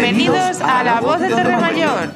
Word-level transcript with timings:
Bienvenidos 0.00 0.60
a 0.60 0.84
La 0.84 1.00
Voz 1.00 1.20
de 1.20 1.28
Torre 1.28 1.56
Mayor. 1.56 2.10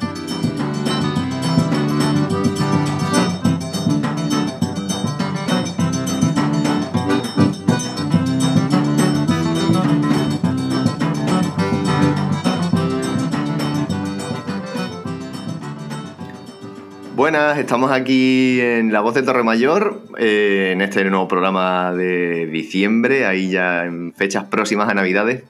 Buenas, 17.17 17.57
estamos 17.57 17.91
aquí 17.91 18.61
en 18.61 18.93
La 18.93 19.01
Voz 19.01 19.13
de 19.13 19.23
Torre 19.23 19.43
Mayor, 19.43 20.01
eh, 20.17 20.69
en 20.71 20.79
este 20.79 21.03
nuevo 21.03 21.27
programa 21.27 21.91
de 21.91 22.47
diciembre, 22.47 23.25
ahí 23.25 23.49
ya 23.49 23.83
en 23.83 24.13
fechas 24.13 24.45
próximas 24.45 24.87
a 24.87 24.93
Navidades. 24.93 25.43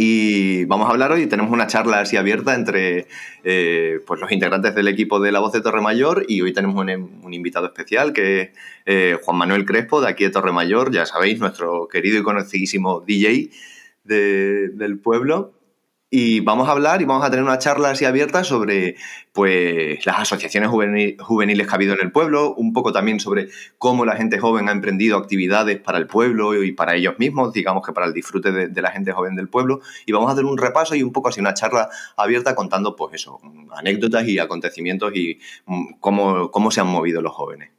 Y 0.00 0.64
vamos 0.66 0.86
a 0.86 0.92
hablar 0.92 1.10
hoy, 1.10 1.26
tenemos 1.26 1.50
una 1.50 1.66
charla 1.66 1.98
así 1.98 2.16
abierta 2.16 2.54
entre 2.54 3.08
eh, 3.42 3.98
pues 4.06 4.20
los 4.20 4.30
integrantes 4.30 4.72
del 4.76 4.86
equipo 4.86 5.18
de 5.18 5.32
La 5.32 5.40
Voz 5.40 5.50
de 5.52 5.60
Torre 5.60 5.80
Mayor 5.80 6.24
y 6.28 6.40
hoy 6.40 6.52
tenemos 6.52 6.76
un, 6.76 7.34
invitado 7.34 7.66
especial 7.66 8.12
que 8.12 8.40
es 8.40 8.50
eh, 8.86 9.18
Juan 9.20 9.36
Manuel 9.36 9.64
Crespo 9.64 10.00
de 10.00 10.06
aquí 10.06 10.22
de 10.22 10.30
Torre 10.30 10.52
Mayor, 10.52 10.92
ya 10.92 11.04
sabéis, 11.04 11.40
nuestro 11.40 11.88
querido 11.88 12.16
y 12.16 12.22
conocidísimo 12.22 13.00
DJ 13.00 13.50
del 14.04 15.00
pueblo. 15.00 15.57
Y 16.10 16.40
vamos 16.40 16.68
a 16.68 16.72
hablar 16.72 17.02
y 17.02 17.04
vamos 17.04 17.22
a 17.22 17.30
tener 17.30 17.44
una 17.44 17.58
charla 17.58 17.90
así 17.90 18.06
abierta 18.06 18.42
sobre 18.42 18.96
pues, 19.34 20.06
las 20.06 20.20
asociaciones 20.20 20.70
juveniles 20.70 21.66
que 21.66 21.70
ha 21.70 21.74
habido 21.74 21.92
en 21.92 22.00
el 22.00 22.10
pueblo, 22.12 22.54
un 22.54 22.72
poco 22.72 22.92
también 22.92 23.20
sobre 23.20 23.48
cómo 23.76 24.06
la 24.06 24.16
gente 24.16 24.38
joven 24.38 24.70
ha 24.70 24.72
emprendido 24.72 25.18
actividades 25.18 25.78
para 25.78 25.98
el 25.98 26.06
pueblo 26.06 26.62
y 26.62 26.72
para 26.72 26.94
ellos 26.94 27.18
mismos, 27.18 27.52
digamos 27.52 27.84
que 27.84 27.92
para 27.92 28.06
el 28.06 28.14
disfrute 28.14 28.52
de, 28.52 28.82
la 28.82 28.90
gente 28.90 29.12
joven 29.12 29.36
del 29.36 29.50
pueblo. 29.50 29.80
Y 30.06 30.12
vamos 30.12 30.30
a 30.30 30.32
hacer 30.32 30.46
un 30.46 30.56
repaso 30.56 30.94
y 30.94 31.02
un 31.02 31.12
poco 31.12 31.28
así 31.28 31.40
una 31.40 31.52
charla 31.52 31.90
abierta 32.16 32.54
contando 32.54 32.96
pues 32.96 33.12
eso, 33.12 33.38
anécdotas 33.76 34.26
y 34.26 34.38
acontecimientos 34.38 35.14
y 35.14 35.38
mm, 35.66 35.98
cómo, 36.00 36.50
cómo 36.50 36.70
se 36.70 36.80
han 36.80 36.86
movido 36.86 37.20
los 37.20 37.34
jóvenes. 37.34 37.77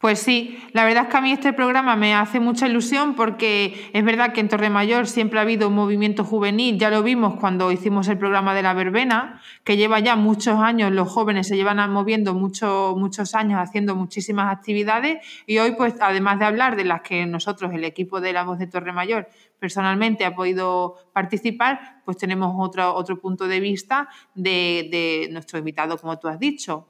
Pues 0.00 0.18
sí, 0.20 0.58
la 0.72 0.86
verdad 0.86 1.02
es 1.04 1.08
que 1.10 1.16
a 1.18 1.20
mí 1.20 1.30
este 1.30 1.52
programa 1.52 1.94
me 1.94 2.14
hace 2.14 2.40
mucha 2.40 2.66
ilusión 2.66 3.14
porque 3.14 3.90
es 3.92 4.02
verdad 4.02 4.32
que 4.32 4.40
en 4.40 4.48
Torremayor 4.48 5.06
siempre 5.06 5.38
ha 5.38 5.42
habido 5.42 5.68
un 5.68 5.74
movimiento 5.74 6.24
juvenil, 6.24 6.78
ya 6.78 6.88
lo 6.88 7.02
vimos 7.02 7.34
cuando 7.38 7.70
hicimos 7.70 8.08
el 8.08 8.16
programa 8.16 8.54
de 8.54 8.62
la 8.62 8.72
verbena, 8.72 9.42
que 9.62 9.76
lleva 9.76 10.00
ya 10.00 10.16
muchos 10.16 10.58
años, 10.58 10.90
los 10.90 11.06
jóvenes 11.06 11.48
se 11.48 11.56
llevan 11.56 11.92
moviendo 11.92 12.32
muchos 12.32 12.96
muchos 12.96 13.34
años 13.34 13.60
haciendo 13.60 13.94
muchísimas 13.94 14.50
actividades 14.50 15.18
y 15.46 15.58
hoy 15.58 15.72
pues 15.72 15.92
además 16.00 16.38
de 16.38 16.46
hablar 16.46 16.76
de 16.76 16.84
las 16.84 17.02
que 17.02 17.26
nosotros, 17.26 17.70
el 17.74 17.84
equipo 17.84 18.22
de 18.22 18.32
la 18.32 18.44
voz 18.44 18.58
de 18.58 18.68
Torremayor, 18.68 19.28
personalmente 19.58 20.24
ha 20.24 20.34
podido 20.34 20.94
participar, 21.12 22.00
pues 22.06 22.16
tenemos 22.16 22.54
otro, 22.56 22.94
otro 22.94 23.20
punto 23.20 23.46
de 23.46 23.60
vista 23.60 24.08
de, 24.34 24.88
de 24.90 25.28
nuestro 25.30 25.58
invitado, 25.58 25.98
como 25.98 26.18
tú 26.18 26.28
has 26.28 26.38
dicho. 26.38 26.86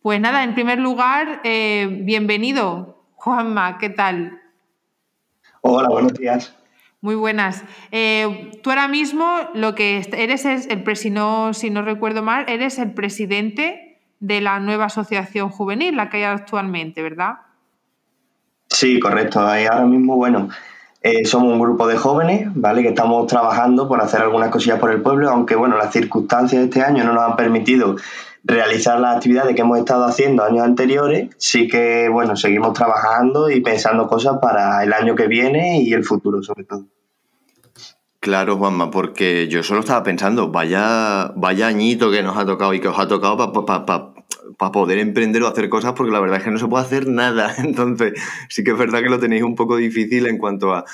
Pues 0.00 0.20
nada, 0.20 0.44
en 0.44 0.54
primer 0.54 0.78
lugar, 0.78 1.40
eh, 1.42 1.88
bienvenido, 2.02 3.02
Juanma, 3.16 3.78
¿qué 3.78 3.90
tal? 3.90 4.40
Hola, 5.60 5.88
buenos 5.88 6.14
días. 6.14 6.54
Muy 7.00 7.16
buenas. 7.16 7.64
Eh, 7.90 8.52
tú 8.62 8.70
ahora 8.70 8.86
mismo 8.86 9.26
lo 9.54 9.74
que 9.74 10.06
eres 10.12 10.44
es 10.44 10.68
el 10.68 10.96
si 10.96 11.10
no, 11.10 11.52
si 11.52 11.70
no 11.70 11.82
recuerdo 11.82 12.22
mal, 12.22 12.44
eres 12.48 12.78
el 12.78 12.92
presidente 12.92 14.00
de 14.20 14.40
la 14.40 14.60
nueva 14.60 14.84
asociación 14.84 15.48
juvenil, 15.48 15.96
la 15.96 16.10
que 16.10 16.18
hay 16.18 16.22
actualmente, 16.24 17.02
¿verdad? 17.02 17.38
Sí, 18.68 19.00
correcto. 19.00 19.40
Ahora 19.40 19.84
mismo, 19.84 20.14
bueno, 20.14 20.48
eh, 21.02 21.24
somos 21.24 21.52
un 21.52 21.60
grupo 21.60 21.88
de 21.88 21.96
jóvenes, 21.96 22.48
¿vale? 22.54 22.82
Que 22.82 22.88
estamos 22.88 23.26
trabajando 23.26 23.88
por 23.88 24.00
hacer 24.00 24.20
algunas 24.20 24.50
cosillas 24.50 24.78
por 24.78 24.92
el 24.92 25.02
pueblo, 25.02 25.28
aunque 25.28 25.56
bueno, 25.56 25.76
las 25.76 25.92
circunstancias 25.92 26.60
de 26.60 26.66
este 26.66 26.82
año 26.82 27.02
no 27.04 27.12
nos 27.12 27.22
han 27.22 27.36
permitido 27.36 27.96
realizar 28.48 28.98
las 28.98 29.16
actividades 29.16 29.54
que 29.54 29.60
hemos 29.60 29.78
estado 29.78 30.04
haciendo 30.04 30.42
años 30.42 30.64
anteriores, 30.64 31.28
sí 31.36 31.68
que, 31.68 32.08
bueno, 32.08 32.34
seguimos 32.34 32.72
trabajando 32.72 33.50
y 33.50 33.60
pensando 33.60 34.08
cosas 34.08 34.38
para 34.40 34.82
el 34.82 34.92
año 34.92 35.14
que 35.14 35.28
viene 35.28 35.82
y 35.82 35.92
el 35.92 36.02
futuro, 36.02 36.42
sobre 36.42 36.64
todo. 36.64 36.86
Claro, 38.20 38.56
Juanma, 38.56 38.90
porque 38.90 39.46
yo 39.48 39.62
solo 39.62 39.80
estaba 39.80 40.02
pensando, 40.02 40.48
vaya, 40.50 41.30
vaya 41.36 41.68
añito 41.68 42.10
que 42.10 42.22
nos 42.22 42.36
ha 42.36 42.46
tocado 42.46 42.74
y 42.74 42.80
que 42.80 42.88
os 42.88 42.98
ha 42.98 43.06
tocado 43.06 43.36
para 43.52 44.14
para 44.56 44.72
poder 44.72 44.98
emprender 44.98 45.42
o 45.42 45.48
hacer 45.48 45.68
cosas, 45.68 45.92
porque 45.92 46.12
la 46.12 46.20
verdad 46.20 46.38
es 46.38 46.44
que 46.44 46.50
no 46.50 46.58
se 46.58 46.66
puede 46.66 46.84
hacer 46.84 47.08
nada. 47.08 47.54
Entonces, 47.58 48.14
sí 48.48 48.64
que 48.64 48.70
es 48.70 48.78
verdad 48.78 49.02
que 49.02 49.08
lo 49.08 49.18
tenéis 49.18 49.42
un 49.42 49.54
poco 49.54 49.76
difícil 49.76 50.26
en 50.26 50.38
cuanto 50.38 50.74
a, 50.74 50.84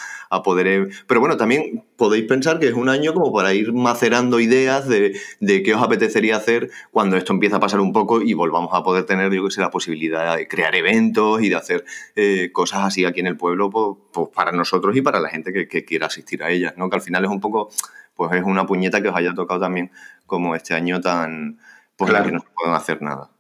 poder... 0.43 0.67
Eh, 0.67 0.89
pero 1.07 1.21
bueno, 1.21 1.37
también 1.37 1.85
podéis 1.97 2.25
pensar 2.25 2.59
que 2.59 2.67
es 2.67 2.75
un 2.75 2.89
año 2.89 3.15
como 3.15 3.33
para 3.33 3.55
ir 3.55 3.73
macerando 3.73 4.41
ideas 4.41 4.89
de, 4.89 5.15
qué 5.41 5.75
os 5.75 5.83
apetecería 5.83 6.37
hacer 6.37 6.71
cuando 6.91 7.17
esto 7.17 7.33
empieza 7.33 7.57
a 7.57 7.61
pasar 7.61 7.79
un 7.81 7.93
poco 7.93 8.21
y 8.21 8.35
volvamos 8.35 8.71
a 8.73 8.83
poder 8.83 9.05
tener, 9.05 9.33
yo 9.33 9.45
que 9.45 9.51
sé, 9.53 9.61
la 9.61 9.71
posibilidad 9.71 10.37
de 10.37 10.49
crear 10.49 10.75
eventos 10.75 11.41
y 11.41 11.51
de 11.51 11.55
hacer 11.55 11.85
eh, 12.17 12.51
cosas 12.53 12.81
así 12.81 13.05
aquí 13.05 13.21
en 13.21 13.29
el 13.29 13.37
pueblo 13.37 13.71
pues, 13.71 13.97
pues, 14.13 14.29
para 14.35 14.51
nosotros 14.51 14.97
y 14.97 15.03
para 15.03 15.21
la 15.21 15.29
gente 15.29 15.53
que, 15.53 15.85
quiera 15.85 16.07
asistir 16.07 16.43
a 16.43 16.51
ellas, 16.51 16.75
¿no? 16.77 16.91
Que 16.91 16.97
al 16.97 17.03
final 17.03 17.25
es 17.25 17.31
un 17.31 17.41
poco, 17.41 17.69
pues 18.17 18.33
es 18.33 18.43
una 18.43 18.67
puñeta 18.67 19.01
que 19.01 19.09
os 19.09 19.17
haya 19.17 19.35
tocado 19.35 19.61
también 19.61 19.93
como 20.27 20.57
este 20.57 20.75
año 20.75 21.01
tan... 21.01 21.59
Pues 21.97 22.11
la 22.11 22.25
que 22.25 22.33
no 22.33 22.41
se 22.41 22.49
pueden 22.57 22.75
hacer 22.75 23.01
nada. 23.03 23.31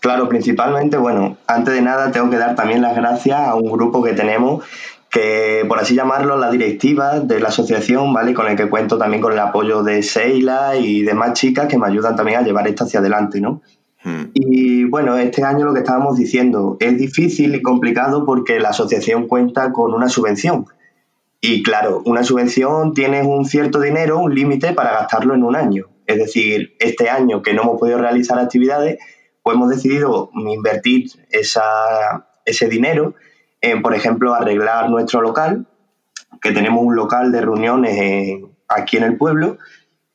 Claro, 0.00 0.28
principalmente, 0.28 0.96
bueno, 0.96 1.36
antes 1.46 1.74
de 1.74 1.82
nada 1.82 2.12
tengo 2.12 2.30
que 2.30 2.36
dar 2.36 2.54
también 2.54 2.82
las 2.82 2.94
gracias 2.94 3.40
a 3.40 3.54
un 3.54 3.70
grupo 3.70 4.02
que 4.02 4.12
tenemos 4.12 4.64
que, 5.10 5.64
por 5.66 5.78
así 5.78 5.94
llamarlo, 5.94 6.36
la 6.36 6.50
directiva 6.50 7.20
de 7.20 7.40
la 7.40 7.48
asociación, 7.48 8.12
¿vale? 8.12 8.34
Con 8.34 8.46
el 8.46 8.56
que 8.56 8.68
cuento 8.68 8.98
también 8.98 9.22
con 9.22 9.32
el 9.32 9.38
apoyo 9.38 9.82
de 9.82 10.02
Seila 10.02 10.76
y 10.76 11.02
demás 11.02 11.32
chicas 11.32 11.66
que 11.66 11.78
me 11.78 11.86
ayudan 11.86 12.14
también 12.14 12.38
a 12.38 12.42
llevar 12.42 12.68
esto 12.68 12.84
hacia 12.84 13.00
adelante, 13.00 13.40
¿no? 13.40 13.62
Hmm. 14.04 14.26
Y 14.34 14.84
bueno, 14.84 15.16
este 15.16 15.42
año 15.42 15.64
lo 15.64 15.72
que 15.72 15.80
estábamos 15.80 16.16
diciendo 16.16 16.76
es 16.78 16.98
difícil 16.98 17.54
y 17.54 17.62
complicado 17.62 18.24
porque 18.24 18.60
la 18.60 18.68
asociación 18.68 19.26
cuenta 19.26 19.72
con 19.72 19.94
una 19.94 20.08
subvención. 20.08 20.66
Y 21.40 21.62
claro, 21.62 22.02
una 22.04 22.24
subvención 22.24 22.94
tiene 22.94 23.22
un 23.22 23.44
cierto 23.44 23.80
dinero, 23.80 24.18
un 24.18 24.34
límite 24.34 24.72
para 24.72 24.92
gastarlo 24.92 25.34
en 25.34 25.44
un 25.44 25.56
año. 25.56 25.86
Es 26.06 26.18
decir, 26.18 26.74
este 26.80 27.08
año 27.08 27.42
que 27.42 27.54
no 27.54 27.62
hemos 27.62 27.78
podido 27.78 27.98
realizar 27.98 28.38
actividades, 28.38 28.98
pues 29.48 29.56
hemos 29.56 29.70
decidido 29.70 30.30
invertir 30.34 31.10
ese 31.30 32.68
dinero 32.68 33.14
en, 33.62 33.80
por 33.80 33.94
ejemplo, 33.94 34.34
arreglar 34.34 34.90
nuestro 34.90 35.22
local, 35.22 35.64
que 36.42 36.52
tenemos 36.52 36.84
un 36.84 36.94
local 36.94 37.32
de 37.32 37.40
reuniones 37.40 38.42
aquí 38.68 38.98
en 38.98 39.04
el 39.04 39.16
pueblo, 39.16 39.56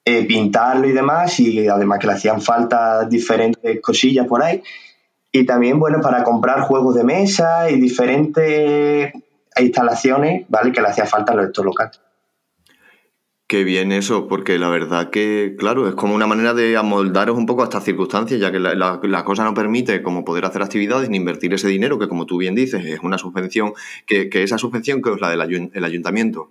eh, 0.06 0.28
pintarlo 0.28 0.88
y 0.88 0.92
demás, 0.92 1.40
y 1.40 1.68
además 1.68 1.98
que 1.98 2.06
le 2.06 2.14
hacían 2.14 2.44
falta 2.44 3.06
diferentes 3.06 3.82
cosillas 3.82 4.28
por 4.28 4.44
ahí. 4.44 4.62
Y 5.32 5.48
también, 5.48 5.80
bueno, 5.80 6.00
para 6.00 6.24
comprar 6.24 6.62
juegos 6.62 6.94
de 6.94 7.04
mesa 7.04 7.72
y 7.72 7.80
diferentes 7.80 9.14
instalaciones, 9.58 10.46
¿vale? 10.48 10.72
Que 10.72 10.80
le 10.80 10.90
hacía 10.90 11.08
falta 11.08 11.34
a 11.34 11.38
nuestro 11.38 11.64
local. 11.64 11.90
Qué 13.48 13.64
bien 13.64 13.92
eso, 13.92 14.28
porque 14.28 14.58
la 14.58 14.70
verdad 14.70 15.10
que, 15.10 15.56
claro, 15.60 15.88
es 15.88 15.96
como 15.96 16.16
una 16.16 16.26
manera 16.26 16.54
de 16.54 16.78
amoldaros 16.78 17.38
un 17.38 17.46
poco 17.46 17.62
a 17.62 17.66
estas 17.66 17.84
circunstancias, 17.84 18.40
ya 18.40 18.52
que 18.52 18.60
la, 18.60 19.24
cosa 19.26 19.44
no 19.44 19.54
permite 19.54 20.02
como 20.02 20.24
poder 20.24 20.46
hacer 20.46 20.62
actividades 20.62 21.10
ni 21.10 21.18
invertir 21.18 21.54
ese 21.54 21.68
dinero, 21.68 22.00
que 22.00 22.08
como 22.08 22.26
tú 22.26 22.38
bien 22.38 22.56
dices, 22.56 22.86
es 22.86 23.02
una 23.02 23.18
subvención, 23.18 23.74
que, 24.08 24.30
esa 24.32 24.58
subvención 24.58 25.02
que 25.02 25.12
es 25.12 25.22
la 25.22 25.30
del 25.30 25.72
el 25.74 25.86
ayuntamiento. 25.86 26.50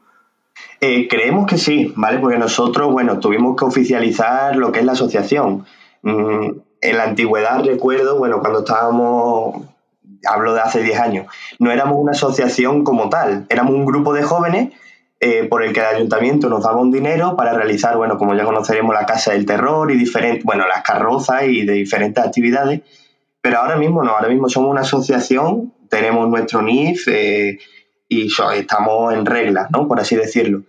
Eh, 0.80 1.08
creemos 1.08 1.46
que 1.46 1.58
sí, 1.58 1.92
¿vale? 1.96 2.18
Porque 2.18 2.38
nosotros, 2.38 2.92
bueno, 2.92 3.18
tuvimos 3.20 3.56
que 3.56 3.64
oficializar 3.64 4.56
lo 4.56 4.70
que 4.70 4.80
es 4.80 4.84
la 4.84 4.92
asociación. 4.92 5.64
Mm, 6.02 6.50
en 6.80 6.96
la 6.96 7.04
antigüedad 7.04 7.64
recuerdo, 7.64 8.18
bueno, 8.18 8.40
cuando 8.40 8.60
estábamos, 8.60 9.64
hablo 10.26 10.54
de 10.54 10.60
hace 10.60 10.82
10 10.82 10.98
años, 10.98 11.26
no 11.58 11.70
éramos 11.70 11.96
una 11.98 12.12
asociación 12.12 12.84
como 12.84 13.08
tal, 13.08 13.46
éramos 13.48 13.74
un 13.74 13.86
grupo 13.86 14.12
de 14.12 14.24
jóvenes 14.24 14.72
eh, 15.24 15.44
por 15.44 15.62
el 15.62 15.72
que 15.72 15.78
el 15.78 15.86
ayuntamiento 15.86 16.48
nos 16.48 16.64
daba 16.64 16.80
un 16.80 16.90
dinero 16.90 17.36
para 17.36 17.52
realizar, 17.52 17.96
bueno, 17.96 18.18
como 18.18 18.34
ya 18.34 18.42
conoceremos, 18.42 18.92
la 18.92 19.06
Casa 19.06 19.30
del 19.30 19.46
Terror 19.46 19.88
y 19.92 19.96
diferentes, 19.96 20.42
bueno, 20.42 20.66
las 20.66 20.82
carrozas 20.82 21.44
y 21.44 21.64
de 21.64 21.74
diferentes 21.74 22.24
actividades. 22.24 22.80
Pero 23.40 23.58
ahora 23.58 23.76
mismo 23.76 24.02
no, 24.02 24.10
ahora 24.10 24.28
mismo 24.28 24.48
somos 24.48 24.72
una 24.72 24.80
asociación, 24.80 25.74
tenemos 25.88 26.28
nuestro 26.28 26.60
NIF 26.60 27.06
eh, 27.06 27.56
y 28.08 28.32
estamos 28.56 29.14
en 29.14 29.24
regla, 29.24 29.68
¿no? 29.70 29.86
Por 29.86 30.00
así 30.00 30.16
decirlo. 30.16 30.64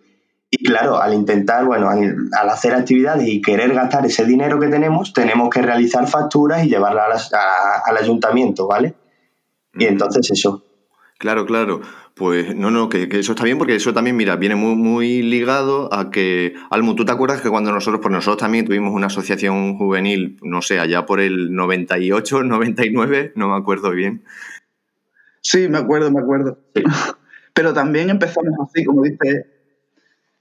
Y 0.52 0.64
claro, 0.64 1.02
al 1.02 1.16
intentar, 1.16 1.66
bueno, 1.66 1.90
al, 1.90 2.50
hacer 2.50 2.76
actividades 2.76 3.28
y 3.28 3.42
querer 3.42 3.74
gastar 3.74 4.06
ese 4.06 4.24
dinero 4.24 4.60
que 4.60 4.68
tenemos, 4.68 5.14
tenemos 5.14 5.50
que 5.50 5.64
realizar 5.64 6.08
facturas 6.08 6.64
y 6.64 6.70
llevarlas 6.70 7.32
al 7.34 7.98
ayuntamiento, 7.98 8.68
¿vale? 8.68 8.94
Y 9.74 9.86
entonces 9.86 10.30
eso. 10.30 10.62
Claro, 11.24 11.46
claro. 11.46 11.80
Pues 12.16 12.54
no, 12.54 12.70
no, 12.70 12.90
que, 12.90 13.08
eso 13.10 13.32
está 13.32 13.46
bien 13.46 13.58
porque 13.58 13.76
eso 13.76 13.94
también, 13.94 14.18
mira, 14.18 14.36
viene 14.36 14.56
muy, 14.56 14.76
muy 14.76 15.22
ligado 15.22 15.88
a 15.94 16.12
que, 16.12 16.54
Almu, 16.70 16.96
¿tú 16.96 17.06
te 17.06 17.14
acuerdas 17.14 17.40
que 17.40 17.50
cuando 17.50 17.72
nosotros, 17.72 18.02
por 18.02 18.12
nosotros 18.12 18.42
también 18.42 18.66
tuvimos 18.66 18.92
una 18.94 19.08
asociación 19.08 19.78
juvenil, 19.78 20.38
no 20.42 20.62
sé, 20.62 20.82
allá 20.82 21.06
por 21.06 21.22
el 21.22 21.56
98, 21.56 22.44
99, 22.44 23.32
no 23.38 23.48
me 23.48 23.56
acuerdo 23.56 23.92
bien? 23.92 24.26
Sí, 25.40 25.70
me 25.70 25.78
acuerdo, 25.78 26.12
me 26.12 26.20
acuerdo. 26.20 26.60
Pero 27.54 27.74
también 27.74 28.10
empezamos 28.10 28.54
así, 28.62 28.84
como 28.84 29.04
dice, 29.04 29.46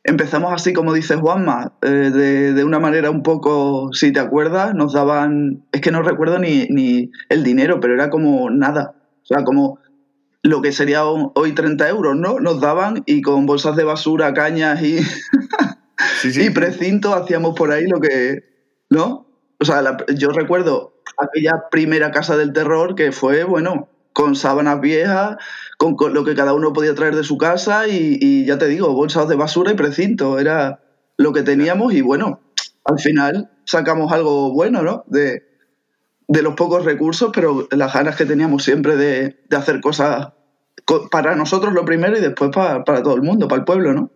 empezamos 0.02 0.52
así, 0.52 0.72
como 0.72 0.92
dice 0.92 1.14
Juanma, 1.14 1.74
eh, 1.82 2.10
de, 2.56 2.64
una 2.64 2.80
manera 2.80 3.08
un 3.08 3.22
poco, 3.22 3.92
si 3.92 4.12
te 4.12 4.18
acuerdas, 4.18 4.74
nos 4.74 4.94
daban, 4.94 5.64
es 5.70 5.80
que 5.80 5.92
no 5.92 6.02
recuerdo 6.02 6.40
ni, 6.40 6.66
ni 6.70 7.12
el 7.28 7.44
dinero, 7.44 7.78
pero 7.78 7.94
era 7.94 8.10
como 8.10 8.50
nada. 8.50 8.96
O 9.22 9.24
sea, 9.24 9.44
como 9.44 9.78
lo 10.42 10.60
que 10.60 10.72
sería 10.72 11.04
hoy 11.04 11.52
30 11.52 11.88
euros, 11.88 12.16
¿no? 12.16 12.40
Nos 12.40 12.60
daban 12.60 13.02
y 13.06 13.22
con 13.22 13.46
bolsas 13.46 13.76
de 13.76 13.84
basura, 13.84 14.34
cañas 14.34 14.82
y, 14.82 14.98
y 16.24 16.50
precinto 16.50 17.14
hacíamos 17.14 17.54
por 17.54 17.70
ahí 17.70 17.86
lo 17.86 18.00
que, 18.00 18.44
¿no? 18.90 19.26
O 19.60 19.64
sea, 19.64 19.96
yo 20.16 20.30
recuerdo 20.30 21.00
aquella 21.16 21.68
primera 21.70 22.10
casa 22.10 22.36
del 22.36 22.52
terror 22.52 22.96
que 22.96 23.12
fue, 23.12 23.44
bueno, 23.44 23.88
con 24.12 24.34
sábanas 24.34 24.80
viejas, 24.80 25.36
con, 25.78 25.96
lo 26.12 26.24
que 26.24 26.34
cada 26.34 26.52
uno 26.52 26.72
podía 26.72 26.94
traer 26.94 27.14
de 27.14 27.22
su 27.22 27.38
casa 27.38 27.86
y, 27.86 28.44
ya 28.44 28.58
te 28.58 28.66
digo, 28.66 28.92
bolsas 28.92 29.28
de 29.28 29.36
basura 29.36 29.70
y 29.70 29.74
precinto, 29.74 30.40
era 30.40 30.80
lo 31.16 31.32
que 31.32 31.42
teníamos 31.42 31.92
y 31.94 32.00
bueno, 32.00 32.40
al 32.84 32.98
final 32.98 33.50
sacamos 33.64 34.12
algo 34.12 34.52
bueno, 34.52 34.82
¿no? 34.82 35.04
De, 35.06 35.51
de 36.28 36.42
los 36.42 36.54
pocos 36.54 36.84
recursos, 36.84 37.30
pero 37.34 37.66
las 37.70 37.92
ganas 37.92 38.16
que 38.16 38.26
teníamos 38.26 38.64
siempre 38.64 38.96
de, 38.96 39.40
hacer 39.56 39.80
cosas 39.80 40.32
para 41.10 41.36
nosotros 41.36 41.72
lo 41.72 41.84
primero 41.84 42.16
y 42.16 42.20
después 42.20 42.50
para, 42.50 42.84
para 42.84 43.02
todo 43.02 43.14
el 43.14 43.22
mundo, 43.22 43.48
para 43.48 43.60
el 43.60 43.64
pueblo, 43.64 43.92
¿no? 43.92 44.10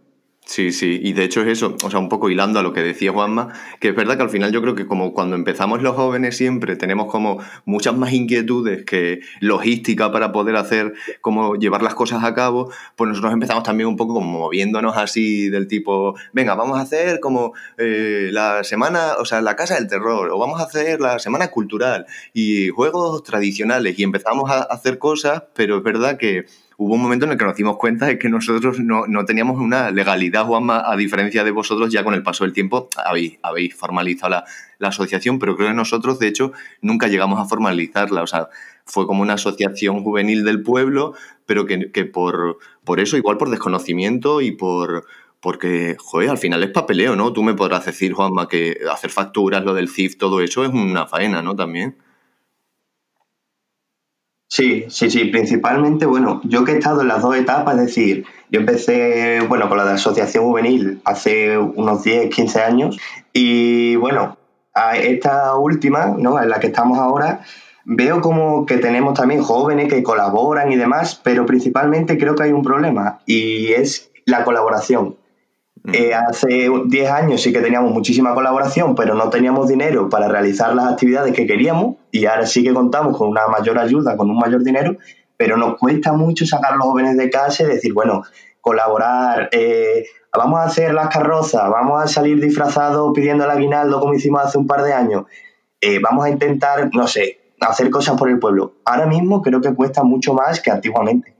Sí, 0.49 0.71
sí, 0.71 1.01
y 1.03 1.13
de 1.13 1.25
hecho 1.25 1.43
es 1.43 1.49
eso, 1.49 1.77
o 1.83 1.91
sea, 1.91 1.99
un 1.99 2.09
poco 2.09 2.31
hilando 2.31 2.61
a 2.61 2.63
lo 2.63 2.73
que 2.73 2.81
decía 2.81 3.11
Juanma, 3.11 3.53
que 3.81 3.89
es 3.89 3.97
verdad 3.97 4.17
que 4.17 4.23
al 4.23 4.31
final 4.31 4.53
yo 4.53 4.63
creo 4.63 4.77
que 4.77 4.87
como 4.87 5.13
cuando 5.13 5.35
empezamos 5.35 5.83
los 5.83 5.97
jóvenes 5.97 6.37
siempre 6.37 6.77
tenemos 6.77 7.11
como 7.11 7.43
muchas 7.65 7.97
más 7.97 8.13
inquietudes 8.13 8.85
que 8.85 9.23
logística 9.41 10.13
para 10.13 10.31
poder 10.31 10.55
hacer, 10.55 10.95
como 11.21 11.57
llevar 11.57 11.83
las 11.83 11.97
cosas 11.97 12.23
a 12.23 12.33
cabo, 12.33 12.71
pues 12.95 13.09
nosotros 13.09 13.33
empezamos 13.33 13.65
también 13.65 13.89
un 13.89 13.97
poco 13.97 14.15
como 14.15 14.39
moviéndonos 14.39 14.97
así 14.97 15.49
del 15.49 15.67
tipo, 15.67 16.15
venga, 16.33 16.55
vamos 16.55 16.79
a 16.79 16.83
hacer 16.83 17.19
como 17.19 17.53
eh, 17.77 18.31
la 18.31 18.63
semana, 18.63 19.15
o 19.19 19.25
sea, 19.25 19.41
la 19.41 19.57
casa 19.57 19.75
del 19.75 19.89
terror, 19.89 20.31
o 20.31 20.39
vamos 20.39 20.61
a 20.61 20.65
hacer 20.65 21.01
la 21.01 21.19
semana 21.19 21.49
cultural 21.49 22.07
y 22.33 22.69
juegos 22.69 23.25
tradicionales 23.25 23.99
y 23.99 24.05
empezamos 24.05 24.49
a 24.49 24.63
hacer 24.63 24.99
cosas, 24.99 25.43
pero 25.55 25.79
es 25.79 25.83
verdad 25.83 26.19
que 26.19 26.47
hubo 26.79 26.95
un 26.95 27.03
momento 27.03 27.25
en 27.25 27.33
el 27.33 27.39
que 27.39 27.45
nos 27.45 27.57
dimos 27.57 27.77
cuenta 27.77 28.07
de 28.07 28.19
que 28.19 28.29
nosotros 28.29 28.79
no, 28.81 29.07
teníamos 29.25 29.59
una 29.59 29.91
legalidad, 29.91 30.45
Juanma, 30.45 30.83
a 30.85 30.97
diferencia 30.97 31.43
de 31.43 31.51
vosotros, 31.51 31.91
ya 31.91 32.05
con 32.05 32.15
el 32.15 32.23
paso 32.23 32.45
del 32.45 32.53
tiempo 32.53 32.89
habéis, 33.05 33.39
habéis 33.43 33.75
formalizado 33.75 34.45
la, 34.79 34.89
asociación, 34.89 35.39
pero 35.39 35.57
creo 35.57 35.69
que 35.69 35.75
nosotros, 35.75 36.19
de 36.19 36.29
hecho, 36.29 36.53
nunca 36.83 37.09
llegamos 37.09 37.41
a 37.41 37.47
formalizarla. 37.47 38.23
O 38.23 38.27
sea, 38.27 38.49
fue 38.85 39.07
como 39.07 39.23
una 39.23 39.35
asociación 39.35 40.03
juvenil 40.03 40.45
del 40.45 40.63
pueblo, 40.63 41.15
pero 41.47 41.65
que, 41.65 41.79
por, 42.05 42.59
por 42.85 43.01
eso, 43.01 43.17
igual 43.17 43.39
por 43.39 43.49
desconocimiento 43.49 44.43
y 44.43 44.53
por, 44.53 45.07
porque, 45.41 45.97
joder, 45.99 46.29
al 46.29 46.39
final 46.39 46.63
es 46.63 46.71
papeleo, 46.71 47.17
¿no? 47.17 47.33
Tú 47.33 47.43
me 47.43 47.55
podrás 47.55 47.87
decir, 47.87 48.13
Juanma, 48.13 48.49
que 48.49 48.79
hacer 48.93 49.11
facturas, 49.11 49.65
lo 49.65 49.73
del 49.73 49.89
CIF, 49.89 50.19
todo 50.19 50.43
eso 50.43 50.63
es 50.65 50.71
una 50.71 51.07
faena, 51.07 51.41
¿no? 51.41 51.57
También. 51.57 51.97
Sí, 54.49 54.85
sí, 54.89 55.11
sí, 55.11 55.25
principalmente, 55.25 56.07
bueno, 56.07 56.41
yo 56.45 56.65
que 56.65 56.73
he 56.73 56.79
estado 56.79 57.03
en 57.03 57.09
las 57.09 57.21
dos 57.21 57.37
etapas, 57.37 57.75
es 57.77 57.87
decir, 57.87 58.25
yo 58.51 58.61
empecé, 58.61 59.41
bueno, 59.49 59.69
con 59.69 59.77
la 59.77 59.85
de 59.85 59.95
asociación 59.95 60.45
juvenil 60.45 61.01
hace 61.05 61.59
unos 61.59 62.05
10, 62.05 62.33
15 62.33 62.63
años 62.63 62.97
y 63.33 63.97
bueno, 63.97 64.39
a 64.73 64.97
esta 64.97 65.57
última, 65.57 66.15
¿no? 66.17 66.41
En 66.41 66.49
la 66.49 66.61
que 66.61 66.69
estamos 66.69 66.99
ahora, 66.99 67.41
veo 67.85 68.21
como 68.21 68.67
que 68.67 68.79
tenemos 68.79 69.15
también 69.15 69.43
jóvenes 69.43 69.93
que 69.93 70.03
colaboran 70.05 70.71
y 70.71 70.77
demás, 70.77 71.21
pero 71.25 71.45
principalmente 71.45 72.17
creo 72.17 72.37
que 72.37 72.45
hay 72.45 72.53
un 72.53 72.63
problema 72.63 73.21
y 73.27 73.73
es 73.73 74.11
la 74.27 74.45
colaboración. 74.45 75.17
Eh, 75.93 76.13
hace 76.15 76.69
10 76.85 77.11
años 77.11 77.41
sí 77.41 77.53
que 77.53 77.61
teníamos 77.61 77.93
muchísima 77.93 78.35
colaboración, 78.35 78.95
pero 78.95 79.15
no 79.15 79.31
teníamos 79.31 79.69
dinero 79.69 80.09
para 80.09 80.27
realizar 80.27 80.75
las 80.75 80.87
actividades 80.87 81.33
que 81.33 81.47
queríamos 81.47 81.97
y 82.11 82.27
ahora 82.27 82.47
sí 82.47 82.65
que 82.65 82.75
contamos 82.75 83.17
con 83.17 83.29
una 83.29 83.47
mayor 83.47 83.79
ayuda, 83.79 84.17
con 84.17 84.29
un 84.29 84.39
mayor 84.39 84.65
dinero, 84.65 84.97
pero 85.37 85.57
nos 85.57 85.79
cuesta 85.79 86.13
mucho 86.13 86.45
sacar 86.45 86.73
a 86.73 86.77
los 86.77 86.87
jóvenes 86.87 87.17
de 87.17 87.31
casa 87.31 87.63
y 87.63 87.67
decir, 87.67 87.93
bueno, 87.93 88.23
colaborar, 88.61 89.49
eh, 89.53 90.07
vamos 90.37 90.59
a 90.59 90.65
hacer 90.65 90.93
las 90.93 91.09
carrozas, 91.09 91.71
vamos 91.71 92.03
a 92.03 92.09
salir 92.09 92.41
disfrazados 92.41 93.13
pidiendo 93.15 93.45
el 93.45 93.51
aguinaldo 93.51 94.01
como 94.01 94.15
hicimos 94.15 94.43
hace 94.43 94.59
un 94.59 94.67
par 94.67 94.83
de 94.83 94.93
años, 94.93 95.27
eh, 95.81 96.01
vamos 96.01 96.25
a 96.25 96.31
intentar, 96.31 96.91
no 96.93 97.07
sé, 97.07 97.55
hacer 97.61 97.91
cosas 97.91 98.19
por 98.19 98.29
el 98.29 98.41
pueblo. 98.41 98.75
Ahora 98.85 99.07
mismo 99.07 99.41
creo 99.41 99.61
que 99.61 99.73
cuesta 99.73 100.03
mucho 100.03 100.35
más 100.35 100.61
que 100.61 100.73
antiguamente. 100.73 101.36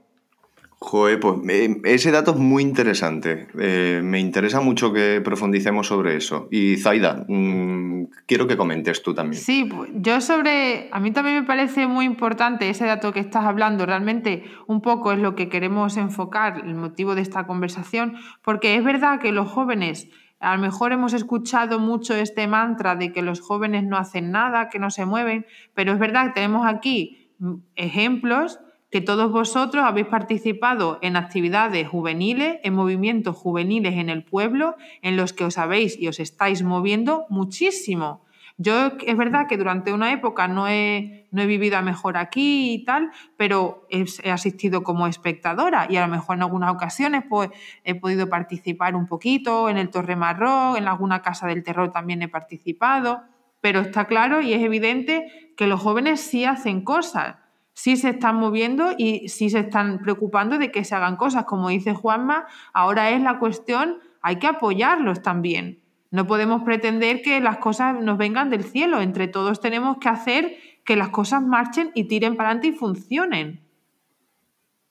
Joder, 0.79 1.19
pues 1.19 1.39
ese 1.85 2.11
dato 2.11 2.33
es 2.33 2.37
muy 2.37 2.63
interesante. 2.63 3.49
Eh, 3.59 4.03
me 4.05 4.21
interesa 4.21 4.61
mucho 4.61 4.93
que 4.93 5.23
profundicemos 5.23 5.87
sobre 5.87 6.17
eso. 6.17 6.49
Y 6.51 6.77
Zaida, 6.77 7.25
mm, 7.27 8.05
quiero 8.27 8.47
que 8.47 8.59
comentes 8.59 9.03
tú 9.03 9.15
también. 9.15 9.43
Sí, 9.43 9.71
yo 9.95 10.21
sobre. 10.21 10.91
A 10.93 11.01
mí 11.01 11.13
también 11.13 11.41
me 11.41 11.43
parece 11.45 11.87
muy 11.87 12.05
importante 12.05 12.69
ese 12.69 12.85
dato 12.85 13.11
que 13.15 13.21
estás 13.21 13.47
hablando. 13.47 13.87
Realmente, 13.87 14.45
un 14.67 14.83
poco 14.83 15.13
es 15.13 15.19
lo 15.19 15.35
que 15.35 15.49
queremos 15.49 15.97
enfocar, 15.97 16.63
el 16.67 16.75
motivo 16.75 17.15
de 17.15 17.23
esta 17.23 17.47
conversación, 17.47 18.17
porque 18.43 18.77
es 18.77 18.85
verdad 18.85 19.19
que 19.19 19.33
los 19.33 19.49
jóvenes. 19.49 20.09
A 20.41 20.55
lo 20.55 20.61
mejor 20.61 20.93
hemos 20.93 21.15
escuchado 21.15 21.79
mucho 21.79 22.15
este 22.15 22.47
mantra 22.47 22.95
de 22.97 23.11
que 23.11 23.23
los 23.23 23.41
jóvenes 23.41 23.85
no 23.85 23.97
hacen 23.97 24.31
nada, 24.31 24.69
que 24.69 24.79
no 24.79 24.91
se 24.91 25.07
mueven, 25.07 25.47
pero 25.73 25.95
es 25.95 25.99
verdad 25.99 26.27
que 26.27 26.33
tenemos 26.35 26.67
aquí 26.67 27.31
mm, 27.39 27.55
ejemplos 27.77 28.61
que 28.97 29.03
todos 29.03 29.31
vosotros 29.31 29.85
habéis 29.85 30.07
participado 30.07 30.99
en 31.03 31.17
actividades 31.17 31.87
juveniles, 31.87 32.61
en 32.63 32.73
movimientos 32.73 33.37
juveniles 33.37 33.93
en 33.99 34.09
el 34.09 34.25
pueblo, 34.25 34.75
en 35.03 35.19
los 35.19 35.35
que 35.35 35.45
os 35.45 35.59
habéis 35.59 36.01
y 36.01 36.09
os 36.09 36.19
estáis 36.19 36.63
moviendo 36.63 37.27
muchísimo. 37.29 38.25
Yo 38.57 38.93
es 39.07 39.17
verdad 39.19 39.49
que 39.49 39.59
durante 39.59 39.93
una 39.93 40.13
época 40.13 40.49
no 40.49 40.67
he, 40.67 41.29
no 41.31 41.43
he 41.43 41.47
vivido 41.47 41.83
mejor 41.83 42.17
aquí 42.17 42.73
y 42.73 42.85
tal, 42.87 43.11
pero 43.37 43.87
he, 43.91 44.31
asistido 44.31 44.83
como 44.83 45.07
espectadora 45.07 45.87
y 45.91 45.97
a 45.97 46.07
lo 46.07 46.11
mejor 46.11 46.37
en 46.37 46.45
algunas 46.45 46.73
ocasiones 46.73 47.23
pues, 47.29 47.51
he 47.85 47.97
podido 47.97 48.31
participar 48.31 48.95
un 48.95 49.07
poquito 49.07 49.69
en 49.69 49.77
el 49.77 49.91
Torre 49.91 50.17
Marrón, 50.17 50.79
en 50.79 50.89
alguna 50.89 51.21
casa 51.21 51.47
del 51.47 51.63
terror 51.63 51.93
también 51.93 52.23
he 52.23 52.29
participado, 52.29 53.25
pero 53.61 53.81
está 53.81 54.07
claro 54.07 54.41
y 54.41 54.55
es 54.55 54.63
evidente 54.63 55.53
que 55.55 55.67
los 55.67 55.83
jóvenes 55.83 56.23
sí 56.23 56.47
hacen 56.47 56.81
cosas 56.81 57.37
sí 57.77 57.99
se 57.99 58.09
están 58.09 58.37
moviendo 58.37 58.95
y 58.97 59.29
sí 59.29 59.51
se 59.51 59.61
están 59.61 59.99
preocupando 59.99 60.57
de 60.57 60.73
que 60.73 60.83
se 60.83 60.95
hagan 60.95 61.17
cosas. 61.17 61.45
Como 61.45 61.69
dice 61.69 61.95
Juanma, 61.95 62.47
ahora 62.73 63.11
es 63.11 63.21
la 63.21 63.39
cuestión, 63.39 63.99
hay 64.23 64.39
que 64.39 64.47
apoyarlos 64.47 65.21
también. 65.23 65.83
No 66.11 66.27
podemos 66.27 66.63
pretender 66.63 67.21
que 67.21 67.39
las 67.41 67.59
cosas 67.59 68.03
nos 68.03 68.17
vengan 68.17 68.49
del 68.49 68.65
cielo. 68.65 69.03
Entre 69.03 69.29
todos 69.29 69.61
tenemos 69.61 69.99
que 69.99 70.09
hacer 70.09 70.57
que 70.87 70.97
las 70.97 71.11
cosas 71.11 71.43
marchen 71.43 71.91
y 71.95 72.05
tiren 72.05 72.35
para 72.35 72.49
adelante 72.49 72.69
y 72.69 72.73
funcionen. 72.73 73.61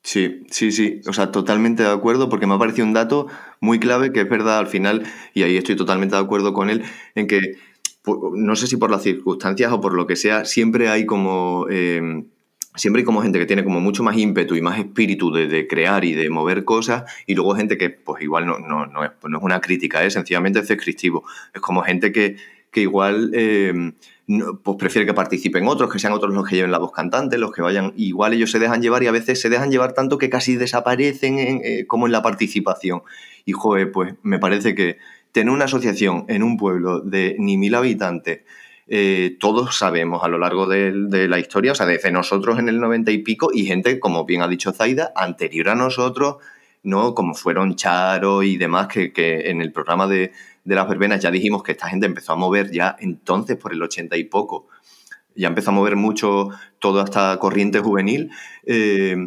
Sí, 0.03 0.43
sí, 0.51 0.71
sí, 0.71 1.01
o 1.07 1.13
sea, 1.13 1.31
totalmente 1.31 1.81
de 1.81 1.89
acuerdo 1.89 2.29
porque 2.29 2.45
me 2.45 2.53
ha 2.53 2.59
parecido 2.59 2.85
un 2.85 2.93
dato 2.93 3.25
muy 3.59 3.79
clave 3.79 4.13
que 4.13 4.21
es 4.21 4.29
verdad 4.29 4.59
al 4.59 4.67
final, 4.67 5.07
y 5.33 5.41
ahí 5.41 5.57
estoy 5.57 5.75
totalmente 5.75 6.15
de 6.15 6.21
acuerdo 6.21 6.53
con 6.53 6.69
él, 6.69 6.83
en 7.15 7.25
que 7.25 7.39
no 8.35 8.55
sé 8.55 8.67
si 8.67 8.77
por 8.77 8.91
las 8.91 9.01
circunstancias 9.01 9.71
o 9.71 9.81
por 9.81 9.95
lo 9.95 10.05
que 10.05 10.15
sea, 10.15 10.45
siempre 10.45 10.89
hay 10.89 11.07
como 11.07 11.65
eh, 11.71 12.23
siempre 12.75 13.01
hay 13.01 13.05
como 13.05 13.21
gente 13.21 13.39
que 13.39 13.45
tiene 13.45 13.63
como 13.63 13.79
mucho 13.79 14.03
más 14.03 14.17
ímpetu 14.17 14.55
y 14.55 14.61
más 14.61 14.79
espíritu 14.79 15.31
de, 15.31 15.67
crear 15.67 16.05
y 16.05 16.13
de 16.13 16.29
mover 16.29 16.63
cosas, 16.63 17.03
y 17.25 17.35
luego 17.35 17.55
gente 17.55 17.77
que, 17.77 17.89
pues 17.89 18.21
igual 18.21 18.45
no, 18.45 18.59
no, 18.59 18.85
no, 18.85 19.03
es, 19.03 19.11
no 19.27 19.37
es, 19.37 19.43
una 19.43 19.61
crítica, 19.61 20.03
es 20.03 20.13
sencillamente 20.13 20.59
es 20.59 20.67
descriptivo. 20.67 21.23
Es 21.53 21.61
como 21.61 21.81
gente 21.81 22.11
que, 22.11 22.37
que 22.71 22.81
igual 22.81 23.31
eh, 23.33 23.93
pues 24.63 24.77
prefiere 24.77 25.05
que 25.05 25.13
participen 25.13 25.67
otros, 25.67 25.91
que 25.91 25.99
sean 25.99 26.13
otros 26.13 26.33
los 26.33 26.47
que 26.47 26.55
lleven 26.55 26.71
la 26.71 26.79
voz 26.79 26.91
cantante, 26.91 27.37
los 27.37 27.51
que 27.51 27.61
vayan, 27.61 27.93
igual 27.95 28.33
ellos 28.33 28.51
se 28.51 28.59
dejan 28.59 28.81
llevar 28.81 29.03
y 29.03 29.07
a 29.07 29.11
veces 29.11 29.39
se 29.39 29.49
dejan 29.49 29.69
llevar 29.69 29.93
tanto 29.93 30.17
que 30.17 30.29
casi 30.29 30.55
desaparecen 30.55 31.61
eh, 31.63 31.85
como 31.87 32.07
en 32.07 32.11
la 32.11 32.23
participación. 32.23 33.03
Y 33.45 33.51
joder, 33.51 33.91
pues 33.91 34.15
me 34.23 34.39
parece 34.39 34.73
que 34.73 34.97
tener 35.31 35.53
una 35.53 35.65
asociación 35.65 36.25
en 36.27 36.41
un 36.43 36.57
pueblo 36.57 37.01
de 37.01 37.35
ni 37.37 37.57
mil 37.57 37.75
habitantes, 37.75 38.41
eh, 38.87 39.37
todos 39.39 39.77
sabemos 39.77 40.23
a 40.23 40.27
lo 40.27 40.37
largo 40.37 40.67
de, 40.67 41.27
la 41.27 41.39
historia, 41.39 41.71
o 41.71 41.75
sea, 41.75 41.85
desde 41.85 42.11
nosotros 42.11 42.59
en 42.59 42.69
el 42.69 42.79
90 42.79 43.11
y 43.11 43.19
pico 43.19 43.49
y 43.53 43.65
gente, 43.65 43.99
como 43.99 44.25
bien 44.25 44.41
ha 44.41 44.47
dicho 44.47 44.71
Zaida, 44.71 45.11
anterior 45.15 45.69
a 45.69 45.75
nosotros, 45.75 46.37
¿no? 46.83 47.15
Como 47.15 47.33
fueron 47.33 47.75
Charo 47.75 48.43
y 48.43 48.57
demás, 48.57 48.87
que, 48.87 49.11
en 49.49 49.61
el 49.61 49.71
programa 49.71 50.07
de, 50.07 50.31
las 50.65 50.87
verbenas 50.87 51.21
ya 51.21 51.31
dijimos 51.31 51.63
que 51.63 51.71
esta 51.71 51.87
gente 51.89 52.05
empezó 52.05 52.33
a 52.33 52.35
mover 52.35 52.71
ya 52.71 52.95
entonces 52.99 53.57
por 53.57 53.73
el 53.73 53.81
80 53.81 54.17
y 54.17 54.25
poco. 54.25 54.67
Ya 55.35 55.47
empezó 55.47 55.71
a 55.71 55.73
mover 55.73 55.95
mucho 55.95 56.49
toda 56.79 57.03
esta 57.03 57.37
corriente 57.39 57.79
juvenil. 57.79 58.31
Eh, 58.65 59.17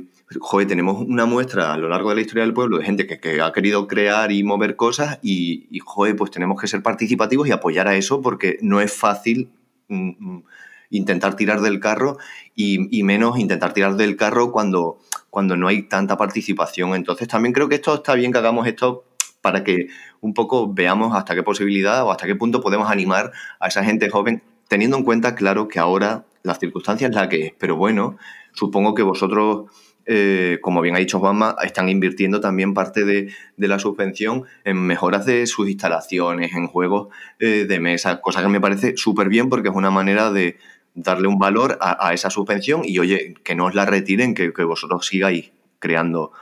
joder, 0.40 0.66
tenemos 0.66 1.00
una 1.00 1.24
muestra 1.26 1.72
a 1.72 1.76
lo 1.76 1.88
largo 1.88 2.10
de 2.10 2.16
la 2.16 2.20
historia 2.20 2.44
del 2.44 2.52
pueblo 2.52 2.78
de 2.78 2.84
gente 2.84 3.06
que, 3.06 3.40
ha 3.40 3.52
querido 3.52 3.86
crear 3.86 4.30
y 4.30 4.42
mover 4.42 4.76
cosas 4.76 5.18
y, 5.22 5.66
y, 5.70 5.78
joder, 5.78 6.16
pues 6.16 6.30
tenemos 6.30 6.60
que 6.60 6.66
ser 6.66 6.82
participativos 6.82 7.48
y 7.48 7.52
apoyar 7.52 7.88
a 7.88 7.96
eso 7.96 8.20
porque 8.20 8.58
no 8.60 8.80
es 8.80 8.92
fácil 8.92 9.50
mm, 9.88 10.10
mm, 10.18 10.44
intentar 10.90 11.34
tirar 11.36 11.60
del 11.60 11.80
carro 11.80 12.18
y, 12.54 13.02
menos 13.02 13.38
intentar 13.38 13.72
tirar 13.72 13.96
del 13.96 14.16
carro 14.16 14.52
cuando, 14.52 14.98
cuando 15.30 15.56
no 15.56 15.68
hay 15.68 15.82
tanta 15.82 16.16
participación. 16.16 16.94
Entonces 16.94 17.28
también 17.28 17.52
creo 17.52 17.68
que 17.68 17.76
esto 17.76 17.94
está 17.94 18.14
bien 18.14 18.32
que 18.32 18.38
hagamos 18.38 18.66
esto 18.66 19.04
para 19.40 19.64
que 19.64 19.88
un 20.20 20.34
poco 20.34 20.72
veamos 20.72 21.14
hasta 21.14 21.34
qué 21.34 21.42
posibilidad 21.42 22.04
o 22.04 22.10
hasta 22.10 22.26
qué 22.26 22.34
punto 22.34 22.60
podemos 22.60 22.90
animar 22.90 23.32
a 23.60 23.68
esa 23.68 23.84
gente 23.84 24.10
joven, 24.10 24.42
teniendo 24.68 24.96
en 24.96 25.04
cuenta, 25.04 25.34
claro, 25.34 25.68
que 25.68 25.78
ahora 25.78 26.26
las 26.42 26.58
circunstancias 26.58 27.10
es 27.10 27.16
la 27.16 27.28
que 27.28 27.46
es, 27.46 27.52
pero 27.58 27.76
bueno, 27.76 28.16
supongo 28.52 28.94
que 28.94 29.02
vosotros 29.02 29.70
eh, 30.10 30.58
como 30.62 30.80
bien 30.80 30.96
ha 30.96 31.00
dicho 31.00 31.18
Juanma, 31.18 31.54
están 31.62 31.90
invirtiendo 31.90 32.40
también 32.40 32.72
parte 32.72 33.04
de, 33.04 33.30
la 33.58 33.78
subvención 33.78 34.44
en 34.64 34.78
mejoras 34.78 35.26
de 35.26 35.46
sus 35.46 35.68
instalaciones, 35.68 36.54
en 36.54 36.66
juegos 36.66 37.08
eh, 37.38 37.66
de 37.68 37.78
mesa, 37.78 38.22
cosa 38.22 38.40
que 38.40 38.48
me 38.48 38.58
parece 38.58 38.96
súper 38.96 39.28
bien 39.28 39.50
porque 39.50 39.68
es 39.68 39.74
una 39.74 39.90
manera 39.90 40.32
de 40.32 40.56
darle 40.94 41.28
un 41.28 41.38
valor 41.38 41.76
a, 41.82 42.14
esa 42.14 42.30
subvención 42.30 42.82
y 42.84 42.98
oye, 42.98 43.34
que 43.44 43.54
no 43.54 43.66
os 43.66 43.74
la 43.74 43.84
retiren, 43.84 44.34
que, 44.34 44.54
que 44.54 44.64
vosotros 44.64 45.06
sigáis 45.06 45.52
creando, 45.78 46.32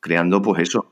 creando 0.00 0.40
pues 0.40 0.62
eso, 0.62 0.90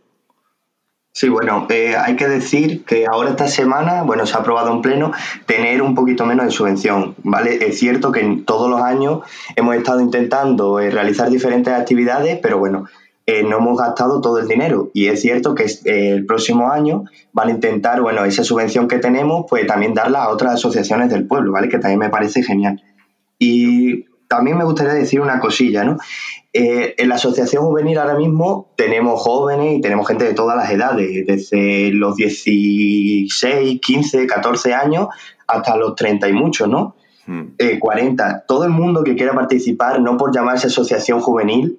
Sí, 1.18 1.28
bueno, 1.28 1.66
eh, 1.68 1.96
hay 1.96 2.14
que 2.14 2.28
decir 2.28 2.84
que 2.84 3.04
ahora 3.04 3.30
esta 3.30 3.48
semana, 3.48 4.04
bueno, 4.04 4.24
se 4.24 4.36
ha 4.36 4.38
aprobado 4.38 4.72
en 4.72 4.82
pleno 4.82 5.10
tener 5.46 5.82
un 5.82 5.96
poquito 5.96 6.24
menos 6.24 6.46
de 6.46 6.52
subvención, 6.52 7.16
¿vale? 7.24 7.58
Es 7.66 7.80
cierto 7.80 8.12
que 8.12 8.44
todos 8.46 8.70
los 8.70 8.80
años 8.80 9.22
hemos 9.56 9.74
estado 9.74 10.00
intentando 10.00 10.78
eh, 10.78 10.90
realizar 10.90 11.28
diferentes 11.28 11.74
actividades, 11.74 12.38
pero 12.40 12.58
bueno, 12.58 12.84
eh, 13.26 13.42
no 13.42 13.56
hemos 13.56 13.76
gastado 13.76 14.20
todo 14.20 14.38
el 14.38 14.46
dinero 14.46 14.92
y 14.94 15.08
es 15.08 15.20
cierto 15.20 15.56
que 15.56 15.66
el 15.86 16.24
próximo 16.24 16.70
año 16.70 17.06
van 17.32 17.48
a 17.48 17.50
intentar, 17.50 18.00
bueno, 18.00 18.24
esa 18.24 18.44
subvención 18.44 18.86
que 18.86 19.00
tenemos, 19.00 19.44
pues 19.50 19.66
también 19.66 19.94
darla 19.94 20.22
a 20.22 20.28
otras 20.28 20.54
asociaciones 20.54 21.10
del 21.10 21.26
pueblo, 21.26 21.50
¿vale? 21.50 21.68
Que 21.68 21.80
también 21.80 21.98
me 21.98 22.10
parece 22.10 22.44
genial. 22.44 22.80
Y 23.40 24.04
también 24.28 24.56
me 24.56 24.64
gustaría 24.64 24.92
decir 24.92 25.20
una 25.20 25.40
cosilla, 25.40 25.82
¿no? 25.82 25.96
Eh, 26.52 26.94
en 26.96 27.08
la 27.10 27.16
asociación 27.16 27.64
juvenil 27.64 27.98
ahora 27.98 28.16
mismo 28.16 28.72
tenemos 28.74 29.20
jóvenes 29.20 29.78
y 29.78 29.80
tenemos 29.82 30.08
gente 30.08 30.24
de 30.24 30.32
todas 30.32 30.56
las 30.56 30.70
edades, 30.70 31.26
desde 31.26 31.90
los 31.92 32.16
16, 32.16 33.80
15, 33.80 34.26
14 34.26 34.72
años 34.72 35.08
hasta 35.46 35.76
los 35.76 35.94
30 35.94 36.28
y 36.28 36.32
muchos, 36.32 36.68
¿no? 36.68 36.96
40. 37.78 38.24
Hmm. 38.24 38.30
Eh, 38.30 38.42
Todo 38.46 38.64
el 38.64 38.70
mundo 38.70 39.04
que 39.04 39.14
quiera 39.14 39.34
participar, 39.34 40.00
no 40.00 40.16
por 40.16 40.34
llamarse 40.34 40.68
asociación 40.68 41.20
juvenil, 41.20 41.78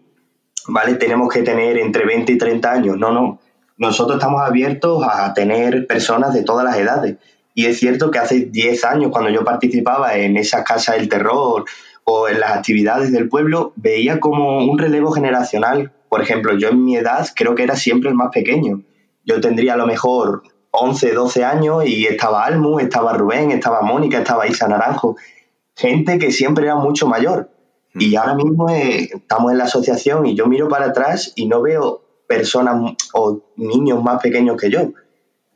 ¿vale? 0.68 0.96
Tenemos 0.96 1.34
que 1.34 1.42
tener 1.42 1.78
entre 1.78 2.06
20 2.06 2.34
y 2.34 2.38
30 2.38 2.72
años, 2.72 2.98
no, 2.98 3.12
no. 3.12 3.40
Nosotros 3.78 4.18
estamos 4.18 4.42
abiertos 4.42 5.04
a 5.10 5.34
tener 5.34 5.88
personas 5.88 6.34
de 6.34 6.44
todas 6.44 6.66
las 6.66 6.78
edades. 6.78 7.18
Y 7.56 7.66
es 7.66 7.80
cierto 7.80 8.12
que 8.12 8.20
hace 8.20 8.42
10 8.42 8.84
años, 8.84 9.12
cuando 9.12 9.32
yo 9.32 9.44
participaba 9.44 10.16
en 10.16 10.38
esas 10.38 10.64
casas 10.64 10.98
del 10.98 11.10
terror 11.10 11.66
o 12.12 12.28
en 12.28 12.40
las 12.40 12.58
actividades 12.58 13.12
del 13.12 13.30
pueblo, 13.30 13.72
veía 13.76 14.20
como 14.20 14.66
un 14.66 14.80
relevo 14.80 15.12
generacional. 15.12 15.92
Por 16.10 16.24
ejemplo, 16.24 16.58
yo 16.58 16.70
en 16.70 16.84
mi 16.84 16.98
edad 16.98 17.28
creo 17.36 17.54
que 17.54 17.62
era 17.62 17.76
siempre 17.76 18.10
el 18.10 18.16
más 18.16 18.32
pequeño. 18.34 18.82
Yo 19.26 19.40
tendría 19.40 19.76
a 19.76 19.78
lo 19.78 19.86
mejor 19.86 20.42
11, 20.72 21.14
12 21.14 21.46
años 21.46 21.86
y 21.86 22.08
estaba 22.08 22.46
Almu, 22.46 22.80
estaba 22.80 23.14
Rubén, 23.14 23.52
estaba 23.52 23.84
Mónica, 23.84 24.18
estaba 24.18 24.48
Isa 24.48 24.68
Naranjo. 24.68 25.18
Gente 25.76 26.18
que 26.18 26.32
siempre 26.32 26.66
era 26.66 26.76
mucho 26.76 27.08
mayor. 27.08 27.52
Y 27.94 28.16
mm. 28.16 28.18
ahora 28.18 28.34
mismo 28.34 28.70
eh, 28.72 29.10
estamos 29.14 29.52
en 29.52 29.60
la 29.60 29.66
asociación 29.66 30.26
y 30.26 30.34
yo 30.34 30.48
miro 30.48 30.68
para 30.68 30.88
atrás 30.88 31.32
y 31.36 31.46
no 31.46 31.62
veo 31.62 32.02
personas 32.28 32.96
o 33.14 33.42
niños 33.56 34.02
más 34.02 34.20
pequeños 34.20 34.58
que 34.58 34.72
yo. 34.72 34.94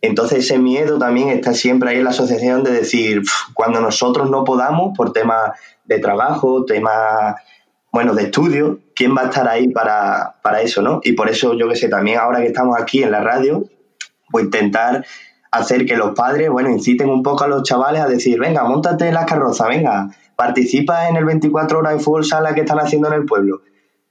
Entonces 0.04 0.40
ese 0.40 0.60
miedo 0.60 1.00
también 1.00 1.30
está 1.30 1.54
siempre 1.54 1.90
ahí 1.90 1.98
en 1.98 2.04
la 2.04 2.10
asociación 2.10 2.64
de 2.64 2.74
decir, 2.74 3.24
cuando 3.56 3.80
nosotros 3.80 4.30
no 4.30 4.44
podamos, 4.44 4.96
por 4.96 5.14
temas 5.14 5.52
de 5.86 6.00
trabajo, 6.00 6.66
temas, 6.66 7.36
bueno, 7.92 8.16
de 8.16 8.24
estudio, 8.24 8.80
¿quién 8.96 9.16
va 9.16 9.22
a 9.22 9.26
estar 9.26 9.48
ahí 9.48 9.70
para, 9.70 10.36
eso, 10.62 10.82
no? 10.82 11.00
Y 11.04 11.14
por 11.14 11.30
eso 11.30 11.54
yo 11.54 11.70
que 11.70 11.76
sé, 11.76 11.90
también 11.90 12.20
ahora 12.20 12.40
que 12.40 12.48
estamos 12.48 12.80
aquí 12.80 13.04
en 13.04 13.12
la 13.12 13.22
radio, 13.22 13.66
pues 14.32 14.46
intentar 14.46 15.06
hacer 15.52 15.86
que 15.86 15.96
los 15.96 16.16
padres, 16.16 16.50
bueno, 16.50 16.70
inciten 16.70 17.10
un 17.10 17.22
poco 17.22 17.44
a 17.44 17.48
los 17.48 17.64
chavales 17.64 18.02
a 18.02 18.08
decir, 18.08 18.40
venga, 18.40 18.64
montate 18.64 19.08
en 19.08 19.14
las 19.14 19.26
carrozas, 19.26 19.68
venga, 19.68 20.10
participa 20.36 21.08
en 21.08 21.18
el 21.18 21.26
24 21.26 21.80
horas 21.80 21.94
de 21.94 22.00
fútbol 22.00 22.26
sala 22.26 22.56
que 22.56 22.62
están 22.62 22.80
haciendo 22.80 23.08
en 23.10 23.14
el 23.14 23.26
pueblo, 23.26 23.62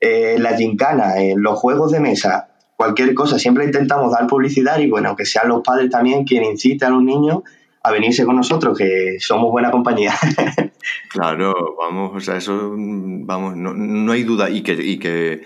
eh, 0.00 0.36
la 0.38 0.56
gincana, 0.56 1.14
los 1.36 1.58
juegos 1.58 1.90
de 1.90 1.98
mesa, 2.00 2.48
cualquier 2.76 3.14
cosa, 3.14 3.38
siempre 3.38 3.64
intentamos 3.64 4.12
dar 4.12 4.26
publicidad 4.26 4.78
y 4.78 4.88
bueno, 4.88 5.16
que 5.16 5.24
sean 5.24 5.48
los 5.48 5.62
padres 5.62 5.90
también 5.90 6.24
quienes 6.24 6.50
inciten 6.50 6.88
a 6.88 6.90
los 6.90 7.02
niños 7.02 7.42
a 7.84 7.90
venirse 7.90 8.24
con 8.24 8.36
nosotros, 8.36 8.78
que 8.78 9.16
somos 9.18 9.50
buena 9.50 9.70
compañía. 9.70 10.14
claro, 11.08 11.76
vamos, 11.78 12.12
o 12.14 12.20
sea, 12.20 12.36
eso, 12.36 12.72
vamos, 12.76 13.56
no, 13.56 14.12
hay 14.12 14.22
duda 14.22 14.50
y 14.50 14.62
que, 14.62 14.74
y 14.74 14.98
que 14.98 15.42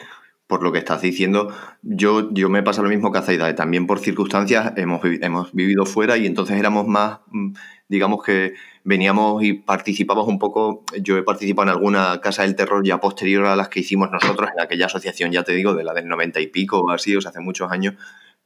por 0.47 0.63
lo 0.63 0.71
que 0.71 0.79
estás 0.79 1.03
diciendo, 1.03 1.53
yo, 1.83 2.33
yo 2.33 2.49
me 2.49 2.63
pasa 2.63 2.83
lo 2.83 2.89
mismo 2.89 3.11
que 3.11 3.19
a 3.19 3.23
Zaida, 3.23 3.55
también 3.55 3.87
por 3.87 3.99
circunstancias 3.99 4.75
hemos, 4.77 5.01
hemos 5.05 5.53
vivido 5.53 5.87
fuera 5.87 6.17
y 6.19 6.27
entonces 6.27 6.57
éramos 6.59 6.87
más, 6.87 7.21
mm, 7.33 7.55
digamos 7.89 8.23
que 8.23 8.55
veníamos 8.85 9.43
y 9.43 9.55
participamos 9.55 10.29
un 10.29 10.39
poco, 10.39 10.85
yo 11.03 11.17
he 11.17 11.23
participado 11.25 11.69
en 11.69 11.77
alguna 11.77 12.21
casa 12.21 12.43
del 12.43 12.55
terror 12.55 12.85
ya 12.85 13.01
posterior 13.01 13.47
a 13.47 13.57
las 13.57 13.69
que 13.69 13.81
hicimos 13.81 14.11
nosotros 14.13 14.51
en 14.55 14.61
aquella 14.61 14.87
asociación, 14.87 15.33
ya 15.33 15.43
te 15.43 15.53
digo, 15.53 15.75
de 15.75 15.83
la 15.83 15.95
del 15.95 16.07
90 16.07 16.39
y 16.41 16.47
pico 16.49 16.81
o 16.81 16.91
así, 16.91 17.17
o 17.17 17.21
sea, 17.21 17.31
hace 17.31 17.41
muchos 17.41 17.73
años, 17.73 17.95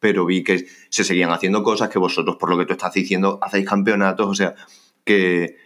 pero 0.00 0.24
vi 0.24 0.42
que 0.42 0.66
se 0.88 1.04
seguían 1.04 1.30
haciendo 1.30 1.62
cosas, 1.62 1.90
que 1.90 1.98
vosotros, 1.98 2.36
por 2.36 2.50
lo 2.50 2.58
que 2.58 2.64
tú 2.64 2.72
estás 2.72 2.92
diciendo, 2.94 3.38
hacéis 3.42 3.68
campeonatos, 3.68 4.26
o 4.26 4.34
sea, 4.34 4.54
que, 5.04 5.56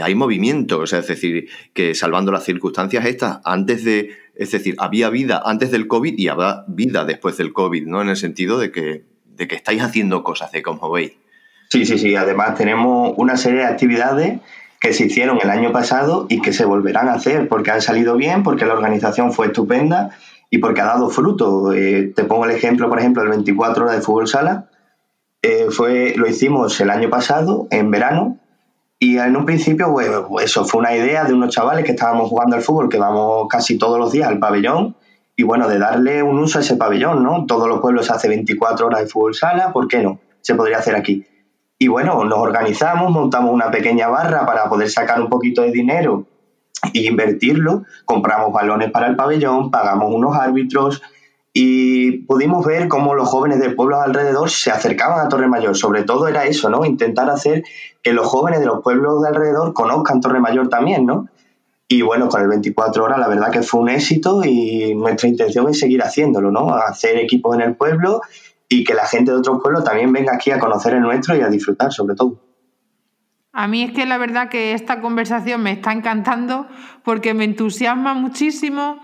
hay 0.00 0.14
movimiento, 0.14 0.78
o 0.78 0.86
sea, 0.86 1.00
es 1.00 1.08
decir, 1.08 1.48
que 1.72 1.96
salvando 1.96 2.30
las 2.30 2.44
circunstancias 2.44 3.04
estas, 3.04 3.40
antes 3.44 3.82
de, 3.82 4.10
es 4.36 4.52
decir, 4.52 4.76
había 4.78 5.10
vida 5.10 5.42
antes 5.44 5.72
del 5.72 5.88
COVID 5.88 6.16
y 6.16 6.28
habrá 6.28 6.64
vida 6.68 7.04
después 7.04 7.36
del 7.36 7.52
COVID, 7.52 7.84
¿no? 7.86 8.00
En 8.00 8.08
el 8.08 8.16
sentido 8.16 8.60
de 8.60 8.70
que, 8.70 9.02
de 9.24 9.48
que 9.48 9.56
estáis 9.56 9.82
haciendo 9.82 10.22
cosas, 10.22 10.52
de 10.52 10.62
como 10.62 10.88
veis. 10.92 11.14
Sí, 11.70 11.84
sí, 11.84 11.98
sí. 11.98 12.14
Además 12.14 12.56
tenemos 12.56 13.14
una 13.16 13.36
serie 13.36 13.60
de 13.60 13.66
actividades 13.66 14.38
que 14.80 14.92
se 14.92 15.06
hicieron 15.06 15.38
el 15.42 15.50
año 15.50 15.72
pasado 15.72 16.26
y 16.28 16.40
que 16.40 16.52
se 16.52 16.64
volverán 16.64 17.08
a 17.08 17.14
hacer 17.14 17.48
porque 17.48 17.72
han 17.72 17.82
salido 17.82 18.16
bien, 18.16 18.44
porque 18.44 18.66
la 18.66 18.74
organización 18.74 19.32
fue 19.32 19.46
estupenda 19.46 20.16
y 20.56 20.58
porque 20.58 20.80
ha 20.80 20.86
dado 20.86 21.10
fruto. 21.10 21.72
Eh, 21.72 22.12
te 22.14 22.24
pongo 22.24 22.46
el 22.46 22.50
ejemplo, 22.50 22.88
por 22.88 22.98
ejemplo, 22.98 23.22
el 23.22 23.28
24 23.28 23.84
horas 23.84 23.96
de 23.96 24.02
fútbol 24.02 24.26
sala. 24.26 24.68
Eh, 25.42 25.66
fue, 25.70 26.14
lo 26.16 26.26
hicimos 26.26 26.80
el 26.80 26.90
año 26.90 27.10
pasado, 27.10 27.68
en 27.70 27.90
verano, 27.90 28.38
y 28.98 29.18
en 29.18 29.36
un 29.36 29.44
principio, 29.44 29.92
pues, 29.92 30.10
eso 30.44 30.64
fue 30.64 30.80
una 30.80 30.96
idea 30.96 31.24
de 31.24 31.34
unos 31.34 31.54
chavales 31.54 31.84
que 31.84 31.92
estábamos 31.92 32.30
jugando 32.30 32.56
al 32.56 32.62
fútbol, 32.62 32.88
que 32.88 32.98
vamos 32.98 33.46
casi 33.48 33.76
todos 33.76 33.98
los 33.98 34.10
días 34.10 34.28
al 34.28 34.38
pabellón, 34.38 34.96
y 35.36 35.42
bueno, 35.42 35.68
de 35.68 35.78
darle 35.78 36.22
un 36.22 36.38
uso 36.38 36.58
a 36.58 36.62
ese 36.62 36.76
pabellón, 36.76 37.22
¿no? 37.22 37.44
Todos 37.46 37.68
los 37.68 37.80
pueblos 37.80 38.10
hace 38.10 38.28
24 38.28 38.86
horas 38.86 39.00
de 39.00 39.06
fútbol 39.06 39.34
sala, 39.34 39.72
¿por 39.72 39.86
qué 39.86 40.02
no? 40.02 40.18
Se 40.40 40.54
podría 40.54 40.78
hacer 40.78 40.96
aquí. 40.96 41.26
Y 41.78 41.88
bueno, 41.88 42.24
nos 42.24 42.38
organizamos, 42.38 43.10
montamos 43.10 43.52
una 43.52 43.70
pequeña 43.70 44.08
barra 44.08 44.46
para 44.46 44.70
poder 44.70 44.88
sacar 44.88 45.20
un 45.20 45.28
poquito 45.28 45.60
de 45.60 45.70
dinero 45.70 46.24
e 46.94 47.06
invertirlo, 47.06 47.84
compramos 48.04 48.52
balones 48.52 48.90
para 48.90 49.08
el 49.08 49.16
pabellón, 49.16 49.70
pagamos 49.70 50.12
unos 50.12 50.36
árbitros 50.36 51.02
y 51.58 52.18
pudimos 52.24 52.66
ver 52.66 52.86
cómo 52.86 53.14
los 53.14 53.28
jóvenes 53.28 53.60
del 53.60 53.74
pueblo 53.74 53.98
alrededor 53.98 54.50
se 54.50 54.70
acercaban 54.70 55.24
a 55.24 55.28
Torre 55.30 55.48
Mayor. 55.48 55.74
Sobre 55.74 56.02
todo 56.02 56.28
era 56.28 56.44
eso, 56.44 56.68
¿no? 56.68 56.84
Intentar 56.84 57.30
hacer 57.30 57.64
que 58.02 58.12
los 58.12 58.26
jóvenes 58.26 58.60
de 58.60 58.66
los 58.66 58.82
pueblos 58.82 59.22
de 59.22 59.28
alrededor 59.28 59.72
conozcan 59.72 60.20
Torre 60.20 60.38
Mayor 60.38 60.68
también, 60.68 61.06
¿no? 61.06 61.28
Y 61.88 62.02
bueno, 62.02 62.28
con 62.28 62.42
el 62.42 62.48
24 62.48 63.04
horas 63.04 63.18
la 63.18 63.28
verdad 63.28 63.50
que 63.50 63.62
fue 63.62 63.80
un 63.80 63.88
éxito 63.88 64.44
y 64.44 64.94
nuestra 64.96 65.28
intención 65.28 65.66
es 65.70 65.78
seguir 65.78 66.02
haciéndolo, 66.02 66.50
¿no? 66.50 66.74
Hacer 66.74 67.16
equipos 67.16 67.54
en 67.54 67.62
el 67.62 67.74
pueblo 67.74 68.20
y 68.68 68.84
que 68.84 68.92
la 68.92 69.06
gente 69.06 69.30
de 69.30 69.38
otros 69.38 69.62
pueblos 69.62 69.82
también 69.82 70.12
venga 70.12 70.34
aquí 70.34 70.50
a 70.50 70.58
conocer 70.58 70.92
el 70.92 71.00
nuestro 71.00 71.36
y 71.36 71.40
a 71.40 71.48
disfrutar 71.48 71.90
sobre 71.90 72.16
todo. 72.16 72.38
A 73.58 73.68
mí 73.68 73.82
es 73.82 73.92
que 73.92 74.04
la 74.04 74.18
verdad 74.18 74.50
que 74.50 74.74
esta 74.74 75.00
conversación 75.00 75.62
me 75.62 75.72
está 75.72 75.90
encantando 75.90 76.66
porque 77.02 77.32
me 77.32 77.44
entusiasma 77.44 78.12
muchísimo 78.12 79.00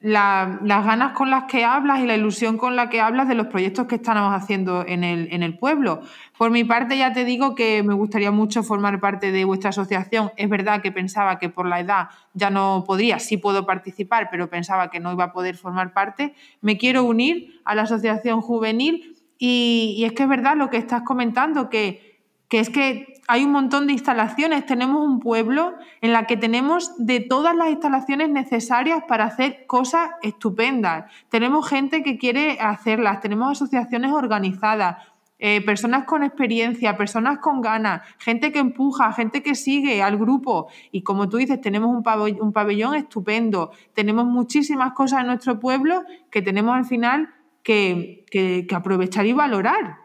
las 0.00 0.58
ganas 0.84 1.12
con 1.12 1.30
las 1.30 1.44
que 1.44 1.64
hablas 1.64 2.00
y 2.00 2.06
la 2.06 2.16
ilusión 2.16 2.58
con 2.58 2.74
la 2.74 2.90
que 2.90 3.00
hablas 3.00 3.28
de 3.28 3.36
los 3.36 3.46
proyectos 3.46 3.86
que 3.86 3.94
estamos 3.94 4.34
haciendo 4.34 4.84
en 4.84 5.04
el, 5.04 5.32
en 5.32 5.44
el 5.44 5.56
pueblo. 5.56 6.00
Por 6.36 6.50
mi 6.50 6.64
parte 6.64 6.98
ya 6.98 7.12
te 7.12 7.24
digo 7.24 7.54
que 7.54 7.84
me 7.84 7.94
gustaría 7.94 8.32
mucho 8.32 8.64
formar 8.64 8.98
parte 8.98 9.30
de 9.30 9.44
vuestra 9.44 9.70
asociación. 9.70 10.32
Es 10.36 10.50
verdad 10.50 10.82
que 10.82 10.90
pensaba 10.90 11.38
que 11.38 11.48
por 11.48 11.68
la 11.68 11.78
edad 11.78 12.08
ya 12.32 12.50
no 12.50 12.82
podría, 12.84 13.20
sí 13.20 13.36
puedo 13.36 13.64
participar, 13.64 14.26
pero 14.28 14.50
pensaba 14.50 14.90
que 14.90 14.98
no 14.98 15.12
iba 15.12 15.24
a 15.24 15.32
poder 15.32 15.56
formar 15.56 15.92
parte. 15.92 16.34
Me 16.60 16.78
quiero 16.78 17.04
unir 17.04 17.60
a 17.64 17.76
la 17.76 17.82
asociación 17.82 18.40
juvenil 18.40 19.14
y, 19.38 19.94
y 19.96 20.04
es 20.04 20.12
que 20.14 20.24
es 20.24 20.28
verdad 20.28 20.56
lo 20.56 20.68
que 20.68 20.78
estás 20.78 21.02
comentando, 21.02 21.70
que 21.70 22.13
que 22.54 22.60
es 22.60 22.70
que 22.70 23.20
hay 23.26 23.44
un 23.44 23.50
montón 23.50 23.88
de 23.88 23.94
instalaciones. 23.94 24.64
Tenemos 24.64 25.04
un 25.04 25.18
pueblo 25.18 25.74
en 26.00 26.12
la 26.12 26.28
que 26.28 26.36
tenemos 26.36 26.92
de 27.04 27.18
todas 27.18 27.56
las 27.56 27.70
instalaciones 27.70 28.28
necesarias 28.28 29.02
para 29.08 29.24
hacer 29.24 29.66
cosas 29.66 30.10
estupendas. 30.22 31.10
Tenemos 31.30 31.68
gente 31.68 32.04
que 32.04 32.16
quiere 32.16 32.60
hacerlas, 32.60 33.20
tenemos 33.20 33.50
asociaciones 33.50 34.12
organizadas, 34.12 35.04
eh, 35.40 35.62
personas 35.62 36.04
con 36.04 36.22
experiencia, 36.22 36.96
personas 36.96 37.40
con 37.40 37.60
ganas, 37.60 38.02
gente 38.18 38.52
que 38.52 38.60
empuja, 38.60 39.12
gente 39.12 39.42
que 39.42 39.56
sigue 39.56 40.00
al 40.00 40.16
grupo. 40.16 40.68
Y 40.92 41.02
como 41.02 41.28
tú 41.28 41.38
dices, 41.38 41.60
tenemos 41.60 41.90
un 41.90 42.04
pabellón, 42.04 42.40
un 42.40 42.52
pabellón 42.52 42.94
estupendo, 42.94 43.72
tenemos 43.94 44.26
muchísimas 44.26 44.92
cosas 44.92 45.22
en 45.22 45.26
nuestro 45.26 45.58
pueblo 45.58 46.04
que 46.30 46.40
tenemos 46.40 46.76
al 46.76 46.84
final 46.84 47.34
que, 47.64 48.24
que 48.30 48.68
aprovechar 48.76 49.26
y 49.26 49.32
valorar 49.32 50.03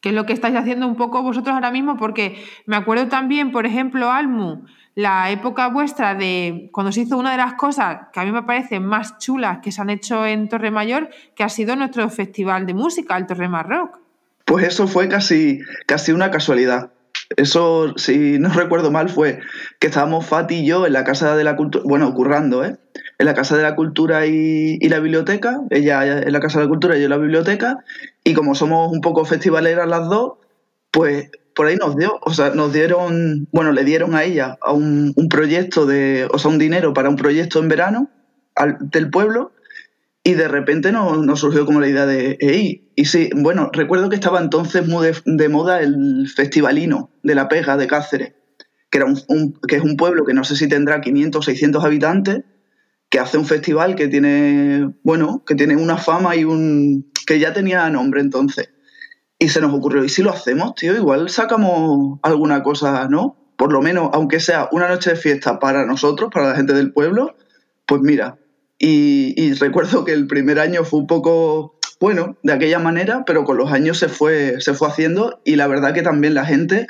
que 0.00 0.10
es 0.10 0.14
lo 0.14 0.26
que 0.26 0.32
estáis 0.32 0.56
haciendo 0.56 0.86
un 0.86 0.96
poco 0.96 1.22
vosotros 1.22 1.54
ahora 1.54 1.70
mismo, 1.70 1.96
porque 1.96 2.42
me 2.66 2.76
acuerdo 2.76 3.08
también, 3.08 3.52
por 3.52 3.66
ejemplo, 3.66 4.10
Almu, 4.10 4.64
la 4.94 5.30
época 5.30 5.68
vuestra 5.68 6.14
de 6.14 6.68
cuando 6.72 6.92
se 6.92 7.02
hizo 7.02 7.16
una 7.16 7.32
de 7.32 7.36
las 7.36 7.54
cosas 7.54 8.08
que 8.12 8.20
a 8.20 8.24
mí 8.24 8.32
me 8.32 8.42
parecen 8.42 8.84
más 8.84 9.18
chulas 9.18 9.58
que 9.62 9.72
se 9.72 9.80
han 9.80 9.90
hecho 9.90 10.26
en 10.26 10.48
Torre 10.48 10.70
Mayor, 10.70 11.10
que 11.34 11.44
ha 11.44 11.48
sido 11.48 11.76
nuestro 11.76 12.08
festival 12.10 12.66
de 12.66 12.74
música, 12.74 13.16
el 13.16 13.26
Torre 13.26 13.48
Rock. 13.48 13.98
Pues 14.44 14.66
eso 14.66 14.88
fue 14.88 15.08
casi, 15.08 15.60
casi 15.86 16.12
una 16.12 16.30
casualidad. 16.30 16.90
Eso, 17.36 17.96
si 17.96 18.38
no 18.38 18.48
recuerdo 18.48 18.90
mal, 18.90 19.08
fue 19.08 19.38
que 19.78 19.86
estábamos 19.86 20.26
Fati 20.26 20.56
y 20.56 20.66
yo 20.66 20.86
en 20.86 20.92
la 20.92 21.04
Casa 21.04 21.36
de 21.36 21.44
la 21.44 21.54
Cultura, 21.54 21.84
bueno, 21.86 22.12
currando, 22.12 22.64
¿eh? 22.64 22.76
En 23.18 23.26
la 23.26 23.34
Casa 23.34 23.56
de 23.56 23.62
la 23.62 23.76
Cultura 23.76 24.26
y, 24.26 24.78
y, 24.80 24.88
la 24.88 24.98
biblioteca, 24.98 25.60
ella 25.70 26.20
en 26.20 26.32
la 26.32 26.40
Casa 26.40 26.58
de 26.58 26.64
la 26.64 26.68
Cultura 26.68 26.96
y 26.96 27.00
yo 27.00 27.04
en 27.04 27.10
la 27.10 27.18
biblioteca, 27.18 27.84
y 28.24 28.34
como 28.34 28.54
somos 28.54 28.90
un 28.92 29.00
poco 29.00 29.24
festivaleras 29.24 29.88
las 29.88 30.08
dos, 30.08 30.34
pues 30.90 31.30
por 31.54 31.66
ahí 31.66 31.76
nos 31.76 31.96
dio, 31.96 32.18
o 32.22 32.32
sea, 32.32 32.50
nos 32.50 32.72
dieron, 32.72 33.48
bueno, 33.52 33.72
le 33.72 33.84
dieron 33.84 34.14
a 34.14 34.24
ella 34.24 34.58
a 34.62 34.72
un, 34.72 35.12
un 35.14 35.28
proyecto 35.28 35.86
de, 35.86 36.26
o 36.32 36.38
sea, 36.38 36.50
un 36.50 36.58
dinero 36.58 36.94
para 36.94 37.08
un 37.08 37.16
proyecto 37.16 37.58
en 37.58 37.68
verano 37.68 38.10
al, 38.54 38.78
del 38.80 39.10
pueblo, 39.10 39.52
y 40.22 40.34
de 40.34 40.48
repente 40.48 40.92
nos, 40.92 41.40
surgió 41.40 41.64
como 41.64 41.80
la 41.80 41.88
idea 41.88 42.06
de, 42.06 42.36
hey, 42.40 42.90
y 42.94 43.06
sí, 43.06 43.30
bueno, 43.34 43.70
recuerdo 43.72 44.10
que 44.10 44.16
estaba 44.16 44.40
entonces 44.40 44.86
muy 44.86 45.10
de, 45.24 45.48
moda 45.48 45.80
el 45.80 46.28
festivalino 46.28 47.10
de 47.22 47.34
La 47.34 47.48
Pega 47.48 47.76
de 47.76 47.86
Cáceres, 47.86 48.34
que, 48.90 48.98
era 48.98 49.06
un, 49.06 49.54
que 49.66 49.76
es 49.76 49.82
un 49.82 49.96
pueblo 49.96 50.26
que 50.26 50.34
no 50.34 50.44
sé 50.44 50.56
si 50.56 50.68
tendrá 50.68 51.00
500 51.00 51.38
o 51.38 51.42
600 51.42 51.84
habitantes, 51.84 52.42
que 53.10 53.18
hace 53.18 53.36
un 53.36 53.44
festival 53.44 53.96
que 53.96 54.08
tiene, 54.08 54.94
bueno, 55.02 55.42
que 55.44 55.56
tiene 55.56 55.76
una 55.76 55.98
fama 55.98 56.36
y 56.36 56.44
un... 56.44 57.10
que 57.26 57.40
ya 57.40 57.52
tenía 57.52 57.90
nombre 57.90 58.20
entonces. 58.20 58.70
Y 59.38 59.48
se 59.48 59.60
nos 59.60 59.74
ocurrió, 59.74 60.04
¿y 60.04 60.08
si 60.08 60.22
lo 60.22 60.30
hacemos, 60.30 60.74
tío? 60.76 60.94
Igual 60.94 61.28
sacamos 61.28 62.20
alguna 62.22 62.62
cosa, 62.62 63.08
¿no? 63.08 63.36
Por 63.56 63.72
lo 63.72 63.82
menos, 63.82 64.10
aunque 64.12 64.38
sea 64.38 64.68
una 64.70 64.88
noche 64.88 65.10
de 65.10 65.16
fiesta 65.16 65.58
para 65.58 65.84
nosotros, 65.86 66.30
para 66.32 66.50
la 66.50 66.56
gente 66.56 66.72
del 66.72 66.92
pueblo, 66.92 67.36
pues 67.84 68.00
mira, 68.00 68.38
y, 68.78 69.52
recuerdo 69.54 70.04
que 70.04 70.12
el 70.12 70.26
primer 70.26 70.58
año 70.58 70.84
fue 70.84 71.00
un 71.00 71.06
poco, 71.06 71.78
bueno, 72.00 72.38
de 72.42 72.52
aquella 72.52 72.78
manera, 72.78 73.24
pero 73.26 73.44
con 73.44 73.58
los 73.58 73.72
años 73.72 73.98
se 73.98 74.08
fue, 74.08 74.60
se 74.60 74.72
fue 74.72 74.88
haciendo 74.88 75.40
y 75.44 75.56
la 75.56 75.66
verdad 75.66 75.92
que 75.92 76.00
también 76.00 76.32
la 76.32 76.46
gente, 76.46 76.86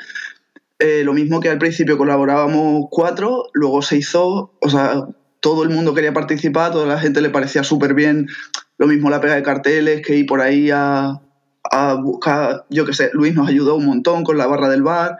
eh, 0.79 1.03
lo 1.03 1.13
mismo 1.13 1.41
que 1.41 1.49
al 1.49 1.57
principio 1.57 1.97
colaborábamos 1.97 2.85
cuatro, 2.89 3.49
luego 3.53 3.81
se 3.81 3.97
hizo, 3.97 4.53
o 4.61 4.69
sea, 4.69 5.05
todo 5.41 5.63
el 5.63 5.69
mundo 5.69 5.93
quería 5.93 6.13
participar, 6.13 6.71
toda 6.71 6.85
la 6.85 6.99
gente 6.99 7.19
le 7.19 7.29
parecía 7.29 7.63
súper 7.63 7.93
bien, 7.93 8.27
lo 8.77 8.87
mismo 8.87 9.09
la 9.09 9.19
pega 9.19 9.35
de 9.35 9.43
carteles, 9.43 10.05
que 10.05 10.15
ir 10.15 10.25
por 10.25 10.39
ahí 10.39 10.69
a, 10.71 11.19
buscar, 12.01 12.65
yo 12.69 12.85
qué 12.85 12.93
sé, 12.93 13.09
Luis 13.13 13.35
nos 13.35 13.47
ayudó 13.49 13.75
un 13.75 13.85
montón 13.85 14.23
con 14.23 14.37
la 14.37 14.47
barra 14.47 14.69
del 14.69 14.83
bar. 14.83 15.17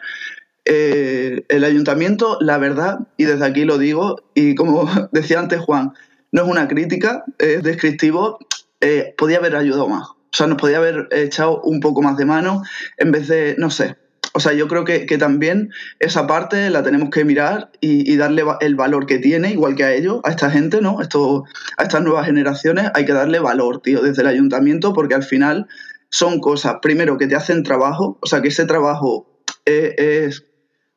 Eh, 0.66 1.44
el 1.50 1.64
ayuntamiento, 1.64 2.38
la 2.42 2.58
verdad, 2.58 3.00
y 3.18 3.26
desde 3.26 3.46
aquí 3.46 3.66
lo 3.66 3.78
digo, 3.78 4.24
y 4.34 4.56
como 4.56 4.90
decía 5.12 5.40
antes 5.40 5.60
Juan, 5.60 5.94
no 6.32 6.44
es 6.44 6.48
una 6.48 6.68
crítica, 6.68 7.24
es 7.38 7.64
descriptivo, 7.64 8.40
eh, 8.80 9.14
podía 9.18 9.38
haber 9.38 9.56
ayudado 9.56 9.88
más. 9.88 10.10
O 10.10 10.34
sea, 10.34 10.48
nos 10.48 10.58
podía 10.58 10.78
haber 10.78 11.08
echado 11.12 11.62
un 11.62 11.80
poco 11.80 12.02
más 12.02 12.16
de 12.18 12.26
mano 12.26 12.64
en 12.98 13.12
vez 13.12 13.28
de, 13.28 13.56
no 13.58 13.70
sé. 13.70 13.98
O 14.34 14.40
sea, 14.40 14.54
yo 14.54 14.68
creo 14.68 14.86
que, 14.86 15.06
también 15.18 15.72
esa 16.00 16.26
parte 16.26 16.70
la 16.70 16.84
tenemos 16.84 17.10
que 17.10 17.26
mirar 17.26 17.72
y, 17.82 18.16
darle 18.16 18.44
el 18.62 18.76
valor 18.76 19.06
que 19.06 19.20
tiene, 19.20 19.52
igual 19.52 19.76
que 19.76 19.84
a 19.84 19.94
ellos, 19.94 20.22
a 20.24 20.30
esta 20.30 20.50
gente, 20.50 20.82
¿no? 20.82 21.02
Esto, 21.02 21.44
a 21.78 21.84
estas 21.84 22.02
nuevas 22.02 22.26
generaciones 22.26 22.90
hay 22.94 23.06
que 23.06 23.14
darle 23.14 23.40
valor, 23.40 23.82
tío, 23.82 24.02
desde 24.02 24.22
el 24.22 24.28
ayuntamiento, 24.28 24.94
porque 24.94 25.16
al 25.16 25.24
final 25.24 25.68
son 26.10 26.40
cosas, 26.40 26.78
primero, 26.82 27.18
que 27.18 27.28
te 27.28 27.36
hacen 27.36 27.64
trabajo, 27.64 28.18
o 28.22 28.26
sea, 28.26 28.42
que 28.42 28.50
ese 28.50 28.66
trabajo 28.66 29.44
es, 29.66 29.94
es 29.98 30.44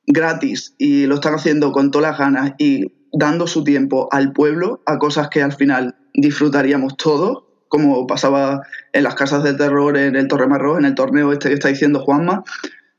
gratis 0.07 0.75
y 0.79 1.07
lo 1.07 1.17
están 1.17 1.35
haciendo 1.35 1.73
con 1.73 1.91
todas 1.91 2.11
las 2.11 2.19
ganas 2.19 2.53
y 2.59 2.93
dando 3.13 3.47
su 3.47 3.65
tiempo 3.65 4.09
al 4.11 4.33
pueblo 4.33 4.83
a 4.87 4.99
cosas 4.99 5.29
que 5.29 5.43
al 5.43 5.53
final 5.53 5.97
disfrutaríamos 6.15 6.97
todos, 6.97 7.45
como 7.69 8.07
pasaba 8.07 8.63
en 8.93 9.03
las 9.03 9.15
casas 9.15 9.43
de 9.43 9.55
terror, 9.55 9.97
en 9.97 10.17
el 10.17 10.29
Torre 10.29 10.47
Marrón, 10.47 10.81
en 10.81 10.85
el 10.87 10.95
torneo 10.95 11.33
este 11.33 11.49
que 11.49 11.55
está 11.55 11.69
diciendo 11.69 12.01
Juanma. 12.01 12.45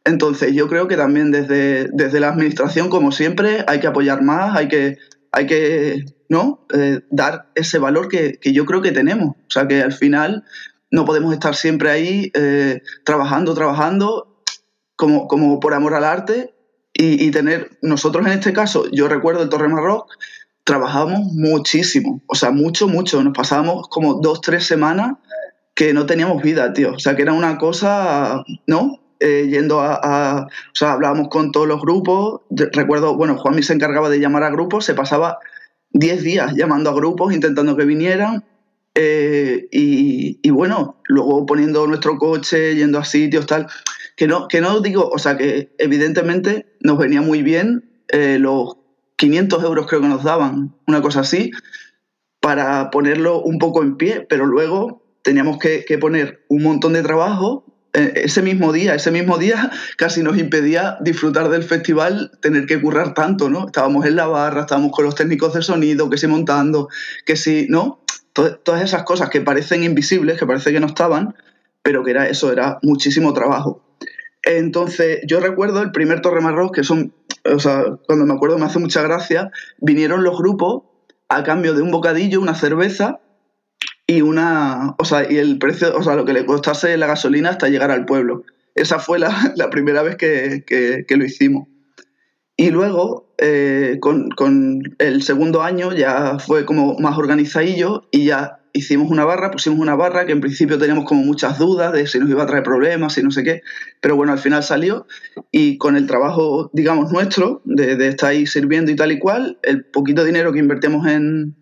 Entonces 0.05 0.53
yo 0.53 0.69
creo 0.69 0.87
que 0.87 0.95
también 0.95 1.31
desde, 1.31 1.89
desde 1.91 2.19
la 2.19 2.29
administración, 2.29 2.89
como 2.89 3.11
siempre, 3.11 3.65
hay 3.67 3.79
que 3.79 3.87
apoyar 3.87 4.21
más, 4.21 4.55
hay 4.55 4.67
que, 4.67 4.97
hay 5.31 5.47
que 5.47 6.05
¿no? 6.29 6.65
Eh, 6.73 7.01
dar 7.09 7.51
ese 7.55 7.79
valor 7.79 8.07
que, 8.07 8.39
yo 8.41 8.65
creo 8.65 8.81
que 8.81 8.91
tenemos. 8.91 9.35
O 9.35 9.49
sea 9.49 9.67
que 9.67 9.81
al 9.81 9.93
final 9.93 10.43
no 10.91 11.05
podemos 11.05 11.33
estar 11.33 11.55
siempre 11.55 11.89
ahí 11.89 12.31
eh, 12.33 12.81
trabajando, 13.03 13.53
trabajando, 13.53 14.41
como, 14.95 15.27
como 15.27 15.59
por 15.59 15.73
amor 15.73 15.93
al 15.95 16.05
arte, 16.05 16.53
y, 16.97 17.29
tener, 17.31 17.77
nosotros 17.81 18.25
en 18.25 18.31
este 18.31 18.53
caso, 18.53 18.89
yo 18.89 19.09
recuerdo 19.09 19.43
el 19.43 19.49
Torre 19.49 19.67
Marroc, 19.67 20.09
trabajábamos 20.63 21.33
muchísimo, 21.33 22.23
o 22.25 22.35
sea, 22.35 22.51
mucho, 22.51 22.87
mucho, 22.87 23.21
nos 23.21 23.35
pasábamos 23.35 23.89
como 23.89 24.13
dos, 24.13 24.39
tres 24.39 24.65
semanas 24.65 25.17
que 25.75 25.93
no 25.93 26.05
teníamos 26.05 26.41
vida, 26.41 26.71
tío, 26.71 26.93
o 26.93 26.99
sea, 26.99 27.17
que 27.17 27.23
era 27.23 27.33
una 27.33 27.57
cosa, 27.57 28.45
¿no? 28.65 29.04
Eh, 29.19 29.47
yendo 29.49 29.79
a, 29.79 30.47
o 30.47 30.75
sea, 30.75 30.91
hablábamos 30.91 31.29
con 31.29 31.51
todos 31.51 31.67
los 31.67 31.81
grupos, 31.81 32.41
recuerdo, 32.49 33.15
bueno, 33.15 33.37
Juanmi 33.37 33.63
se 33.63 33.73
encargaba 33.73 34.09
de 34.09 34.19
llamar 34.19 34.43
a 34.43 34.49
grupos, 34.49 34.83
se 34.83 34.93
pasaba 34.93 35.39
10 35.91 36.21
días 36.21 36.53
llamando 36.55 36.89
a 36.89 36.93
grupos, 36.93 37.33
intentando 37.33 37.77
que 37.77 37.85
vinieran, 37.85 38.43
eh, 38.93 39.67
y, 39.71 40.49
bueno, 40.49 41.01
luego 41.05 41.45
poniendo 41.45 41.87
nuestro 41.87 42.17
coche, 42.17 42.75
yendo 42.75 42.99
a 42.99 43.05
sitios, 43.05 43.45
tal 43.45 43.67
que 44.15 44.27
no, 44.27 44.47
que 44.47 44.61
no 44.61 44.79
digo, 44.79 45.09
o 45.09 45.17
sea, 45.17 45.37
que 45.37 45.73
evidentemente 45.77 46.77
nos 46.79 46.97
venía 46.97 47.21
muy 47.21 47.43
bien 47.43 47.89
eh, 48.07 48.37
los 48.39 48.77
500 49.17 49.63
euros 49.63 49.87
creo 49.87 50.01
que 50.01 50.07
nos 50.07 50.23
daban, 50.23 50.75
una 50.87 51.01
cosa 51.01 51.21
así, 51.21 51.51
para 52.39 52.89
ponerlo 52.91 53.41
un 53.41 53.59
poco 53.59 53.81
en 53.81 53.97
pie, 53.97 54.25
pero 54.29 54.45
luego 54.45 55.03
teníamos 55.21 55.57
que, 55.57 55.83
poner 55.99 56.45
un 56.47 56.63
montón 56.63 56.93
de 56.93 57.01
trabajo. 57.01 57.65
Eh, 57.95 58.25
ese 58.25 58.41
mismo 58.41 58.73
día, 58.73 58.93
ese 58.93 59.09
mismo 59.09 59.37
día 59.37 59.71
casi 59.97 60.21
nos 60.21 60.37
impedía 60.37 60.97
disfrutar 60.99 61.47
del 61.47 61.63
festival, 61.63 62.31
tener 62.41 62.65
que 62.65 62.81
currar 62.81 63.13
tanto, 63.13 63.49
¿no? 63.49 63.67
Estábamos 63.67 64.05
en 64.05 64.17
la 64.17 64.27
barra, 64.27 64.61
estábamos 64.61 64.91
con 64.91 65.05
los 65.05 65.15
técnicos 65.15 65.53
de 65.53 65.61
sonido, 65.61 66.09
que 66.09 66.17
si 66.17 66.27
montando, 66.27 66.89
que 67.25 67.37
si, 67.37 67.67
¿no? 67.69 68.01
Todas 68.33 68.83
esas 68.83 69.03
cosas 69.03 69.29
que 69.29 69.39
parecen 69.39 69.83
invisibles, 69.85 70.37
que 70.37 70.45
parece 70.45 70.73
que 70.73 70.81
no 70.81 70.87
estaban, 70.87 71.35
pero 71.81 72.03
que 72.03 72.11
era 72.11 72.27
eso, 72.27 72.51
era 72.51 72.79
muchísimo 72.81 73.31
trabajo. 73.33 73.81
Entonces, 74.43 75.21
yo 75.25 75.39
recuerdo 75.39 75.81
el 75.81 75.91
primer 75.91 76.19
Torre 76.19 76.41
Marroz, 76.41 76.73
que 76.73 76.83
son, 76.83 77.13
o 77.45 77.59
sea, 77.59 77.85
cuando 78.05 78.25
me 78.25 78.33
acuerdo 78.33 78.57
me 78.57 78.65
hace 78.65 78.79
mucha 78.79 79.01
gracia, 79.03 79.51
vinieron 79.79 80.25
los 80.25 80.37
grupos 80.37 80.83
a 81.29 81.43
cambio 81.43 81.73
de 81.73 81.81
un 81.81 81.91
bocadillo, 81.91 82.41
una 82.41 82.55
cerveza 82.55 83.21
y 84.07 84.21
una, 84.21 84.95
o 84.97 85.05
sea, 85.05 85.31
y 85.31 85.37
el 85.37 85.57
precio, 85.57 85.95
o 85.95 86.03
sea, 86.03 86.15
lo 86.15 86.25
que 86.25 86.33
le 86.33 86.45
costase 86.45 86.95
la 86.97 87.07
gasolina 87.07 87.49
hasta 87.49 87.69
llegar 87.69 87.91
al 87.91 88.05
pueblo. 88.05 88.43
Esa 88.75 88.99
fue 88.99 89.19
la, 89.19 89.29
primera 89.71 90.03
vez 90.03 90.15
que, 90.15 91.05
lo 91.09 91.25
hicimos. 91.25 91.67
Y 92.57 92.69
luego, 92.71 93.33
eh, 93.37 93.97
con, 93.99 94.29
con, 94.29 94.81
el 94.99 95.23
segundo 95.23 95.61
año 95.61 95.93
ya 95.93 96.39
fue 96.39 96.65
como 96.65 96.97
más 96.99 97.17
organizadillo 97.17 98.07
y 98.11 98.25
ya 98.25 98.59
hicimos 98.75 99.09
una 99.09 99.23
barra, 99.23 99.51
pusimos 99.51 99.79
una 99.79 99.95
barra 99.95 100.25
que 100.25 100.33
en 100.33 100.41
principio 100.41 100.77
teníamos 100.77 101.05
como 101.05 101.23
muchas 101.23 101.57
dudas 101.57 101.93
de 101.93 102.07
si 102.07 102.19
nos 102.19 102.29
iba 102.29 102.43
a 102.43 102.45
traer 102.45 102.63
problemas, 102.63 103.17
y 103.17 103.23
no 103.23 103.31
sé 103.31 103.43
qué, 103.43 103.61
pero 104.01 104.17
bueno, 104.17 104.33
al 104.33 104.39
final 104.39 104.63
salió 104.63 105.07
y 105.49 105.77
con 105.77 105.95
el 105.95 106.07
trabajo, 106.07 106.69
digamos, 106.73 107.11
nuestro, 107.11 107.61
de, 107.63 108.07
estar 108.07 108.31
ahí 108.31 108.45
sirviendo 108.45 108.91
y 108.91 108.97
tal 108.97 109.13
y 109.13 109.19
cual, 109.19 109.59
el 109.63 109.85
poquito 109.85 110.25
dinero 110.25 110.51
que 110.51 110.59
invertíamos 110.59 111.07
en, 111.07 111.55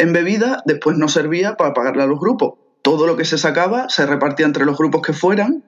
en 0.00 0.12
bebida, 0.12 0.62
después 0.66 0.96
nos 0.96 1.12
servía 1.12 1.56
para 1.56 1.74
pagarle 1.74 2.02
a 2.02 2.06
los 2.06 2.18
grupos. 2.18 2.54
Todo 2.82 3.06
lo 3.06 3.16
que 3.16 3.24
se 3.24 3.38
sacaba 3.38 3.88
se 3.88 4.06
repartía 4.06 4.46
entre 4.46 4.64
los 4.64 4.76
grupos 4.76 5.02
que 5.02 5.12
fueran 5.12 5.64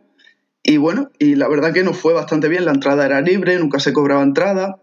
y 0.63 0.77
bueno, 0.77 1.11
y 1.19 1.35
la 1.35 1.49
verdad 1.49 1.73
que 1.73 1.83
nos 1.83 1.97
fue 1.97 2.13
bastante 2.13 2.49
bien, 2.49 2.65
la 2.65 2.73
entrada 2.73 3.05
era 3.05 3.21
libre, 3.21 3.59
nunca 3.59 3.81
se 3.81 3.93
cobraba 3.93 4.23
entrada. 4.23 4.81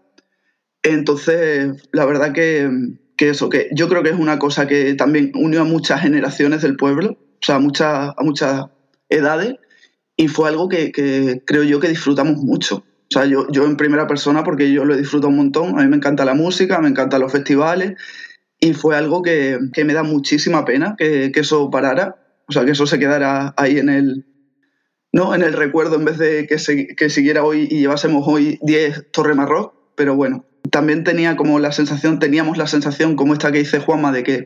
Entonces, 0.82 1.88
la 1.92 2.04
verdad 2.04 2.32
que, 2.32 2.70
que 3.16 3.30
eso, 3.30 3.48
que 3.48 3.68
yo 3.72 3.88
creo 3.88 4.02
que 4.02 4.10
es 4.10 4.18
una 4.18 4.38
cosa 4.38 4.66
que 4.66 4.94
también 4.94 5.32
unió 5.34 5.62
a 5.62 5.64
muchas 5.64 6.02
generaciones 6.02 6.60
del 6.62 6.76
pueblo, 6.76 7.12
o 7.12 7.38
sea, 7.40 7.56
a 7.56 7.60
muchas, 7.60 8.14
a 8.16 8.22
muchas 8.22 8.66
edades, 9.08 9.54
y 10.16 10.28
fue 10.28 10.48
algo 10.48 10.68
que, 10.68 10.92
creo 11.46 11.62
yo 11.62 11.80
que 11.80 11.88
disfrutamos 11.88 12.36
mucho. 12.36 12.76
O 12.76 13.12
sea, 13.12 13.24
yo, 13.24 13.48
yo 13.50 13.64
en 13.64 13.76
primera 13.76 14.06
persona, 14.06 14.44
porque 14.44 14.70
yo 14.70 14.84
lo 14.84 14.94
he 14.94 14.98
disfrutado 14.98 15.30
un 15.30 15.36
montón, 15.36 15.78
a 15.78 15.82
mí 15.82 15.88
me 15.88 15.96
encanta 15.96 16.26
la 16.26 16.34
música, 16.34 16.78
me 16.80 16.88
encantan 16.88 17.22
los 17.22 17.32
festivales, 17.32 17.94
y 18.60 18.74
fue 18.74 18.96
algo 18.96 19.22
que, 19.22 19.58
me 19.84 19.94
da 19.94 20.02
muchísima 20.02 20.64
pena 20.64 20.94
que, 20.98 21.32
eso 21.34 21.70
parara, 21.70 22.16
o 22.46 22.52
sea, 22.52 22.64
que 22.64 22.72
eso 22.72 22.86
se 22.86 22.98
quedara 22.98 23.54
ahí 23.56 23.78
en 23.78 23.88
el, 23.88 24.26
¿no? 25.12 25.34
en 25.34 25.42
el 25.42 25.54
recuerdo 25.54 25.96
en 25.96 26.04
vez 26.04 26.18
de 26.18 26.46
que, 26.46 26.86
que 26.94 27.10
siguiera 27.10 27.42
hoy 27.42 27.66
y 27.70 27.80
llevásemos 27.80 28.24
hoy 28.26 28.58
10 28.62 29.10
Torre 29.12 29.34
Marroc, 29.34 29.74
pero 29.94 30.14
bueno, 30.14 30.44
también 30.70 31.04
tenía 31.04 31.36
como 31.36 31.58
la 31.58 31.72
sensación, 31.72 32.18
teníamos 32.18 32.58
la 32.58 32.66
sensación 32.66 33.16
como 33.16 33.32
esta 33.32 33.50
que 33.50 33.58
dice 33.58 33.80
Juanma 33.80 34.12
de 34.12 34.22
que 34.22 34.44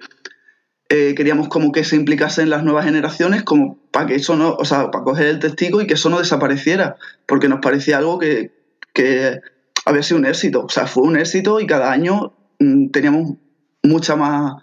eh, 0.90 1.14
queríamos 1.16 1.48
como 1.48 1.72
que 1.72 1.83
se 1.83 1.96
implicasen 1.96 2.50
las 2.50 2.62
nuevas 2.62 2.85
generaciones 2.85 3.42
como 3.42 3.79
para 3.90 4.07
que 4.07 4.14
eso 4.14 4.37
no, 4.37 4.55
o 4.55 4.64
sea, 4.64 4.90
para 4.90 5.03
coger 5.03 5.27
el 5.27 5.38
testigo 5.40 5.81
y 5.81 5.87
que 5.87 5.94
eso 5.94 6.09
no 6.09 6.18
desapareciera, 6.18 6.96
porque 7.27 7.48
nos 7.48 7.61
parecía 7.61 7.98
algo 7.98 8.18
que, 8.18 8.53
que 8.92 9.40
había 9.87 10.03
sido 10.03 10.20
un 10.20 10.27
éxito, 10.27 10.64
o 10.64 10.68
sea, 10.68 10.87
fue 10.87 11.03
un 11.03 11.16
éxito 11.16 11.59
y 11.59 11.66
cada 11.66 11.90
año 11.90 12.37
mm, 12.61 12.90
teníamos 12.90 13.38
mucha 13.85 14.16
más, 14.16 14.55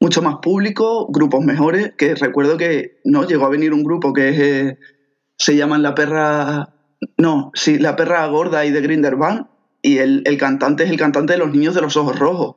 mucho 0.00 0.22
más 0.22 0.36
público, 0.40 1.08
grupos 1.10 1.44
mejores, 1.44 1.92
que 1.98 2.14
recuerdo 2.14 2.56
que 2.56 3.00
no 3.04 3.26
llegó 3.26 3.44
a 3.44 3.50
venir 3.50 3.74
un 3.74 3.84
grupo 3.84 4.12
que 4.12 4.28
es, 4.28 4.78
se 5.36 5.56
llaman 5.56 5.82
La 5.82 5.94
Perra, 5.94 6.74
no, 7.18 7.50
sí, 7.54 7.78
La 7.78 7.96
Perra 7.96 8.26
Gorda 8.28 8.64
y 8.64 8.70
de 8.70 8.80
Grindelwald, 8.80 9.46
y 9.82 9.98
el, 9.98 10.22
el, 10.24 10.38
cantante 10.38 10.84
es 10.84 10.90
el 10.90 10.96
cantante 10.96 11.34
de 11.34 11.38
Los 11.38 11.52
Niños 11.52 11.74
de 11.74 11.82
los 11.82 11.96
Ojos 11.96 12.18
Rojos, 12.18 12.56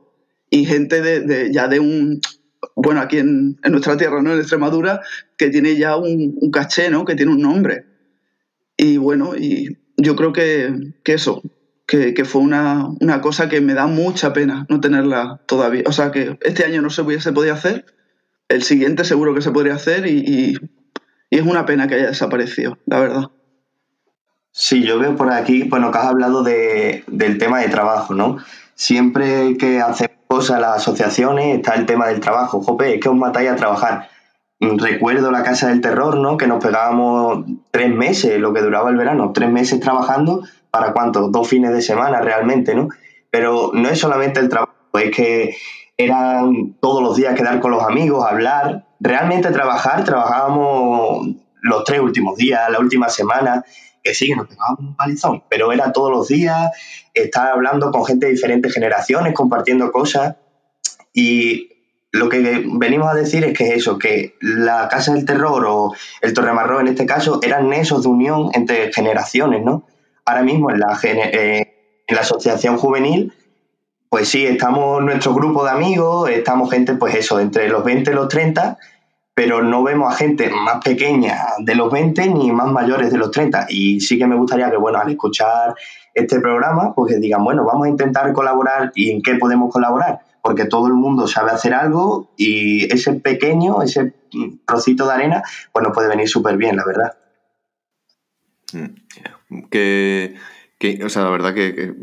y 0.49 0.65
gente 0.65 1.01
de, 1.01 1.21
de 1.21 1.51
ya 1.51 1.67
de 1.67 1.79
un, 1.79 2.21
bueno, 2.75 3.01
aquí 3.01 3.17
en, 3.17 3.57
en, 3.63 3.71
nuestra 3.71 3.97
tierra, 3.97 4.21
¿no? 4.21 4.33
En 4.33 4.39
Extremadura, 4.39 5.01
que 5.37 5.49
tiene 5.49 5.75
ya 5.75 5.97
un, 5.97 6.37
un, 6.39 6.51
caché, 6.51 6.89
¿no? 6.89 7.03
Que 7.05 7.15
tiene 7.15 7.33
un 7.33 7.41
nombre. 7.41 7.85
Y 8.77 8.97
bueno, 8.97 9.35
y 9.35 9.77
yo 9.97 10.15
creo 10.15 10.31
que, 10.31 10.93
que 11.03 11.13
eso, 11.13 11.41
que, 11.87 12.13
que 12.13 12.25
fue 12.25 12.41
una, 12.41 12.87
una, 12.99 13.21
cosa 13.21 13.49
que 13.49 13.61
me 13.61 13.73
da 13.73 13.87
mucha 13.87 14.33
pena 14.33 14.65
no 14.69 14.81
tenerla 14.81 15.39
todavía. 15.45 15.83
O 15.87 15.91
sea, 15.91 16.11
que 16.11 16.37
este 16.41 16.65
año 16.65 16.81
no 16.81 16.89
se, 16.89 17.19
se 17.21 17.31
podía 17.31 17.53
hacer, 17.53 17.85
el 18.49 18.63
siguiente 18.63 19.03
seguro 19.03 19.33
que 19.33 19.41
se 19.41 19.51
podría 19.51 19.75
hacer 19.75 20.05
y, 20.05 20.19
y, 20.19 20.57
y 21.29 21.37
es 21.37 21.45
una 21.45 21.65
pena 21.65 21.87
que 21.87 21.95
haya 21.95 22.07
desaparecido, 22.07 22.77
la 22.85 22.99
verdad. 22.99 23.31
Sí, 24.51 24.83
yo 24.83 24.97
veo 24.99 25.15
por 25.15 25.31
aquí, 25.31 25.63
bueno, 25.63 25.91
que 25.91 25.97
has 25.97 26.05
hablado 26.05 26.43
de, 26.43 27.03
del 27.07 27.37
tema 27.37 27.59
de 27.59 27.69
trabajo, 27.69 28.13
¿no? 28.15 28.37
Siempre 28.73 29.55
que 29.57 29.81
hacemos 29.81 30.17
cosas 30.27 30.59
las 30.59 30.77
asociaciones 30.77 31.57
está 31.57 31.75
el 31.75 31.85
tema 31.85 32.07
del 32.07 32.19
trabajo. 32.19 32.61
Jope, 32.61 32.95
es 32.95 32.99
que 32.99 33.09
os 33.09 33.15
matáis 33.15 33.49
a 33.49 33.55
trabajar. 33.55 34.09
Recuerdo 34.59 35.31
la 35.31 35.43
Casa 35.43 35.67
del 35.67 35.81
Terror, 35.81 36.17
¿no? 36.17 36.37
Que 36.37 36.47
nos 36.47 36.63
pegábamos 36.63 37.45
tres 37.71 37.93
meses, 37.93 38.39
lo 38.39 38.53
que 38.53 38.61
duraba 38.61 38.89
el 38.89 38.97
verano, 38.97 39.31
tres 39.31 39.51
meses 39.51 39.79
trabajando, 39.79 40.43
¿para 40.79 40.93
cuánto? 40.93 41.29
Dos 41.29 41.47
fines 41.47 41.71
de 41.71 41.81
semana 41.81 42.21
realmente, 42.21 42.75
¿no? 42.75 42.89
Pero 43.31 43.71
no 43.73 43.89
es 43.89 43.99
solamente 43.99 44.39
el 44.39 44.49
trabajo, 44.49 44.73
es 44.93 45.15
que 45.15 45.55
eran 45.97 46.75
todos 46.79 47.01
los 47.01 47.15
días 47.15 47.35
quedar 47.35 47.59
con 47.59 47.71
los 47.71 47.83
amigos, 47.83 48.23
hablar. 48.25 48.85
Realmente 48.99 49.51
trabajar, 49.51 50.03
trabajábamos 50.03 51.29
los 51.61 51.83
tres 51.83 51.99
últimos 51.99 52.37
días, 52.37 52.69
la 52.69 52.79
última 52.79 53.09
semana, 53.09 53.63
que 54.03 54.13
sí, 54.13 54.27
que 54.27 54.35
nos 54.35 54.47
pegábamos 54.47 54.79
un 54.79 54.95
palizón, 54.95 55.43
pero 55.49 55.71
era 55.71 55.91
todos 55.91 56.11
los 56.11 56.27
días, 56.27 56.71
estar 57.13 57.47
hablando 57.47 57.91
con 57.91 58.05
gente 58.05 58.27
de 58.27 58.33
diferentes 58.33 58.73
generaciones, 58.73 59.33
compartiendo 59.33 59.91
cosas. 59.91 60.35
Y 61.13 61.69
lo 62.11 62.29
que 62.29 62.63
venimos 62.73 63.09
a 63.09 63.15
decir 63.15 63.43
es 63.43 63.57
que 63.57 63.73
eso, 63.73 63.97
que 63.97 64.35
la 64.39 64.87
Casa 64.87 65.13
del 65.13 65.25
Terror 65.25 65.65
o 65.65 65.93
el 66.21 66.33
Torremarrón 66.33 66.81
en 66.81 66.93
este 66.93 67.05
caso 67.05 67.39
eran 67.43 67.69
nexos 67.69 68.03
de 68.03 68.09
unión 68.09 68.49
entre 68.53 68.93
generaciones, 68.93 69.63
¿no? 69.63 69.83
Ahora 70.27 70.43
mismo 70.43 70.69
en 70.69 70.81
la, 70.81 70.99
eh, 71.03 72.03
en 72.05 72.15
la 72.15 72.21
asociación 72.21 72.77
juvenil, 72.77 73.31
pues 74.09 74.27
sí, 74.27 74.45
estamos 74.45 75.01
nuestro 75.01 75.33
grupo 75.33 75.63
de 75.63 75.71
amigos, 75.71 76.29
estamos 76.29 76.69
gente, 76.69 76.95
pues 76.95 77.15
eso, 77.15 77.39
entre 77.39 77.69
los 77.69 77.85
20 77.85 78.11
y 78.11 78.13
los 78.13 78.27
30, 78.27 78.77
pero 79.33 79.63
no 79.63 79.83
vemos 79.83 80.13
a 80.13 80.17
gente 80.17 80.49
más 80.49 80.83
pequeña 80.83 81.37
de 81.59 81.75
los 81.75 81.89
20 81.89 82.27
ni 82.31 82.51
más 82.51 82.67
mayores 82.67 83.09
de 83.09 83.17
los 83.17 83.31
30. 83.31 83.67
Y 83.69 84.01
sí 84.01 84.19
que 84.19 84.27
me 84.27 84.35
gustaría 84.35 84.69
que, 84.69 84.75
bueno, 84.75 84.99
al 84.99 85.09
escuchar 85.09 85.75
este 86.13 86.41
programa, 86.41 86.93
pues 86.93 87.17
digan, 87.21 87.45
bueno, 87.45 87.63
vamos 87.63 87.87
a 87.87 87.89
intentar 87.89 88.33
colaborar 88.33 88.91
y 88.95 89.11
en 89.11 89.21
qué 89.21 89.35
podemos 89.35 89.71
colaborar, 89.71 90.19
porque 90.41 90.65
todo 90.65 90.87
el 90.87 90.93
mundo 90.93 91.25
sabe 91.25 91.51
hacer 91.51 91.73
algo 91.73 92.31
y 92.35 92.93
ese 92.93 93.13
pequeño, 93.13 93.81
ese 93.81 94.13
trocito 94.65 95.07
de 95.07 95.13
arena, 95.13 95.43
pues 95.71 95.85
nos 95.85 95.93
puede 95.93 96.09
venir 96.09 96.27
súper 96.27 96.57
bien, 96.57 96.75
la 96.75 96.83
verdad. 96.85 97.17
Que, 99.69 100.35
que, 100.77 101.03
o 101.03 101.09
sea, 101.09 101.23
la 101.23 101.29
verdad 101.29 101.53
que, 101.53 101.93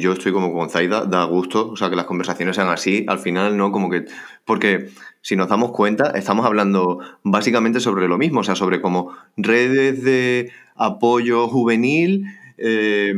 yo 0.00 0.12
estoy 0.12 0.32
como 0.32 0.52
con 0.52 0.70
Zaida, 0.70 1.04
da 1.06 1.24
gusto, 1.24 1.70
o 1.70 1.76
sea, 1.76 1.90
que 1.90 1.96
las 1.96 2.06
conversaciones 2.06 2.56
sean 2.56 2.68
así, 2.68 3.04
al 3.08 3.18
final, 3.18 3.56
¿no? 3.56 3.72
Como 3.72 3.90
que, 3.90 4.04
porque 4.44 4.90
si 5.22 5.36
nos 5.36 5.48
damos 5.48 5.72
cuenta, 5.72 6.10
estamos 6.10 6.46
hablando 6.46 7.00
básicamente 7.22 7.80
sobre 7.80 8.08
lo 8.08 8.18
mismo, 8.18 8.40
o 8.40 8.44
sea, 8.44 8.54
sobre 8.54 8.80
como 8.80 9.12
redes 9.36 10.04
de 10.04 10.52
apoyo 10.74 11.48
juvenil, 11.48 12.26
eh, 12.58 13.14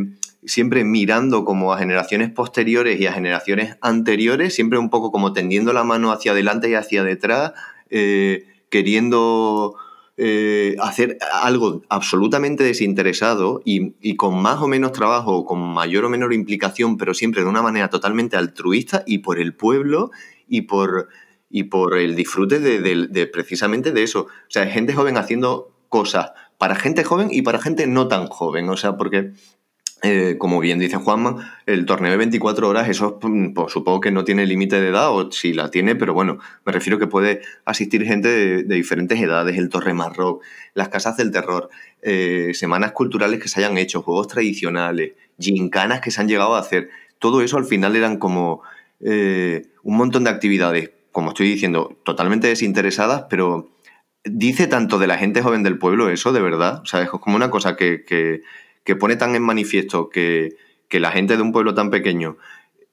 siempre 0.47 0.85
mirando 0.85 1.45
como 1.45 1.73
a 1.73 1.79
generaciones 1.79 2.31
posteriores 2.31 3.01
y 3.01 3.07
a 3.07 3.13
generaciones 3.13 3.77
anteriores, 3.81 4.55
siempre 4.55 4.79
un 4.79 4.91
poco 4.91 5.11
como 5.11 5.33
tendiendo 5.33 5.73
la 5.73 5.85
mano 5.85 6.13
hacia 6.13 6.33
adelante 6.33 6.69
y 6.69 6.75
hacia 6.75 7.03
detrás, 7.03 7.53
eh, 7.91 8.47
queriendo 8.69 9.75
eh, 10.17 10.77
hacer 10.81 11.19
algo 11.33 11.83
absolutamente 11.89 12.63
desinteresado 12.63 13.61
y, 13.65 14.17
con 14.17 14.41
más 14.41 14.61
o 14.61 14.69
menos 14.69 14.93
trabajo, 14.93 15.45
con 15.45 15.61
mayor 15.61 16.05
o 16.05 16.11
menor 16.11 16.33
implicación, 16.33 16.97
pero 16.97 17.15
siempre 17.15 17.43
de 17.43 17.49
una 17.49 17.63
manera 17.63 17.91
totalmente 17.91 18.37
altruista 18.37 19.03
y 19.07 19.19
por 19.19 19.41
el 19.41 19.55
pueblo 19.55 20.11
y 20.47 20.63
por, 20.63 21.09
y 21.51 21.65
por 21.65 21.99
el 21.99 22.15
disfrute 22.15 22.61
de, 22.61 22.81
de, 22.81 23.09
de 23.09 23.27
precisamente 23.27 23.93
de 23.93 24.03
eso. 24.03 24.23
O 24.23 24.51
sea, 24.51 24.67
gente 24.67 24.95
joven 24.95 25.17
haciendo 25.17 25.75
cosas 25.89 26.33
para 26.59 26.77
gente 26.77 27.05
joven 27.05 27.29
y 27.31 27.43
para 27.43 27.61
gente 27.61 27.87
no 27.87 28.09
tan 28.09 28.27
joven. 28.27 28.69
O 28.69 28.77
sea, 28.77 28.97
porque 28.97 29.33
eh, 30.07 30.37
como 30.37 30.61
bien 30.61 30.79
dice 30.79 30.97
Juanma, 30.97 31.63
el 31.65 31.87
torneo 31.87 32.11
de 32.11 32.19
24 32.19 32.69
horas, 32.69 32.91
eso 32.91 33.19
mm, 33.23 33.55
pues, 33.55 33.73
supongo 33.73 34.03
que 34.03 34.11
no 34.11 34.23
tiene 34.23 34.45
límite 34.45 34.79
de 34.79 34.89
edad, 34.89 35.11
o 35.11 35.33
si 35.33 35.55
la 35.55 35.71
tiene, 35.71 35.97
pero 35.97 36.13
bueno, 36.13 36.39
me 36.67 36.73
refiero 36.73 36.99
que 36.99 37.07
puede 37.07 37.41
asistir 37.65 38.05
gente 38.05 38.29
de, 38.29 38.63
diferentes 38.65 39.19
edades, 39.19 39.57
el 39.57 39.71
Torre 39.71 39.95
Marroc, 39.95 40.43
las 40.75 40.91
casas 40.91 41.17
del 41.17 41.31
terror, 41.31 41.71
eh, 42.03 42.51
semanas 42.53 42.93
culturales 42.93 43.41
que 43.41 43.49
se 43.49 43.61
hayan 43.61 43.79
hecho, 43.79 44.03
juegos 44.03 44.29
tradicionales, 44.29 45.13
gincanas 45.39 46.03
que 46.03 46.11
se 46.11 46.21
han 46.21 46.29
llegado 46.29 46.55
a 46.55 46.59
hacer. 46.59 46.91
Todo 47.19 47.41
eso 47.41 47.57
al 47.57 47.65
final 47.65 47.97
eran 47.97 48.19
como 48.19 48.61
eh, 49.01 49.69
un 49.83 49.97
montón 49.97 50.25
de 50.25 50.31
actividades, 50.31 50.91
como 51.13 51.31
estoy 51.31 51.49
diciendo, 51.49 51.97
totalmente 52.05 52.47
desinteresadas, 52.47 53.25
pero 53.31 53.71
dice 54.23 54.67
tanto 54.67 54.99
de 54.99 55.07
la 55.07 55.17
gente 55.17 55.41
joven 55.41 55.63
del 55.63 55.79
pueblo 55.79 56.11
eso, 56.11 56.35
de 56.35 56.43
verdad. 56.43 56.83
O 56.83 56.87
sea, 56.87 57.01
es 57.01 57.09
como 57.09 57.37
una 57.37 57.51
cosa 57.51 57.75
que 57.75 58.05
que 58.85 58.97
pone 58.97 59.17
tan 59.17 59.35
en 59.35 59.43
manifiesto 59.43 60.09
que, 60.09 60.57
que 60.89 61.01
la 61.01 61.11
gente 61.11 61.37
de 61.37 61.43
un 61.43 61.53
pueblo 61.53 61.75
tan 61.75 61.91
pequeño 61.91 62.37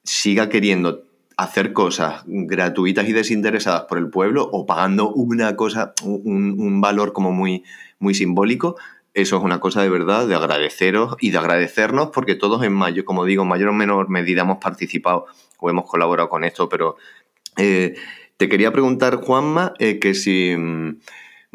siga 0.02 0.48
queriendo 0.48 1.04
hacer 1.36 1.72
cosas 1.72 2.22
gratuitas 2.26 3.08
y 3.08 3.12
desinteresadas 3.12 3.82
por 3.82 3.98
el 3.98 4.10
pueblo 4.10 4.48
o 4.52 4.66
pagando 4.66 5.10
una 5.10 5.56
cosa, 5.56 5.94
un, 6.02 6.56
un, 6.58 6.80
valor 6.80 7.12
como 7.12 7.32
muy, 7.32 7.64
muy 7.98 8.14
simbólico, 8.14 8.76
eso 9.14 9.36
es 9.36 9.42
una 9.42 9.60
cosa 9.60 9.82
de 9.82 9.88
verdad 9.88 10.26
de 10.26 10.34
agradeceros 10.34 11.16
y 11.20 11.30
de 11.30 11.38
agradecernos 11.38 12.10
porque 12.10 12.34
todos 12.34 12.62
en 12.62 12.72
mayo, 12.72 13.04
como 13.04 13.24
digo, 13.24 13.42
en 13.42 13.48
mayor 13.48 13.68
o 13.68 13.72
menor 13.72 14.08
medida 14.08 14.42
hemos 14.42 14.58
participado 14.58 15.26
o 15.58 15.70
hemos 15.70 15.88
colaborado 15.88 16.28
con 16.28 16.44
esto, 16.44 16.68
pero 16.68 16.96
eh, 17.56 17.94
te 18.36 18.48
quería 18.48 18.72
preguntar, 18.72 19.16
Juanma, 19.16 19.74
eh, 19.78 19.98
que 19.98 20.14
si... 20.14 20.56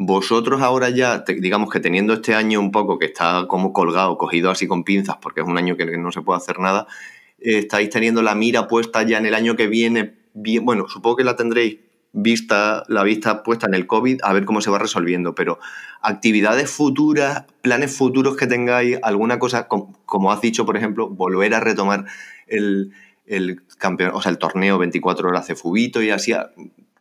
Vosotros 0.00 0.62
ahora 0.62 0.90
ya, 0.90 1.24
digamos 1.26 1.70
que 1.70 1.80
teniendo 1.80 2.14
este 2.14 2.32
año 2.32 2.60
un 2.60 2.70
poco 2.70 3.00
que 3.00 3.06
está 3.06 3.46
como 3.48 3.72
colgado, 3.72 4.16
cogido 4.16 4.48
así 4.50 4.68
con 4.68 4.84
pinzas, 4.84 5.16
porque 5.20 5.40
es 5.40 5.46
un 5.46 5.58
año 5.58 5.76
que 5.76 5.98
no 5.98 6.12
se 6.12 6.22
puede 6.22 6.36
hacer 6.36 6.60
nada, 6.60 6.86
estáis 7.40 7.90
teniendo 7.90 8.22
la 8.22 8.36
mira 8.36 8.68
puesta 8.68 9.02
ya 9.02 9.18
en 9.18 9.26
el 9.26 9.34
año 9.34 9.56
que 9.56 9.66
viene, 9.66 10.14
bien, 10.34 10.64
bueno, 10.64 10.88
supongo 10.88 11.16
que 11.16 11.24
la 11.24 11.34
tendréis 11.34 11.78
vista, 12.12 12.84
la 12.88 13.02
vista 13.02 13.42
puesta 13.42 13.66
en 13.66 13.74
el 13.74 13.88
COVID, 13.88 14.20
a 14.22 14.32
ver 14.32 14.44
cómo 14.44 14.60
se 14.60 14.70
va 14.70 14.78
resolviendo, 14.78 15.34
pero 15.34 15.58
actividades 16.00 16.70
futuras, 16.70 17.44
planes 17.60 17.96
futuros 17.96 18.36
que 18.36 18.46
tengáis, 18.46 18.98
alguna 19.02 19.40
cosa, 19.40 19.68
como, 19.68 19.98
como 20.06 20.32
has 20.32 20.40
dicho, 20.40 20.64
por 20.64 20.76
ejemplo, 20.76 21.08
volver 21.08 21.54
a 21.54 21.60
retomar 21.60 22.04
el, 22.46 22.92
el 23.26 23.62
campeón, 23.78 24.12
o 24.14 24.22
sea, 24.22 24.30
el 24.30 24.38
torneo 24.38 24.78
24 24.78 25.28
horas 25.28 25.48
de 25.48 25.54
Fubito 25.54 26.02
y 26.02 26.10
así, 26.10 26.34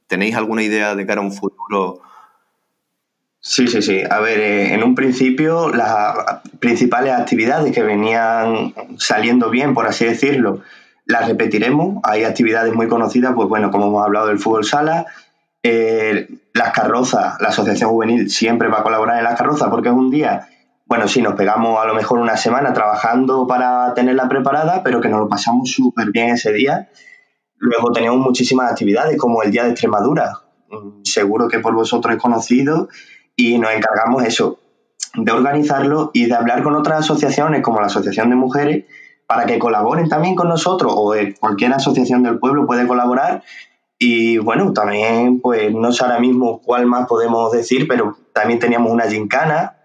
¿tenéis 0.07 0.35
alguna 0.35 0.63
idea 0.63 0.95
de 0.95 1.05
cara 1.05 1.21
a 1.21 1.23
un 1.23 1.31
futuro? 1.31 2.01
Sí, 3.39 3.67
sí, 3.67 3.81
sí. 3.81 4.01
A 4.09 4.19
ver, 4.19 4.39
eh, 4.39 4.73
en 4.73 4.83
un 4.83 4.95
principio 4.95 5.69
las 5.69 6.41
principales 6.59 7.13
actividades 7.13 7.73
que 7.73 7.83
venían 7.83 8.73
saliendo 8.97 9.49
bien, 9.49 9.73
por 9.73 9.87
así 9.87 10.05
decirlo, 10.05 10.61
las 11.05 11.27
repetiremos. 11.27 12.01
Hay 12.03 12.23
actividades 12.23 12.73
muy 12.73 12.87
conocidas, 12.87 13.33
pues 13.35 13.47
bueno, 13.47 13.71
como 13.71 13.87
hemos 13.87 14.03
hablado 14.03 14.27
del 14.27 14.39
fútbol 14.39 14.65
sala, 14.65 15.05
eh, 15.63 16.27
las 16.53 16.71
carrozas, 16.71 17.39
la 17.39 17.49
Asociación 17.49 17.89
Juvenil 17.89 18.29
siempre 18.29 18.67
va 18.67 18.79
a 18.79 18.83
colaborar 18.83 19.17
en 19.17 19.23
las 19.23 19.37
carrozas 19.37 19.69
porque 19.69 19.89
es 19.89 19.95
un 19.95 20.09
día, 20.09 20.47
bueno, 20.85 21.07
sí, 21.07 21.21
nos 21.21 21.35
pegamos 21.35 21.81
a 21.81 21.85
lo 21.85 21.93
mejor 21.93 22.19
una 22.19 22.37
semana 22.37 22.73
trabajando 22.73 23.47
para 23.47 23.93
tenerla 23.93 24.27
preparada, 24.27 24.83
pero 24.83 24.99
que 24.99 25.09
nos 25.09 25.19
lo 25.19 25.29
pasamos 25.29 25.71
súper 25.71 26.11
bien 26.11 26.29
ese 26.29 26.51
día. 26.51 26.89
Luego 27.57 27.91
tenemos 27.91 28.19
muchísimas 28.19 28.71
actividades 28.71 29.17
como 29.17 29.43
el 29.43 29.51
Día 29.51 29.63
de 29.63 29.71
Extremadura. 29.71 30.41
Seguro 31.03 31.47
que 31.47 31.59
por 31.59 31.73
vosotros 31.73 32.15
es 32.15 32.21
conocido 32.21 32.89
y 33.37 33.57
nos 33.59 33.71
encargamos 33.71 34.25
eso, 34.25 34.59
de 35.13 35.31
organizarlo 35.31 36.11
y 36.13 36.25
de 36.25 36.33
hablar 36.33 36.63
con 36.63 36.75
otras 36.75 36.99
asociaciones 37.01 37.61
como 37.61 37.79
la 37.79 37.85
Asociación 37.85 38.29
de 38.29 38.35
Mujeres 38.35 38.85
para 39.27 39.45
que 39.45 39.59
colaboren 39.59 40.09
también 40.09 40.35
con 40.35 40.49
nosotros 40.49 40.91
o 40.95 41.13
cualquier 41.39 41.73
asociación 41.73 42.23
del 42.23 42.39
pueblo 42.39 42.65
puede 42.65 42.87
colaborar 42.87 43.43
Y 43.99 44.37
bueno, 44.39 44.73
también, 44.73 45.39
pues 45.39 45.73
no 45.73 45.91
sé 45.91 46.03
ahora 46.03 46.19
mismo 46.19 46.61
cuál 46.61 46.85
más 46.87 47.07
podemos 47.07 47.51
decir, 47.51 47.87
pero 47.87 48.17
también 48.33 48.59
teníamos 48.59 48.91
una 48.91 49.09
gincana 49.09 49.77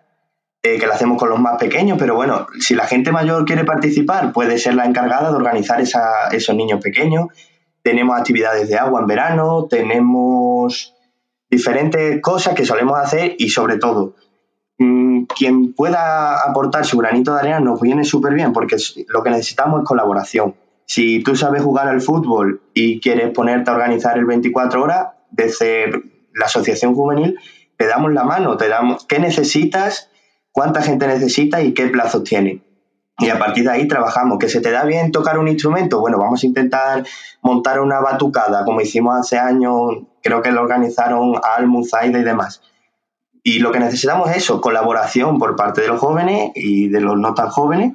eh, 0.62 0.78
que 0.78 0.86
la 0.86 0.94
hacemos 0.94 1.18
con 1.18 1.28
los 1.28 1.40
más 1.40 1.58
pequeños, 1.58 1.98
pero 1.98 2.14
bueno, 2.14 2.46
si 2.60 2.74
la 2.74 2.86
gente 2.86 3.10
mayor 3.10 3.44
quiere 3.44 3.64
participar, 3.64 4.32
puede 4.32 4.58
ser 4.58 4.74
la 4.74 4.84
encargada 4.84 5.30
de 5.30 5.36
organizar 5.36 5.80
esa, 5.80 6.28
esos 6.30 6.54
niños 6.54 6.80
pequeños. 6.80 7.26
Tenemos 7.82 8.16
actividades 8.16 8.68
de 8.68 8.78
agua 8.78 9.00
en 9.00 9.06
verano, 9.08 9.66
tenemos 9.68 10.91
diferentes 11.52 12.22
cosas 12.22 12.54
que 12.54 12.64
solemos 12.64 12.98
hacer 12.98 13.36
y 13.38 13.50
sobre 13.50 13.76
todo, 13.76 14.14
mm, 14.78 15.24
quien 15.24 15.74
pueda 15.74 16.42
aportar 16.48 16.86
su 16.86 16.96
granito 16.96 17.34
de 17.34 17.40
arena 17.40 17.60
nos 17.60 17.78
viene 17.78 18.04
súper 18.04 18.32
bien 18.32 18.54
porque 18.54 18.76
lo 19.08 19.22
que 19.22 19.30
necesitamos 19.30 19.82
es 19.82 19.86
colaboración. 19.86 20.54
Si 20.86 21.22
tú 21.22 21.36
sabes 21.36 21.62
jugar 21.62 21.88
al 21.88 22.00
fútbol 22.00 22.62
y 22.72 23.00
quieres 23.00 23.30
ponerte 23.32 23.70
a 23.70 23.74
organizar 23.74 24.16
el 24.16 24.24
24 24.24 24.82
horas, 24.82 25.08
desde 25.30 25.90
la 26.34 26.46
asociación 26.46 26.94
juvenil 26.94 27.38
te 27.76 27.86
damos 27.86 28.12
la 28.12 28.24
mano, 28.24 28.56
te 28.56 28.68
damos 28.68 29.04
qué 29.06 29.18
necesitas, 29.18 30.10
cuánta 30.52 30.80
gente 30.80 31.06
necesita 31.06 31.62
y 31.62 31.74
qué 31.74 31.88
plazos 31.88 32.24
tiene. 32.24 32.62
Y 33.22 33.30
a 33.30 33.38
partir 33.38 33.64
de 33.64 33.70
ahí 33.70 33.88
trabajamos. 33.88 34.38
¿Que 34.38 34.48
se 34.48 34.60
te 34.60 34.70
da 34.70 34.84
bien 34.84 35.12
tocar 35.12 35.38
un 35.38 35.48
instrumento? 35.48 36.00
Bueno, 36.00 36.18
vamos 36.18 36.42
a 36.42 36.46
intentar 36.46 37.04
montar 37.40 37.80
una 37.80 38.00
batucada, 38.00 38.64
como 38.64 38.80
hicimos 38.80 39.18
hace 39.18 39.38
años, 39.38 39.98
creo 40.22 40.42
que 40.42 40.52
lo 40.52 40.62
organizaron 40.62 41.34
Almu, 41.56 41.84
Zaida 41.84 42.18
y 42.18 42.24
demás. 42.24 42.62
Y 43.42 43.58
lo 43.58 43.72
que 43.72 43.80
necesitamos 43.80 44.30
es 44.30 44.38
eso, 44.38 44.60
colaboración 44.60 45.38
por 45.38 45.56
parte 45.56 45.80
de 45.80 45.88
los 45.88 45.98
jóvenes 45.98 46.52
y 46.54 46.88
de 46.88 47.00
los 47.00 47.18
no 47.18 47.34
tan 47.34 47.48
jóvenes. 47.48 47.94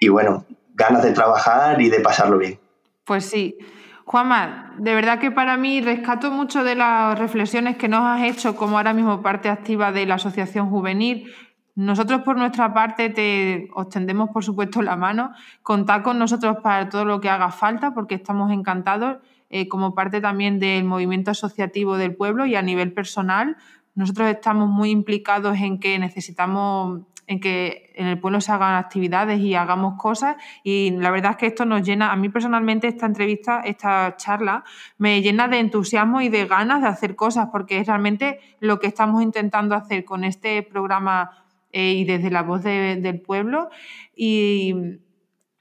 Y 0.00 0.08
bueno, 0.08 0.44
ganas 0.74 1.02
de 1.02 1.12
trabajar 1.12 1.80
y 1.80 1.88
de 1.88 2.00
pasarlo 2.00 2.38
bien. 2.38 2.58
Pues 3.04 3.24
sí. 3.24 3.56
Juanma, 4.04 4.74
de 4.78 4.94
verdad 4.94 5.18
que 5.18 5.30
para 5.30 5.56
mí 5.56 5.80
rescato 5.82 6.30
mucho 6.30 6.64
de 6.64 6.74
las 6.74 7.18
reflexiones 7.18 7.76
que 7.76 7.88
nos 7.88 8.00
has 8.02 8.22
hecho 8.22 8.56
como 8.56 8.78
ahora 8.78 8.94
mismo 8.94 9.22
parte 9.22 9.50
activa 9.50 9.92
de 9.92 10.06
la 10.06 10.14
Asociación 10.14 10.70
Juvenil. 10.70 11.32
Nosotros 11.78 12.22
por 12.22 12.36
nuestra 12.36 12.74
parte 12.74 13.08
te 13.08 13.68
os 13.72 13.88
tendemos 13.88 14.30
por 14.30 14.42
supuesto 14.42 14.82
la 14.82 14.96
mano. 14.96 15.30
Contad 15.62 16.02
con 16.02 16.18
nosotros 16.18 16.56
para 16.60 16.88
todo 16.88 17.04
lo 17.04 17.20
que 17.20 17.30
haga 17.30 17.52
falta 17.52 17.94
porque 17.94 18.16
estamos 18.16 18.50
encantados 18.50 19.18
eh, 19.48 19.68
como 19.68 19.94
parte 19.94 20.20
también 20.20 20.58
del 20.58 20.82
movimiento 20.82 21.30
asociativo 21.30 21.96
del 21.96 22.16
pueblo 22.16 22.46
y 22.46 22.56
a 22.56 22.62
nivel 22.62 22.92
personal. 22.92 23.56
Nosotros 23.94 24.28
estamos 24.28 24.68
muy 24.68 24.90
implicados 24.90 25.56
en 25.58 25.78
que 25.78 26.00
necesitamos 26.00 27.02
en 27.28 27.38
que 27.38 27.92
en 27.94 28.08
el 28.08 28.18
pueblo 28.18 28.40
se 28.40 28.50
hagan 28.50 28.74
actividades 28.74 29.38
y 29.38 29.54
hagamos 29.54 30.00
cosas. 30.00 30.34
Y 30.64 30.90
la 30.90 31.12
verdad 31.12 31.32
es 31.32 31.36
que 31.36 31.46
esto 31.46 31.64
nos 31.64 31.82
llena, 31.82 32.10
a 32.10 32.16
mí 32.16 32.28
personalmente 32.28 32.88
esta 32.88 33.06
entrevista, 33.06 33.60
esta 33.60 34.16
charla, 34.16 34.64
me 34.96 35.22
llena 35.22 35.46
de 35.46 35.60
entusiasmo 35.60 36.22
y 36.22 36.28
de 36.28 36.46
ganas 36.46 36.82
de 36.82 36.88
hacer 36.88 37.14
cosas, 37.14 37.50
porque 37.52 37.78
es 37.78 37.86
realmente 37.86 38.40
lo 38.58 38.80
que 38.80 38.88
estamos 38.88 39.22
intentando 39.22 39.76
hacer 39.76 40.04
con 40.04 40.24
este 40.24 40.64
programa 40.64 41.30
eh, 41.72 41.92
y 41.92 42.04
desde 42.04 42.30
la 42.30 42.42
voz 42.42 42.62
del 42.64 43.20
pueblo. 43.20 43.70
Y 44.14 44.74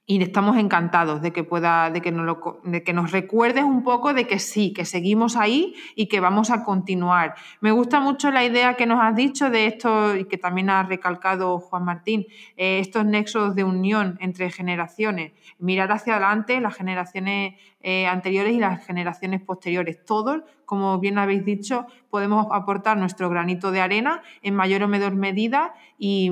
y 0.09 0.23
estamos 0.23 0.55
encantados 0.55 1.21
de 1.21 1.33
que 1.33 1.43
pueda, 1.43 1.91
de 1.91 2.01
que, 2.01 2.13
nos 2.13 2.25
lo, 2.25 2.61
de 2.63 2.81
que 2.81 2.93
nos 2.93 3.11
recuerdes 3.11 3.65
un 3.65 3.83
poco 3.83 4.13
de 4.13 4.25
que 4.25 4.39
sí, 4.39 4.71
que 4.71 4.85
seguimos 4.85 5.35
ahí 5.35 5.75
y 5.95 6.07
que 6.07 6.21
vamos 6.21 6.49
a 6.49 6.63
continuar. 6.63 7.35
Me 7.59 7.71
gusta 7.71 7.99
mucho 7.99 8.31
la 8.31 8.45
idea 8.45 8.75
que 8.75 8.85
nos 8.85 9.01
has 9.01 9.17
dicho 9.17 9.49
de 9.49 9.65
esto 9.65 10.15
y 10.15 10.23
que 10.23 10.37
también 10.37 10.69
ha 10.69 10.83
recalcado 10.83 11.59
Juan 11.59 11.83
Martín, 11.83 12.25
eh, 12.55 12.79
estos 12.79 13.03
nexos 13.03 13.53
de 13.53 13.65
unión 13.65 14.17
entre 14.21 14.49
generaciones, 14.49 15.33
mirar 15.59 15.91
hacia 15.91 16.13
adelante 16.13 16.61
las 16.61 16.75
generaciones 16.75 17.55
eh, 17.81 18.07
anteriores 18.07 18.53
y 18.53 18.59
las 18.59 18.85
generaciones 18.85 19.41
posteriores. 19.41 20.05
Todos, 20.05 20.41
como 20.63 20.99
bien 20.99 21.17
habéis 21.17 21.43
dicho, 21.43 21.85
podemos 22.09 22.47
aportar 22.51 22.95
nuestro 22.95 23.29
granito 23.29 23.71
de 23.71 23.81
arena 23.81 24.21
en 24.41 24.55
mayor 24.55 24.83
o 24.83 24.87
menor 24.87 25.15
medida 25.15 25.73
y 25.99 26.31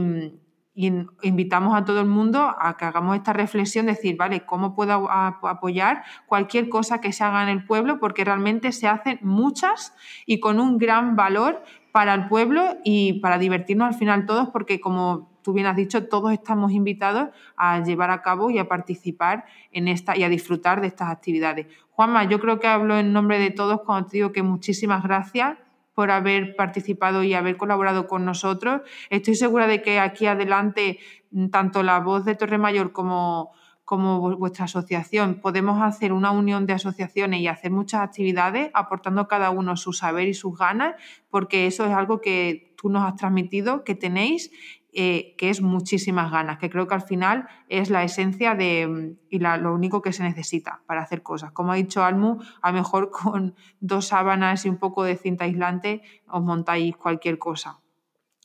y 0.75 0.91
invitamos 1.21 1.73
a 1.73 1.85
todo 1.85 2.01
el 2.01 2.07
mundo 2.07 2.53
a 2.59 2.75
que 2.75 2.83
hagamos 2.83 3.15
esta 3.15 3.31
reflexión, 3.31 3.85
decir, 3.85 4.17
vale, 4.17 4.45
¿cómo 4.45 4.75
puedo 4.75 5.09
apoyar 5.09 6.03
cualquier 6.25 6.67
cosa 6.67 6.99
que 6.99 7.13
se 7.13 7.23
haga 7.23 7.43
en 7.43 7.49
el 7.49 7.65
pueblo? 7.65 7.97
Porque 7.97 8.25
realmente 8.25 8.73
se 8.73 8.87
hacen 8.87 9.17
muchas 9.21 9.95
y 10.25 10.41
con 10.41 10.59
un 10.59 10.77
gran 10.77 11.15
valor 11.15 11.63
para 11.93 12.13
el 12.13 12.27
pueblo 12.27 12.77
y 12.83 13.21
para 13.21 13.37
divertirnos 13.37 13.87
al 13.87 13.93
final 13.93 14.25
todos, 14.25 14.49
porque 14.49 14.81
como 14.81 15.29
tú 15.41 15.53
bien 15.53 15.65
has 15.65 15.77
dicho, 15.77 16.09
todos 16.09 16.33
estamos 16.33 16.73
invitados 16.73 17.29
a 17.55 17.81
llevar 17.81 18.11
a 18.11 18.21
cabo 18.21 18.49
y 18.49 18.57
a 18.57 18.67
participar 18.67 19.45
en 19.71 19.87
esta 19.87 20.17
y 20.17 20.23
a 20.23 20.29
disfrutar 20.29 20.81
de 20.81 20.87
estas 20.87 21.09
actividades. 21.09 21.67
Juanma, 21.91 22.25
yo 22.25 22.41
creo 22.41 22.59
que 22.59 22.67
hablo 22.67 22.97
en 22.97 23.13
nombre 23.13 23.39
de 23.39 23.51
todos 23.51 23.79
cuando 23.85 24.09
te 24.09 24.17
digo 24.17 24.33
que 24.33 24.43
muchísimas 24.43 25.03
gracias 25.03 25.57
por 25.95 26.11
haber 26.11 26.55
participado 26.55 27.23
y 27.23 27.33
haber 27.33 27.57
colaborado 27.57 28.05
con 28.05 28.25
nosotros. 28.25 28.81
Estoy 29.09 29.35
segura 29.35 29.65
de 29.65 29.81
que 29.81 29.99
aquí 29.99 30.27
adelante, 30.27 30.99
mm, 31.31 31.47
tanto 31.47 31.81
la 31.81 31.99
voz 31.99 32.25
de 32.25 32.35
Torre 32.35 32.57
Mayor 32.57 32.91
como, 32.91 33.53
como 33.85 34.37
vuestra 34.37 34.65
asociación, 34.65 35.39
podemos 35.41 35.81
hacer 35.81 36.11
una 36.11 36.31
unión 36.31 36.65
de 36.65 36.73
asociaciones 36.73 37.39
y 37.39 37.47
hacer 37.47 37.71
muchas 37.71 38.01
actividades, 38.01 38.69
aportando 38.73 39.27
cada 39.27 39.49
uno 39.51 39.77
su 39.77 39.93
saber 39.93 40.27
y 40.27 40.33
sus 40.33 40.57
ganas, 40.57 40.95
porque 41.29 41.65
eso 41.65 41.85
es 41.85 41.93
algo 41.93 42.19
que 42.19 42.73
tú 42.77 42.89
nos 42.89 43.03
has 43.03 43.15
transmitido, 43.15 43.83
que 43.83 43.95
tenéis 43.95 44.51
eh, 44.97 45.35
que 45.37 45.49
es 45.49 45.61
muchísimas 45.61 46.31
ganas, 46.31 46.57
que 46.57 46.69
creo 46.69 46.87
que 46.87 46.95
al 46.95 47.01
final 47.01 47.47
es 47.67 47.89
la 47.89 48.03
esencia 48.03 48.55
de, 48.55 48.87
mm, 48.87 49.17
y 49.29 49.39
lo 49.39 49.73
único 49.73 50.01
que 50.01 50.13
se 50.13 50.23
necesita 50.23 50.83
para 50.85 51.01
hacer 51.01 51.21
cosas. 51.21 51.51
Como 51.51 51.73
ha 51.73 51.75
dicho 51.75 52.03
Almu, 52.03 52.39
a 52.61 52.71
lo 52.71 52.77
mejor 52.77 53.11
con 53.11 53.55
dos 53.81 54.07
sábanas 54.07 54.65
y 54.65 54.69
un 54.69 54.77
poco 54.77 55.03
de 55.03 55.17
cinta 55.17 55.43
aislante 55.43 56.01
os 56.27 56.41
montáis 56.41 56.95
cualquier 56.95 57.37
cosa. 57.37 57.81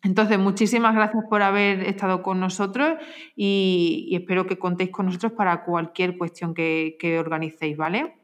Entonces, 0.02 0.38
muchísimas 0.38 0.94
gracias 0.94 1.22
por 1.30 1.42
haber 1.42 1.82
estado 1.84 2.22
con 2.22 2.40
nosotros 2.40 2.96
y, 3.36 4.10
espero 4.12 4.46
que 4.46 4.58
contéis 4.58 4.90
con 4.90 5.06
nosotros 5.06 5.32
para 5.32 5.62
cualquier 5.62 6.18
cuestión 6.18 6.52
que, 6.52 6.96
que 6.98 7.18
organicéis, 7.18 7.76
¿vale? 7.76 8.19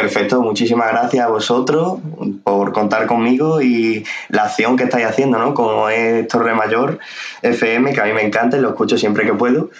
Perfecto, 0.00 0.40
muchísimas 0.42 0.92
gracias 0.92 1.26
a 1.26 1.28
vosotros 1.28 1.98
por 2.44 2.72
contar 2.72 3.06
conmigo 3.06 3.60
y 3.60 4.04
la 4.28 4.44
acción 4.44 4.76
que 4.76 4.84
estáis 4.84 5.06
haciendo, 5.06 5.38
¿no? 5.38 5.54
Como 5.54 5.88
es 5.88 6.28
Torre 6.28 6.54
Mayor 6.54 7.00
FM, 7.42 7.92
que 7.92 8.00
a 8.00 8.04
mí 8.04 8.12
me 8.12 8.22
encanta 8.22 8.56
y 8.56 8.60
lo 8.60 8.68
escucho 8.68 8.96
siempre 8.96 9.26
que 9.26 9.34
puedo. 9.34 9.70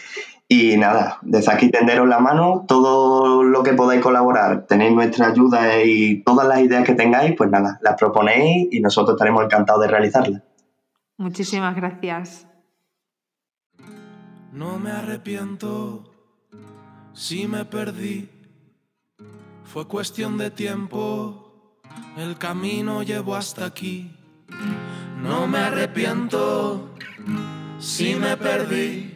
Y 0.48 0.76
nada, 0.76 1.18
desde 1.22 1.52
aquí 1.52 1.70
tenderos 1.70 2.08
la 2.08 2.18
mano, 2.18 2.64
todo 2.66 3.44
lo 3.44 3.62
que 3.62 3.74
podáis 3.74 4.00
colaborar, 4.00 4.66
tenéis 4.66 4.92
nuestra 4.92 5.28
ayuda 5.28 5.84
y 5.84 6.22
todas 6.24 6.48
las 6.48 6.60
ideas 6.60 6.84
que 6.84 6.94
tengáis, 6.94 7.36
pues 7.36 7.48
nada, 7.50 7.78
las 7.80 7.94
proponéis 7.94 8.66
y 8.72 8.80
nosotros 8.80 9.14
estaremos 9.14 9.44
encantados 9.44 9.82
de 9.82 9.88
realizarlas. 9.88 10.42
Muchísimas 11.16 11.76
gracias. 11.76 12.44
No 14.52 14.78
me 14.78 14.90
arrepiento 14.90 16.10
si 17.12 17.46
me 17.46 17.64
perdí 17.64 18.37
fue 19.72 19.86
cuestión 19.86 20.38
de 20.38 20.50
tiempo, 20.50 21.76
el 22.16 22.38
camino 22.38 23.02
llevó 23.02 23.36
hasta 23.36 23.66
aquí. 23.66 24.10
No 25.22 25.46
me 25.46 25.58
arrepiento 25.58 26.94
si 27.78 28.14
me 28.14 28.36
perdí. 28.38 29.14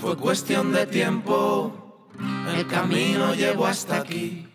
Fue 0.00 0.16
cuestión 0.16 0.72
de 0.72 0.86
tiempo, 0.86 2.08
el 2.56 2.66
camino 2.66 3.34
llevó 3.34 3.66
hasta 3.66 3.98
aquí. 3.98 4.47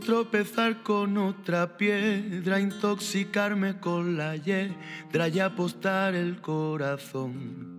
Tropezar 0.00 0.82
con 0.82 1.16
otra 1.18 1.76
piedra, 1.76 2.60
intoxicarme 2.60 3.78
con 3.80 4.16
la 4.16 4.36
hiedra 4.36 5.28
y 5.28 5.40
apostar 5.40 6.14
el 6.14 6.40
corazón. 6.40 7.78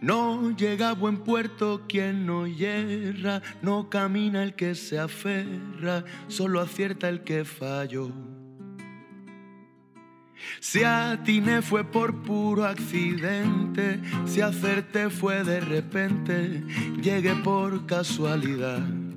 No 0.00 0.56
llega 0.56 0.90
a 0.90 0.94
buen 0.94 1.18
puerto 1.18 1.82
quien 1.88 2.24
no 2.24 2.46
hierra, 2.46 3.42
no 3.62 3.90
camina 3.90 4.44
el 4.44 4.54
que 4.54 4.76
se 4.76 4.98
aferra, 4.98 6.04
solo 6.28 6.60
acierta 6.60 7.08
el 7.08 7.24
que 7.24 7.44
falló. 7.44 8.12
Si 10.60 10.84
atiné 10.84 11.62
fue 11.62 11.82
por 11.82 12.22
puro 12.22 12.64
accidente, 12.64 14.00
si 14.24 14.40
acerté 14.40 15.10
fue 15.10 15.42
de 15.42 15.60
repente, 15.60 16.62
llegué 17.02 17.34
por 17.34 17.86
casualidad. 17.86 19.07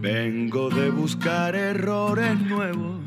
Vengo 0.00 0.70
de 0.70 0.88
buscar 0.90 1.54
errores 1.54 2.40
nuevos, 2.40 3.02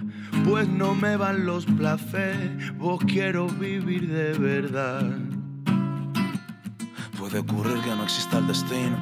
pues 0.45 0.67
no 0.67 0.93
me 0.93 1.17
van 1.17 1.43
los 1.43 1.65
placeres, 1.65 2.77
vos 2.77 2.99
quiero 3.08 3.47
vivir 3.47 4.08
de 4.08 4.34
verdad. 4.34 5.03
Puede 7.17 7.39
ocurrir 7.39 7.82
que 7.82 7.95
no 7.95 8.03
exista 8.03 8.38
el 8.38 8.45
destino, 8.45 8.97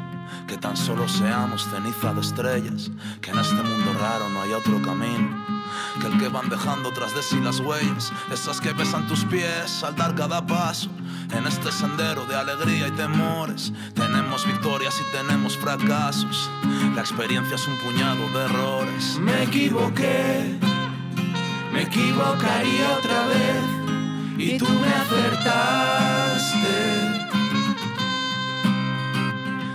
que 0.47 0.58
tan 0.58 0.77
solo 0.77 1.06
seamos 1.10 1.67
ceniza 1.69 2.13
de 2.13 2.21
estrellas, 2.21 2.91
que 3.19 3.32
en 3.32 3.39
este 3.39 3.56
mundo 3.56 3.93
raro 3.99 4.30
no 4.30 4.41
haya 4.41 4.58
otro 4.58 4.82
camino 4.82 5.62
que 5.99 6.08
el 6.08 6.17
que 6.17 6.30
van 6.30 6.49
dejando 6.49 6.91
tras 6.91 7.13
de 7.15 7.21
sí 7.21 7.39
las 7.39 7.60
huellas, 7.60 8.12
esas 8.32 8.62
que 8.62 8.73
besan 8.73 9.08
tus 9.08 9.25
pies 9.25 9.84
al 9.84 9.95
dar 9.95 10.15
cada 10.15 10.45
paso. 10.45 10.89
En 11.34 11.48
este 11.48 11.72
sendero 11.72 12.26
de 12.26 12.36
alegría 12.36 12.88
y 12.88 12.91
temores, 12.91 13.72
tenemos 13.96 14.46
victorias 14.46 15.00
y 15.00 15.04
tenemos 15.15 15.58
fracasos. 15.58 16.50
La 16.96 17.02
experiencia 17.02 17.56
es 17.56 17.67
un 17.67 17.78
puñado 17.78 18.30
de 18.30 18.46
errores. 18.46 19.17
Me 19.20 19.44
equivoqué, 19.44 20.60
me 21.72 21.84
equivocaría 21.84 22.98
otra 22.98 23.28
vez 23.28 23.63
y 24.38 24.58
tú 24.58 24.67
me 24.70 24.88
acertaste. 24.88 26.12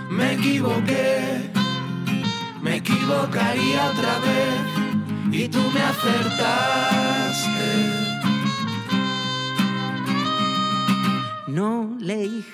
Me 0.09 0.33
equivoqué, 0.33 1.51
me 2.61 2.75
equivocaría 2.77 3.85
otra 3.91 4.19
vez 4.19 4.61
y 5.31 5.47
tú 5.47 5.59
me 5.73 5.81
acertaste. 5.81 6.87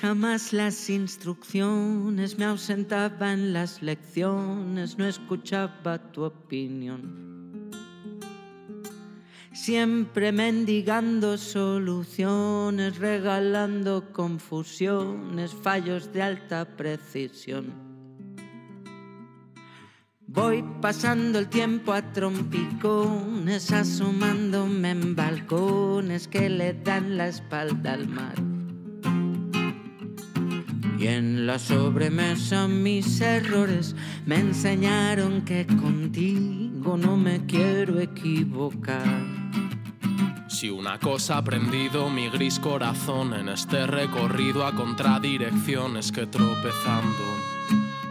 Jamás 0.01 0.53
las 0.53 0.89
instrucciones, 0.89 2.37
me 2.37 2.45
ausentaba 2.45 3.31
en 3.31 3.53
las 3.53 3.81
lecciones, 3.81 4.97
no 4.97 5.05
escuchaba 5.05 6.11
tu 6.11 6.23
opinión. 6.23 7.71
Siempre 9.53 10.31
mendigando 10.31 11.37
soluciones, 11.37 12.97
regalando 12.97 14.11
confusiones, 14.11 15.53
fallos 15.53 16.11
de 16.11 16.21
alta 16.21 16.65
precisión. 16.65 17.71
Voy 20.25 20.63
pasando 20.81 21.37
el 21.37 21.47
tiempo 21.47 21.93
a 21.93 22.01
trompicones, 22.11 23.71
asomándome 23.71 24.89
en 24.89 25.15
balcones 25.15 26.27
que 26.27 26.49
le 26.49 26.73
dan 26.73 27.17
la 27.17 27.27
espalda 27.27 27.93
al 27.93 28.07
mar. 28.07 28.33
Y 31.03 31.07
en 31.07 31.45
la 31.45 31.59
sobremesa 31.59 32.65
mis 32.69 33.19
errores 33.19 33.93
me 34.25 34.37
enseñaron 34.37 35.41
que 35.41 35.67
contigo 35.67 36.95
no 36.95 37.17
me 37.17 37.45
quiero 37.45 37.99
equivocar. 37.99 39.21
Si 40.47 40.69
una 40.69 40.99
cosa 40.99 41.35
ha 41.35 41.37
aprendido 41.39 42.09
mi 42.09 42.29
gris 42.29 42.57
corazón 42.57 43.33
en 43.33 43.49
este 43.49 43.85
recorrido 43.85 44.65
a 44.65 44.73
contradirecciones 44.73 46.09
que 46.13 46.25
tropezando 46.25 47.25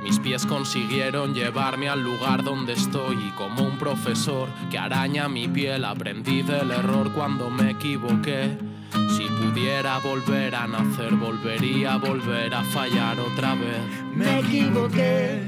mis 0.02 0.18
pies 0.18 0.44
consiguieron 0.44 1.32
llevarme 1.32 1.88
al 1.88 2.02
lugar 2.02 2.44
donde 2.44 2.74
estoy 2.74 3.16
y 3.16 3.30
como 3.30 3.62
un 3.62 3.78
profesor 3.78 4.50
que 4.70 4.76
araña 4.76 5.30
mi 5.30 5.48
piel 5.48 5.86
aprendí 5.86 6.42
del 6.42 6.72
error 6.72 7.10
cuando 7.12 7.48
me 7.48 7.70
equivoqué. 7.70 8.71
Si 9.16 9.24
pudiera 9.24 9.98
volver 9.98 10.54
a 10.54 10.66
nacer, 10.66 11.14
volvería 11.14 11.94
a 11.94 11.96
volver 11.96 12.54
a 12.54 12.62
fallar 12.64 13.18
otra 13.20 13.54
vez. 13.54 13.82
Me 14.14 14.40
equivoqué, 14.40 15.40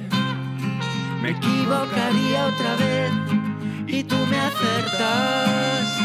me 1.23 1.31
equivocaría 1.31 2.47
otra 2.47 2.77
vez 2.77 3.13
y 3.87 4.05
tú 4.05 4.17
me 4.31 4.39
acertaste. 4.39 6.05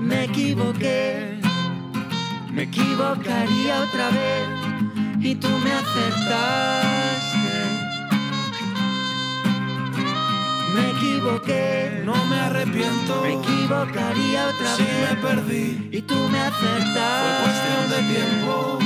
Me 0.00 0.24
equivoqué, 0.24 1.38
me 2.50 2.62
equivocaría 2.64 3.80
otra 3.82 4.10
vez 4.10 4.48
y 5.20 5.34
tú 5.36 5.48
me 5.64 5.72
acertaste. 5.72 7.41
Me 10.74 10.90
equivoqué, 10.90 12.02
no 12.04 12.14
me 12.26 12.40
arrepiento. 12.40 13.22
Me 13.22 13.34
equivocaría 13.34 14.48
otra 14.48 14.76
si 14.76 14.82
vez. 14.82 15.10
me 15.10 15.16
perdí 15.16 15.88
y 15.92 16.02
tú 16.02 16.16
me 16.28 16.40
acertaste. 16.40 17.00
Fue 17.22 17.32
cuestión 17.44 17.90
de 17.90 18.14
tiempo. 18.14 18.78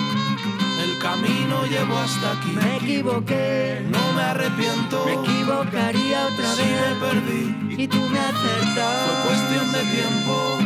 El 0.83 0.99
camino 0.99 1.67
llevó 1.67 1.99
hasta 1.99 2.33
aquí. 2.33 2.53
Me 2.53 2.77
equivoqué, 2.77 3.83
no 3.89 4.13
me 4.15 4.23
arrepiento. 4.23 5.05
Me 5.07 5.13
equivocaría 5.15 6.27
otra 6.27 6.53
si 6.55 6.63
vez. 6.63 6.81
me 6.81 7.07
perdí 7.07 7.83
y 7.83 7.89
tú 7.89 7.99
me 7.99 8.19
acertaste. 8.19 9.07
Fue 9.07 9.31
cuestión 9.31 9.73
de 9.73 9.83
tiempo. 9.93 10.59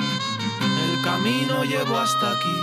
El 0.61 1.03
camino 1.03 1.65
llevó 1.65 1.99
hasta 1.99 2.33
aquí. 2.33 2.60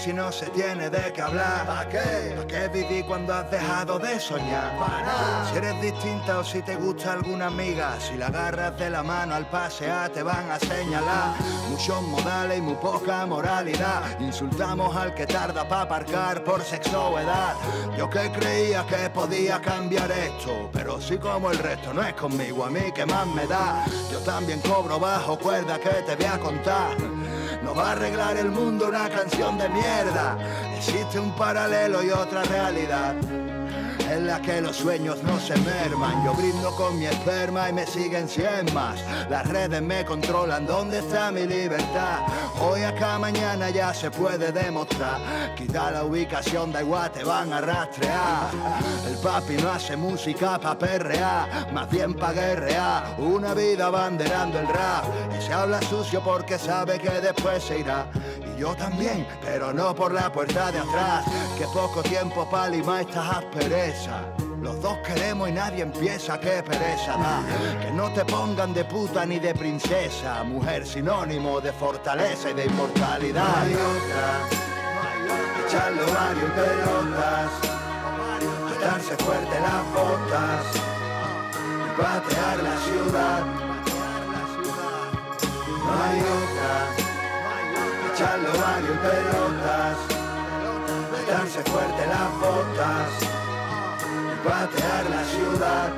Si 0.00 0.14
no 0.14 0.32
se 0.32 0.46
tiene 0.46 0.88
de 0.88 1.12
qué 1.12 1.20
hablar? 1.20 1.66
¿Para 1.66 1.88
qué? 1.88 2.34
¿Para 2.34 2.46
qué 2.46 2.68
vivir 2.68 3.04
cuando 3.04 3.34
has 3.34 3.50
dejado 3.50 3.98
de 3.98 4.18
soñar? 4.18 4.74
Para. 4.78 5.44
Si 5.50 5.58
eres 5.58 5.78
distinta 5.82 6.38
o 6.38 6.44
si 6.44 6.62
te 6.62 6.74
gusta 6.76 7.12
alguna 7.12 7.48
amiga, 7.48 8.00
si 8.00 8.16
la 8.16 8.28
agarras 8.28 8.78
de 8.78 8.88
la 8.88 9.02
mano 9.02 9.34
al 9.34 9.46
pasear 9.50 10.08
te 10.10 10.22
van 10.22 10.50
a 10.50 10.58
señalar. 10.58 11.34
Muchos 11.68 12.00
modales 12.02 12.58
y 12.58 12.60
muy 12.62 12.76
poca 12.76 13.26
moralidad. 13.26 14.18
Insultamos 14.20 14.96
al 14.96 15.14
que 15.14 15.26
tarda 15.26 15.68
para 15.68 15.82
aparcar 15.82 16.44
por 16.44 16.62
sexo 16.62 17.10
o 17.10 17.18
edad. 17.18 17.54
Yo 17.98 18.08
que 18.08 18.32
creía 18.32 18.86
que 18.86 19.10
podía 19.10 19.60
cambiar 19.60 20.10
esto, 20.12 20.70
pero 20.72 20.98
si 20.98 21.18
como 21.18 21.50
el 21.50 21.58
resto 21.58 21.92
no 21.92 22.02
es 22.02 22.14
conmigo, 22.14 22.64
a 22.64 22.70
mí 22.70 22.90
que 22.94 23.04
más 23.04 23.26
me 23.26 23.46
da. 23.46 23.84
Yo 24.10 24.18
también 24.20 24.60
cobro 24.60 24.98
bajo 24.98 25.38
cuerda 25.38 25.78
que 25.78 25.90
te 25.90 26.16
voy 26.16 26.24
a 26.24 26.38
contar. 26.38 27.09
No 27.62 27.74
va 27.74 27.88
a 27.88 27.92
arreglar 27.92 28.36
el 28.36 28.50
mundo 28.50 28.88
una 28.88 29.08
canción 29.08 29.58
de 29.58 29.68
mierda. 29.68 30.36
Existe 30.76 31.18
un 31.18 31.34
paralelo 31.36 32.02
y 32.02 32.10
otra 32.10 32.42
realidad 32.44 33.14
en 34.08 34.26
la 34.26 34.40
que 34.40 34.60
los 34.60 34.76
sueños 34.76 35.22
no 35.22 35.38
se 35.38 35.56
merman. 35.58 36.24
Yo 36.24 36.34
brindo 36.34 36.70
con 36.76 36.98
mi 36.98 37.06
esperma 37.06 37.68
y 37.68 37.72
me 37.72 37.86
siguen 37.86 38.28
cien 38.28 38.72
más. 38.72 39.00
Las 39.28 39.46
redes 39.46 39.82
me 39.82 40.04
controlan, 40.04 40.66
¿dónde 40.66 40.98
está 41.00 41.30
mi 41.30 41.46
libertad? 41.46 42.20
Hoy 42.60 42.82
acá 42.82 43.18
mañana 43.18 43.70
ya 43.70 43.92
se 43.92 44.10
puede 44.10 44.52
demostrar. 44.52 45.20
Quita 45.56 45.90
la 45.90 46.04
ubicación, 46.04 46.72
da 46.72 46.82
igual, 46.82 47.10
te 47.10 47.24
van 47.24 47.52
a 47.52 47.60
rastrear. 47.60 48.50
El 49.06 49.16
papi 49.16 49.54
no 49.54 49.70
hace 49.70 49.96
música 49.96 50.58
pa' 50.58 50.78
perrear, 50.78 51.72
más 51.72 51.90
bien 51.90 52.14
pa' 52.14 52.32
guerrear. 52.32 53.16
Una 53.18 53.54
vida 53.54 53.90
banderando 53.90 54.58
el 54.58 54.68
rap. 54.68 55.04
Y 55.38 55.42
se 55.42 55.52
habla 55.52 55.80
sucio 55.82 56.20
porque 56.22 56.58
sabe 56.58 56.98
que 56.98 57.10
después 57.20 57.62
se 57.62 57.80
irá. 57.80 58.06
Yo 58.60 58.76
también, 58.76 59.26
pero 59.40 59.72
no 59.72 59.94
por 59.94 60.12
la 60.12 60.30
puerta 60.30 60.70
de 60.70 60.80
atrás. 60.80 61.24
Que 61.56 61.64
poco 61.72 62.02
tiempo 62.02 62.46
pa' 62.50 62.68
limar 62.68 63.00
estas 63.00 63.38
asperezas. 63.38 64.20
Los 64.60 64.82
dos 64.82 64.98
queremos 64.98 65.48
y 65.48 65.52
nadie 65.52 65.82
empieza, 65.82 66.38
qué 66.38 66.62
pereza 66.62 67.16
da. 67.16 67.42
Que 67.80 67.90
no 67.90 68.12
te 68.12 68.22
pongan 68.26 68.74
de 68.74 68.84
puta 68.84 69.24
ni 69.24 69.38
de 69.38 69.54
princesa, 69.54 70.44
mujer 70.44 70.86
sinónimo 70.86 71.58
de 71.62 71.72
fortaleza 71.72 72.50
y 72.50 72.52
de 72.52 72.66
inmortalidad. 72.66 73.48
No 73.48 73.62
hay 73.62 73.72
otra, 73.72 74.28
echarlo 75.66 76.02
varios 76.12 76.50
pelotas, 76.50 77.50
darse 78.78 79.16
fuerte 79.24 79.58
las 79.58 79.84
botas 79.94 80.66
y 81.64 81.98
patear 81.98 82.62
la 82.62 82.76
ciudad. 82.76 83.42
No 85.82 86.04
hay 86.04 86.20
otra, 86.20 86.99
pelotas, 88.20 89.96
darse 91.28 91.62
fuerte 91.70 92.06
las 92.06 92.30
botas. 92.40 93.10
Y 94.02 94.48
patear 94.48 95.10
la 95.10 95.24
ciudad. 95.24 95.88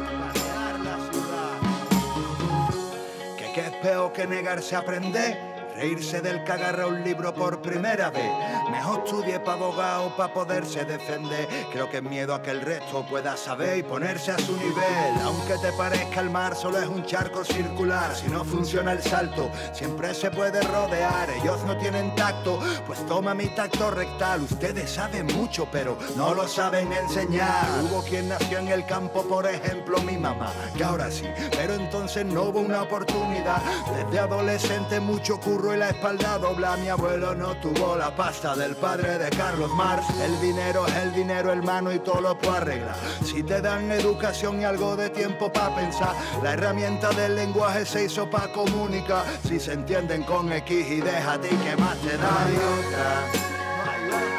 Que 3.37 3.53
qué 3.53 3.61
es 3.61 3.71
peor 3.83 4.13
que 4.13 4.27
negarse 4.27 4.77
a 4.77 4.79
aprender 4.81 5.52
Reírse 5.83 6.21
del 6.21 6.45
que 6.45 6.53
agarra 6.53 6.87
un 6.87 7.03
libro 7.03 7.35
por 7.35 7.61
primera 7.61 8.09
vez. 8.09 8.31
Mejor 8.71 9.03
estudie 9.05 9.41
pa' 9.41 9.55
abogado 9.55 10.17
pa' 10.17 10.33
poderse 10.33 10.85
defender. 10.85 11.49
Creo 11.73 11.91
que 11.91 12.01
miedo 12.01 12.37
a 12.37 12.41
que 12.41 12.53
el 12.53 12.61
resto 12.61 13.05
pueda 13.05 13.37
saber 13.37 13.79
y 13.79 13.83
ponerse 13.83 14.31
a 14.31 14.39
su 14.39 14.57
nivel. 14.57 15.13
Aunque 15.25 15.59
te 15.59 15.73
parezca 15.73 16.21
el 16.21 16.31
mar 16.31 16.55
solo 16.55 16.79
es 16.79 16.87
un 16.87 17.05
charco 17.05 17.45
circular. 17.45 18.15
Si 18.15 18.29
no 18.29 18.45
funciona 18.45 18.93
el 18.93 19.03
salto, 19.03 19.51
siempre 19.73 20.15
se 20.15 20.31
puede 20.31 20.63
rodear. 20.63 21.29
Ellos 21.31 21.61
no 21.65 21.77
tienen 21.77 22.15
tacto, 22.15 22.61
pues 22.87 23.05
toma 23.09 23.35
mi 23.35 23.49
tacto 23.49 23.91
rectal. 23.91 24.43
Ustedes 24.43 24.89
saben 24.89 25.27
mucho, 25.35 25.67
pero 25.73 25.99
no 26.17 26.33
lo 26.33 26.47
saben 26.47 26.93
enseñar. 26.93 27.67
Hubo 27.83 28.05
quien 28.05 28.29
nació 28.29 28.59
en 28.59 28.69
el 28.69 28.87
campo, 28.87 29.25
por 29.25 29.49
ejemplo, 29.49 30.01
mi 30.03 30.17
mamá, 30.17 30.53
que 30.77 30.85
ahora 30.85 31.11
sí, 31.11 31.27
pero 31.57 31.75
entonces 31.75 32.25
no 32.25 32.45
hubo 32.45 32.61
una 32.61 32.83
oportunidad. 32.83 33.61
Desde 33.97 34.21
adolescente 34.21 35.01
mucho 35.01 35.41
curso 35.41 35.72
y 35.75 35.79
la 35.79 35.91
espalda 35.91 36.39
dobla. 36.39 36.77
Mi 36.77 36.89
abuelo 36.89 37.35
no 37.35 37.57
tuvo 37.57 37.97
la 37.97 38.15
pasta 38.15 38.55
del 38.57 38.77
padre 38.77 39.19
de 39.19 39.31
Carlos 39.31 39.71
Marx. 39.75 40.05
El 40.21 40.41
dinero 40.41 40.87
es 40.87 40.97
el 40.97 41.13
dinero, 41.13 41.53
hermano, 41.53 41.93
y 41.93 41.99
todo 41.99 42.21
lo 42.21 42.39
puede 42.39 42.57
arreglar. 42.57 42.97
Si 43.25 43.43
te 43.43 43.61
dan 43.61 43.91
educación 43.91 44.61
y 44.61 44.65
algo 44.65 44.97
de 44.97 45.11
tiempo 45.11 45.53
para 45.53 45.75
pensar, 45.75 46.15
la 46.43 46.53
herramienta 46.55 47.11
del 47.11 47.37
lenguaje 47.37 47.85
se 47.87 48.05
hizo 48.05 48.29
para 48.29 48.53
comunicar. 48.53 49.25
Si 49.47 49.61
se 49.61 49.73
entienden 49.75 50.23
con 50.25 50.53
X 50.53 50.87
y 50.91 51.01
deja 51.01 51.41
ti 51.41 51.49
que 51.49 51.77
más 51.77 51.97
te 51.99 52.17
da. 52.17 52.45
Hay 52.45 52.57
otra, 52.79 53.29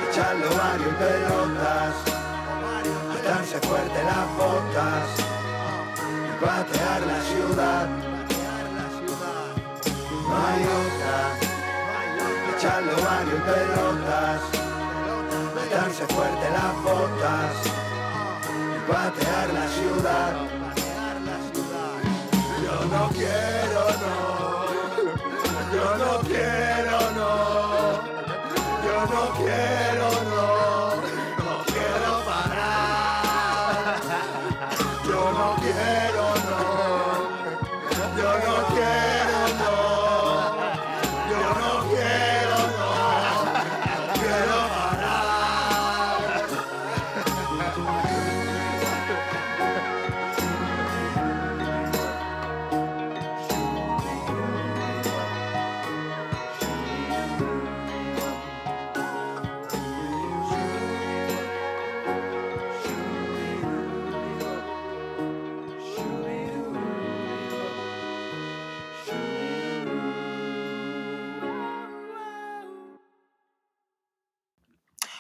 echarlo 0.10 0.50
varios 0.58 0.96
pelotas, 0.96 1.96
darse 3.24 3.60
fuerte 3.68 4.04
las 4.04 4.38
botas 4.38 5.10
y 5.98 6.46
patear 6.46 7.02
la 7.02 7.22
ciudad 7.22 8.12
no 10.28 10.36
hay 10.47 10.63
otra. 10.63 11.17
Echarlo 12.57 12.95
varios 13.03 13.41
pelotas, 13.41 14.41
darse 15.71 16.05
fuerte 16.13 16.45
las 16.49 16.74
botas 16.84 17.53
y 18.55 18.91
patear 18.91 19.47
la 19.53 19.67
ciudad. 19.67 20.34
Yo 22.63 22.76
no 22.86 23.09
quiero, 23.09 23.82
no. 24.01 24.13
Yo 25.74 25.88
no 25.97 26.19
quiero, 26.21 26.33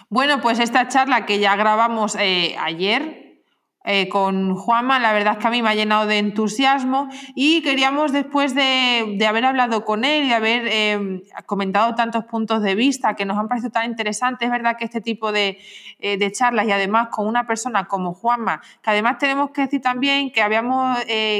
Bueno, 0.09 0.41
pues 0.41 0.59
esta 0.59 0.87
charla 0.87 1.25
que 1.25 1.39
ya 1.39 1.55
grabamos 1.55 2.15
eh, 2.19 2.55
ayer, 2.59 3.22
eh, 3.85 4.07
con 4.07 4.55
Juanma, 4.55 4.97
la 4.99 5.11
verdad 5.11 5.33
es 5.33 5.39
que 5.39 5.47
a 5.47 5.49
mí 5.49 5.61
me 5.61 5.69
ha 5.69 5.75
llenado 5.75 6.05
de 6.05 6.17
entusiasmo 6.17 7.09
y 7.35 7.61
queríamos 7.61 8.13
después 8.13 8.55
de, 8.55 9.19
haber 9.27 9.43
hablado 9.43 9.83
con 9.83 10.05
él 10.05 10.25
y 10.25 10.31
haber 10.31 10.67
eh, 10.67 11.23
comentado 11.45 11.93
tantos 11.93 12.23
puntos 12.23 12.61
de 12.61 12.75
vista 12.75 13.15
que 13.15 13.25
nos 13.25 13.37
han 13.37 13.49
parecido 13.49 13.71
tan 13.71 13.89
interesantes, 13.89 14.45
es 14.45 14.51
verdad 14.51 14.77
que 14.77 14.85
este 14.85 15.01
tipo 15.01 15.33
de, 15.33 15.59
eh, 15.99 16.17
de, 16.17 16.31
charlas 16.31 16.65
y 16.65 16.71
además 16.71 17.09
con 17.09 17.27
una 17.27 17.45
persona 17.45 17.85
como 17.85 18.13
Juanma, 18.13 18.61
que 18.81 18.89
además 18.89 19.17
tenemos 19.17 19.51
que 19.51 19.63
decir 19.63 19.81
también 19.81 20.31
que 20.31 20.41
habíamos 20.41 20.97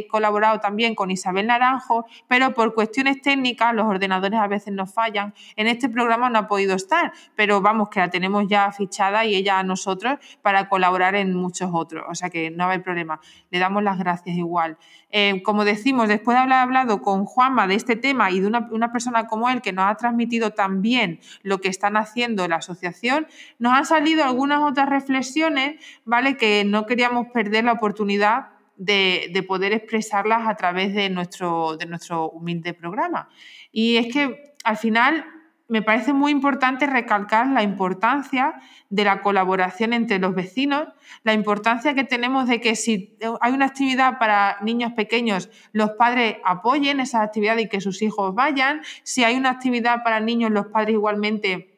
colaborado 0.10 0.60
también 0.60 0.96
con 0.96 1.12
Isabel 1.12 1.48
Naranjo, 1.48 2.06
pero 2.28 2.54
por 2.54 2.74
cuestiones 2.74 3.22
técnicas 3.22 3.74
los 3.74 3.86
ordenadores 3.86 4.40
a 4.40 4.48
veces 4.48 4.74
nos 4.74 4.94
fallan. 4.94 5.34
En 5.56 5.68
este 5.68 5.90
programa 5.90 6.30
no 6.30 6.40
ha 6.40 6.48
podido 6.48 6.76
estar, 6.76 7.14
pero 7.36 7.62
vamos, 7.62 7.90
que 7.90 8.00
la 8.00 8.10
tenemos 8.10 8.48
ya 8.48 8.72
fichada 8.72 9.26
y 9.26 9.36
ella 9.36 9.60
a 9.60 9.64
nosotros 9.64 10.20
para 10.42 10.68
colaborar 10.68 11.16
en 11.16 11.34
muchos 11.34 11.70
otros. 11.74 12.04
O 12.10 12.16
sea 12.16 12.30
que 12.34 12.52
no 12.52 12.68
hay 12.68 12.80
problema. 12.80 13.22
Le 13.52 13.60
damos 13.60 13.84
las 13.84 13.98
gracias 13.98 14.36
igual. 14.36 14.78
Eh, 15.12 15.42
como 15.44 15.64
decimos, 15.64 16.10
después 16.10 16.36
de 16.36 16.42
haber 16.42 16.54
hablado 16.54 17.02
con 17.02 17.24
Juanma 17.26 17.68
de 17.68 17.76
este 17.76 17.96
tema 17.96 18.32
y 18.32 18.42
de 18.42 18.48
una, 18.48 18.92
persona 18.92 19.28
como 19.28 19.50
él 19.50 19.62
que 19.62 19.72
nos 19.72 19.86
ha 19.86 19.96
transmitido 19.96 20.52
también 20.52 21.20
lo 21.44 21.62
que 21.62 21.70
están 21.70 21.96
haciendo 21.96 22.48
la 22.48 22.58
asociación, 22.58 23.28
nos 23.60 23.74
han 23.74 23.86
salido 23.86 24.26
algunas 24.26 24.60
otras 24.60 24.90
reflexiones, 24.90 25.76
¿vale? 26.04 26.36
Que 26.36 26.66
no 26.66 26.86
queríamos 26.86 27.28
perder 27.28 27.64
la 27.64 27.74
oportunidad 27.74 28.48
de, 28.76 29.30
de, 29.32 29.44
poder 29.44 29.72
expresarlas 29.72 30.48
a 30.48 30.56
través 30.56 30.96
de 30.96 31.10
nuestro, 31.10 31.78
de 31.78 31.86
nuestro 31.86 32.30
humilde 32.32 32.74
programa. 32.74 33.30
Y 33.72 33.98
es 33.98 34.12
que 34.12 34.56
al 34.64 34.78
final 34.78 35.26
me 35.74 35.82
parece 35.82 36.14
muy 36.14 36.32
importante 36.32 36.86
recalcar 36.86 37.48
la 37.48 37.64
importancia 37.64 38.54
de 38.92 39.06
la 39.06 39.24
colaboración 39.24 39.92
entre 39.94 40.20
los 40.20 40.36
vecinos, 40.36 40.88
la 41.24 41.34
importancia 41.34 41.96
que 41.96 42.04
tenemos 42.04 42.48
de 42.48 42.62
que 42.62 42.76
si 42.76 43.18
hay 43.42 43.54
una 43.54 43.66
actividad 43.66 44.20
para 44.20 44.60
niños 44.62 44.94
pequeños, 44.94 45.50
los 45.72 45.94
padres 45.94 46.36
apoyen 46.46 47.00
esa 47.00 47.24
actividad 47.24 47.58
y 47.58 47.70
que 47.70 47.82
sus 47.82 48.04
hijos 48.04 48.36
vayan. 48.36 48.82
Si 49.02 49.24
hay 49.24 49.36
una 49.36 49.50
actividad 49.50 50.04
para 50.04 50.20
niños, 50.20 50.52
los 50.52 50.68
padres 50.68 50.94
igualmente 50.94 51.73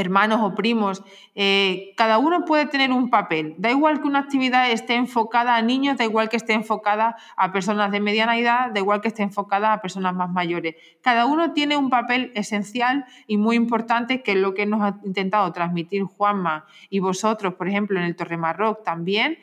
hermanos 0.00 0.40
o 0.42 0.54
primos, 0.54 1.02
eh, 1.34 1.92
cada 1.96 2.18
uno 2.18 2.44
puede 2.44 2.66
tener 2.66 2.92
un 2.92 3.10
papel. 3.10 3.54
Da 3.58 3.70
igual 3.70 4.00
que 4.00 4.08
una 4.08 4.20
actividad 4.20 4.70
esté 4.70 4.94
enfocada 4.94 5.56
a 5.56 5.62
niños, 5.62 5.98
da 5.98 6.04
igual 6.04 6.28
que 6.28 6.36
esté 6.36 6.52
enfocada 6.52 7.16
a 7.36 7.52
personas 7.52 7.90
de 7.90 8.00
mediana 8.00 8.38
edad, 8.38 8.70
da 8.72 8.80
igual 8.80 9.00
que 9.00 9.08
esté 9.08 9.22
enfocada 9.22 9.72
a 9.72 9.80
personas 9.80 10.14
más 10.14 10.30
mayores. 10.30 10.76
Cada 11.02 11.26
uno 11.26 11.52
tiene 11.52 11.76
un 11.76 11.90
papel 11.90 12.32
esencial 12.34 13.04
y 13.26 13.36
muy 13.36 13.56
importante, 13.56 14.22
que 14.22 14.32
es 14.32 14.38
lo 14.38 14.54
que 14.54 14.66
nos 14.66 14.82
ha 14.82 15.00
intentado 15.04 15.52
transmitir 15.52 16.04
Juanma 16.04 16.66
y 16.88 17.00
vosotros, 17.00 17.54
por 17.54 17.68
ejemplo, 17.68 17.98
en 17.98 18.04
el 18.04 18.16
Torre 18.16 18.36
Marroc 18.36 18.84
también. 18.84 19.38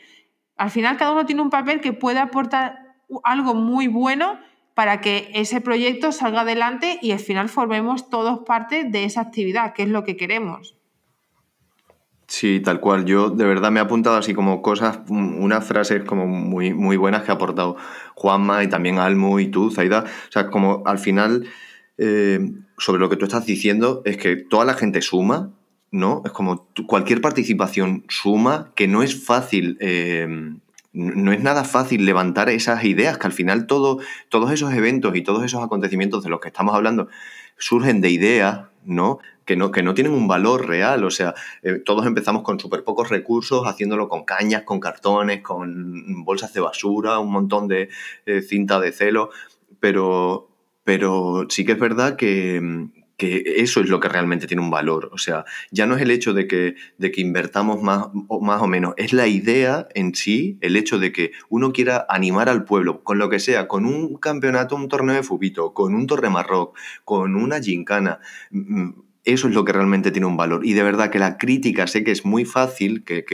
Al 0.58 0.70
final, 0.70 0.97
cada 0.97 1.12
uno 1.12 1.26
tiene 1.26 1.41
un 1.41 1.49
papel 1.49 1.82
que 1.82 1.91
puede 1.91 2.20
aportar 2.20 2.95
algo 3.24 3.53
muy 3.53 3.88
bueno 3.88 4.39
para 4.76 5.01
que 5.01 5.32
ese 5.34 5.61
proyecto 5.61 6.11
salga 6.11 6.41
adelante 6.41 6.99
y 7.01 7.13
al 7.13 7.19
final 7.19 7.49
formemos 7.49 8.09
todos 8.09 8.41
parte 8.45 8.84
de 8.84 9.05
esa 9.05 9.21
actividad, 9.21 9.73
que 9.73 9.84
es 9.84 9.89
lo 9.89 10.03
que 10.03 10.17
queremos. 10.17 10.76
Sí, 12.28 12.59
tal 12.59 12.82
cual. 12.82 13.05
Yo 13.05 13.30
de 13.30 13.45
verdad 13.45 13.71
me 13.71 13.80
he 13.80 13.84
apuntado 13.84 14.17
así 14.17 14.34
como 14.34 14.61
cosas, 14.61 14.99
unas 15.07 15.65
frases 15.65 16.03
como 16.03 16.28
muy, 16.28 16.73
muy 16.73 16.97
buenas 16.97 17.23
que 17.23 17.32
ha 17.32 17.36
aportado 17.36 17.78
Juanma 18.15 18.63
y 18.63 18.67
también 18.67 18.99
Almu 18.99 19.39
y 19.39 19.47
tú, 19.47 19.71
Zaida. 19.71 20.03
O 20.28 20.32
sea, 20.32 20.47
como 20.47 20.84
al 20.86 20.99
final, 20.99 21.47
eh, 21.97 22.51
sobre 22.78 22.99
lo 22.99 23.09
que 23.09 23.15
tú 23.15 23.26
estás 23.26 23.45
diciendo, 23.45 24.01
es 24.05 24.17
que 24.17 24.36
toda 24.36 24.65
la 24.65 24.73
gente 24.73 25.01
suma, 25.01 25.51
¿no? 25.91 26.23
Es 26.26 26.32
como 26.32 26.67
cualquier 26.88 27.21
participación 27.21 28.03
suma, 28.09 28.73
que 28.76 28.88
no 28.88 29.03
es 29.03 29.23
fácil 29.23 29.78
eh, 29.80 30.28
no 30.96 31.34
es 31.34 31.41
nada 31.41 31.66
fácil 31.66 32.06
levantar 32.06 32.50
esas 32.50 32.84
ideas, 32.86 33.18
que 33.18 33.28
al 33.28 33.34
final 33.34 33.68
todo, 33.68 34.00
todos 34.30 34.52
esos 34.52 34.74
eventos 34.74 35.16
y 35.16 35.22
todos 35.22 35.43
esos 35.43 35.62
acontecimientos 35.62 36.24
de 36.24 36.30
los 36.30 36.39
que 36.39 36.48
estamos 36.48 36.74
hablando 36.74 37.10
surgen 37.58 38.00
de 38.02 38.10
ideas, 38.10 38.68
¿no? 38.86 39.20
Que, 39.43 39.56
no, 39.56 39.72
que 39.72 39.84
no 39.84 39.93
tienen 39.93 40.14
un 40.14 40.28
valor 40.28 40.68
real. 40.68 41.04
O 41.04 41.12
sea, 41.12 41.36
eh, 41.64 41.82
todos 41.86 42.06
empezamos 42.06 42.43
con 42.43 42.60
súper 42.60 42.84
pocos 42.84 43.10
recursos, 43.10 43.68
haciéndolo 43.68 44.08
con 44.08 44.24
cañas, 44.24 44.64
con 44.64 44.80
cartones, 44.80 45.41
con 45.41 46.24
bolsas 46.24 46.54
de 46.54 46.62
basura, 46.62 47.20
un 47.20 47.32
montón 47.32 47.68
de 47.68 47.89
eh, 48.26 48.41
cinta 48.41 48.80
de 48.80 48.91
celo, 48.91 49.30
pero, 49.80 50.48
pero 50.84 51.46
sí 51.50 51.66
que 51.66 51.74
es 51.74 51.80
verdad 51.80 52.16
que, 52.16 52.89
que 53.18 53.43
eso 53.57 53.82
es 53.82 53.89
lo 53.89 53.99
que 53.99 54.09
realmente 54.09 54.47
tiene 54.47 54.61
un 54.63 54.70
valor. 54.70 55.09
O 55.13 55.18
sea, 55.18 55.45
ya 55.72 55.86
no 55.86 55.95
es 55.95 56.01
el 56.01 56.11
hecho 56.11 56.34
de 56.34 56.47
que, 56.47 56.76
de 56.97 57.11
que 57.11 57.22
invertamos 57.22 57.82
más 57.82 58.07
o, 58.28 58.41
más 58.41 58.61
o 58.61 58.68
menos, 58.68 58.93
es 58.97 59.13
la 59.13 59.28
idea 59.28 59.88
en 59.93 60.16
sí, 60.16 60.57
el 60.61 60.76
hecho 60.76 60.99
de 60.99 61.11
que 61.11 61.32
uno 61.49 61.72
quiera 61.72 62.05
animar 62.09 62.49
al 62.49 62.66
pueblo, 62.66 63.03
con 63.03 63.18
lo 63.18 63.30
que 63.30 63.39
sea, 63.39 63.68
con 63.68 63.86
un 63.86 64.18
campeonato, 64.18 64.76
un 64.76 64.89
torneo 64.89 65.16
de 65.16 65.24
fubito, 65.24 65.74
con 65.74 65.95
un 65.95 66.07
torre 66.07 66.30
marroc, 66.30 66.78
con 67.03 67.36
una 67.36 67.61
gincana. 67.61 68.20
Mm, 68.51 68.91
Eso 69.24 69.47
es 69.47 69.55
lo 69.55 69.66
que 69.66 69.74
realmente 69.74 70.11
tiene 70.11 70.28
un 70.28 70.38
valor. 70.38 70.63
Y 70.66 70.74
de 70.74 70.84
verdad 70.84 71.09
que 71.09 71.18
la 71.18 71.38
crítica, 71.39 71.88
sé 71.88 72.03
que 72.03 72.11
es 72.11 72.26
muy 72.26 72.45
fácil, 72.45 73.03
que 73.03 73.26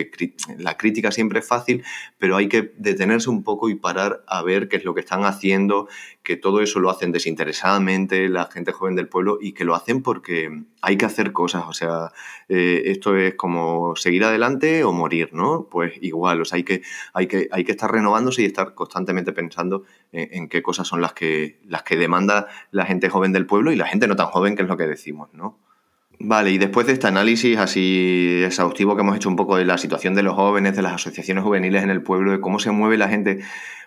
la 0.57 0.77
crítica 0.77 1.11
siempre 1.11 1.39
es 1.39 1.47
fácil, 1.47 1.83
pero 2.17 2.37
hay 2.37 2.47
que 2.47 2.71
detenerse 2.77 3.29
un 3.29 3.43
poco 3.43 3.69
y 3.69 3.75
parar 3.75 4.23
a 4.25 4.41
ver 4.41 4.69
qué 4.69 4.77
es 4.77 4.85
lo 4.85 4.93
que 4.93 5.01
están 5.01 5.25
haciendo, 5.25 5.89
que 6.23 6.37
todo 6.37 6.61
eso 6.61 6.79
lo 6.79 6.89
hacen 6.89 7.11
desinteresadamente 7.11 8.29
la 8.29 8.45
gente 8.45 8.71
joven 8.71 8.95
del 8.95 9.07
pueblo 9.07 9.39
y 9.41 9.53
que 9.53 9.65
lo 9.65 9.73
hacen 9.75 10.03
porque 10.03 10.63
hay 10.81 10.97
que 10.97 11.05
hacer 11.05 11.31
cosas. 11.31 11.63
O 11.67 11.73
sea, 11.73 12.11
eh, 12.47 12.83
esto 12.85 13.15
es 13.15 13.35
como 13.35 13.95
seguir 13.95 14.23
adelante 14.23 14.83
o 14.83 14.93
morir, 14.93 15.33
¿no? 15.33 15.67
Pues 15.69 15.93
igual, 16.01 16.41
o 16.41 16.45
sea, 16.45 16.57
hay 16.57 16.63
que, 16.63 16.83
hay 17.13 17.27
que, 17.27 17.47
hay 17.51 17.63
que 17.63 17.71
estar 17.71 17.91
renovándose 17.91 18.43
y 18.43 18.45
estar 18.45 18.75
constantemente 18.75 19.33
pensando 19.33 19.83
en, 20.11 20.29
en 20.31 20.49
qué 20.49 20.61
cosas 20.61 20.87
son 20.87 21.01
las 21.01 21.13
que, 21.13 21.59
las 21.65 21.83
que 21.83 21.97
demanda 21.97 22.47
la 22.71 22.85
gente 22.85 23.09
joven 23.09 23.33
del 23.33 23.47
pueblo 23.47 23.71
y 23.71 23.75
la 23.75 23.87
gente 23.87 24.07
no 24.07 24.15
tan 24.15 24.27
joven, 24.27 24.55
que 24.55 24.61
es 24.61 24.67
lo 24.67 24.77
que 24.77 24.87
decimos, 24.87 25.29
¿no? 25.33 25.57
Vale, 26.23 26.51
y 26.51 26.59
después 26.59 26.85
de 26.85 26.93
este 26.93 27.07
análisis 27.07 27.57
así 27.57 28.43
exhaustivo 28.45 28.95
que 28.95 29.01
hemos 29.01 29.15
hecho 29.15 29.27
un 29.27 29.35
poco 29.35 29.57
de 29.57 29.65
la 29.65 29.79
situación 29.79 30.13
de 30.13 30.21
los 30.21 30.35
jóvenes, 30.35 30.75
de 30.75 30.83
las 30.83 30.93
asociaciones 30.93 31.43
juveniles 31.43 31.83
en 31.83 31.89
el 31.89 32.03
pueblo, 32.03 32.31
de 32.31 32.39
cómo 32.39 32.59
se 32.59 32.69
mueve 32.69 32.97
la 32.97 33.09
gente 33.09 33.39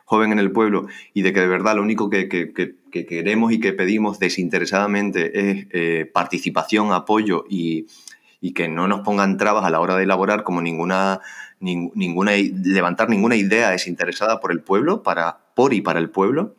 joven 0.04 0.32
en 0.32 0.40
el 0.40 0.50
pueblo 0.50 0.86
y 1.12 1.22
de 1.22 1.32
que 1.32 1.40
de 1.40 1.46
verdad 1.46 1.76
lo 1.76 1.82
único 1.82 2.10
que, 2.10 2.28
queremos 2.90 3.52
y 3.52 3.60
que 3.60 3.72
pedimos 3.72 4.18
desinteresadamente 4.18 5.50
es 5.50 5.66
eh, 5.70 6.10
participación, 6.12 6.92
apoyo 6.92 7.44
y, 7.48 7.86
que 8.54 8.68
no 8.68 8.88
nos 8.88 9.00
pongan 9.00 9.38
trabas 9.38 9.64
a 9.64 9.70
la 9.70 9.80
hora 9.80 9.96
de 9.96 10.02
elaborar 10.02 10.42
como 10.42 10.60
ninguna, 10.60 11.20
ninguna 11.60 12.32
levantar 12.36 13.08
ninguna 13.08 13.36
idea 13.36 13.70
desinteresada 13.70 14.40
por 14.40 14.50
el 14.50 14.60
pueblo, 14.60 15.02
para, 15.02 15.38
por 15.54 15.72
y 15.72 15.80
para 15.82 16.00
el 16.00 16.10
pueblo. 16.10 16.56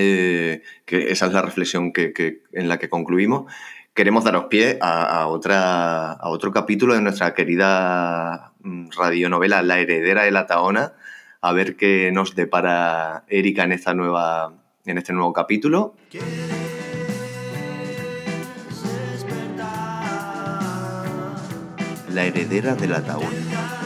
Eh, 0.00 0.62
que 0.84 1.10
esa 1.10 1.26
es 1.26 1.32
la 1.32 1.42
reflexión 1.42 1.92
que, 1.92 2.42
en 2.52 2.68
la 2.68 2.78
que 2.78 2.88
concluimos 2.88 3.50
queremos 3.98 4.22
daros 4.22 4.44
pie 4.44 4.78
a, 4.80 5.26
otra, 5.26 6.12
a 6.12 6.28
otro 6.28 6.52
capítulo 6.52 6.94
de 6.94 7.00
nuestra 7.00 7.34
querida 7.34 8.52
mm, 8.60 8.90
radionovela 8.96 9.60
La 9.62 9.80
heredera 9.80 10.22
de 10.22 10.30
la 10.30 10.46
Taona, 10.46 10.92
a 11.40 11.52
ver 11.52 11.74
qué 11.74 12.12
nos 12.12 12.36
depara 12.36 13.24
Erika 13.26 13.64
en, 13.64 13.72
esta 13.72 13.94
nueva, 13.94 14.52
en 14.86 14.98
este 14.98 15.12
nuevo 15.12 15.32
capítulo. 15.32 15.96
La 22.14 22.24
heredera 22.24 22.76
de 22.76 22.86
la 22.86 23.02
Taona. 23.02 23.77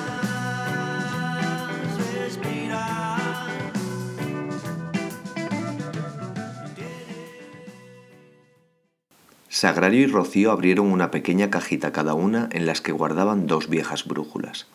Sagrario 9.62 10.00
y 10.00 10.06
Rocío 10.08 10.50
abrieron 10.50 10.90
una 10.90 11.12
pequeña 11.12 11.48
cajita 11.48 11.92
cada 11.92 12.14
una 12.14 12.48
en 12.50 12.66
las 12.66 12.80
que 12.80 12.90
guardaban 12.90 13.46
dos 13.46 13.68
viejas 13.68 14.08
brújulas. 14.08 14.66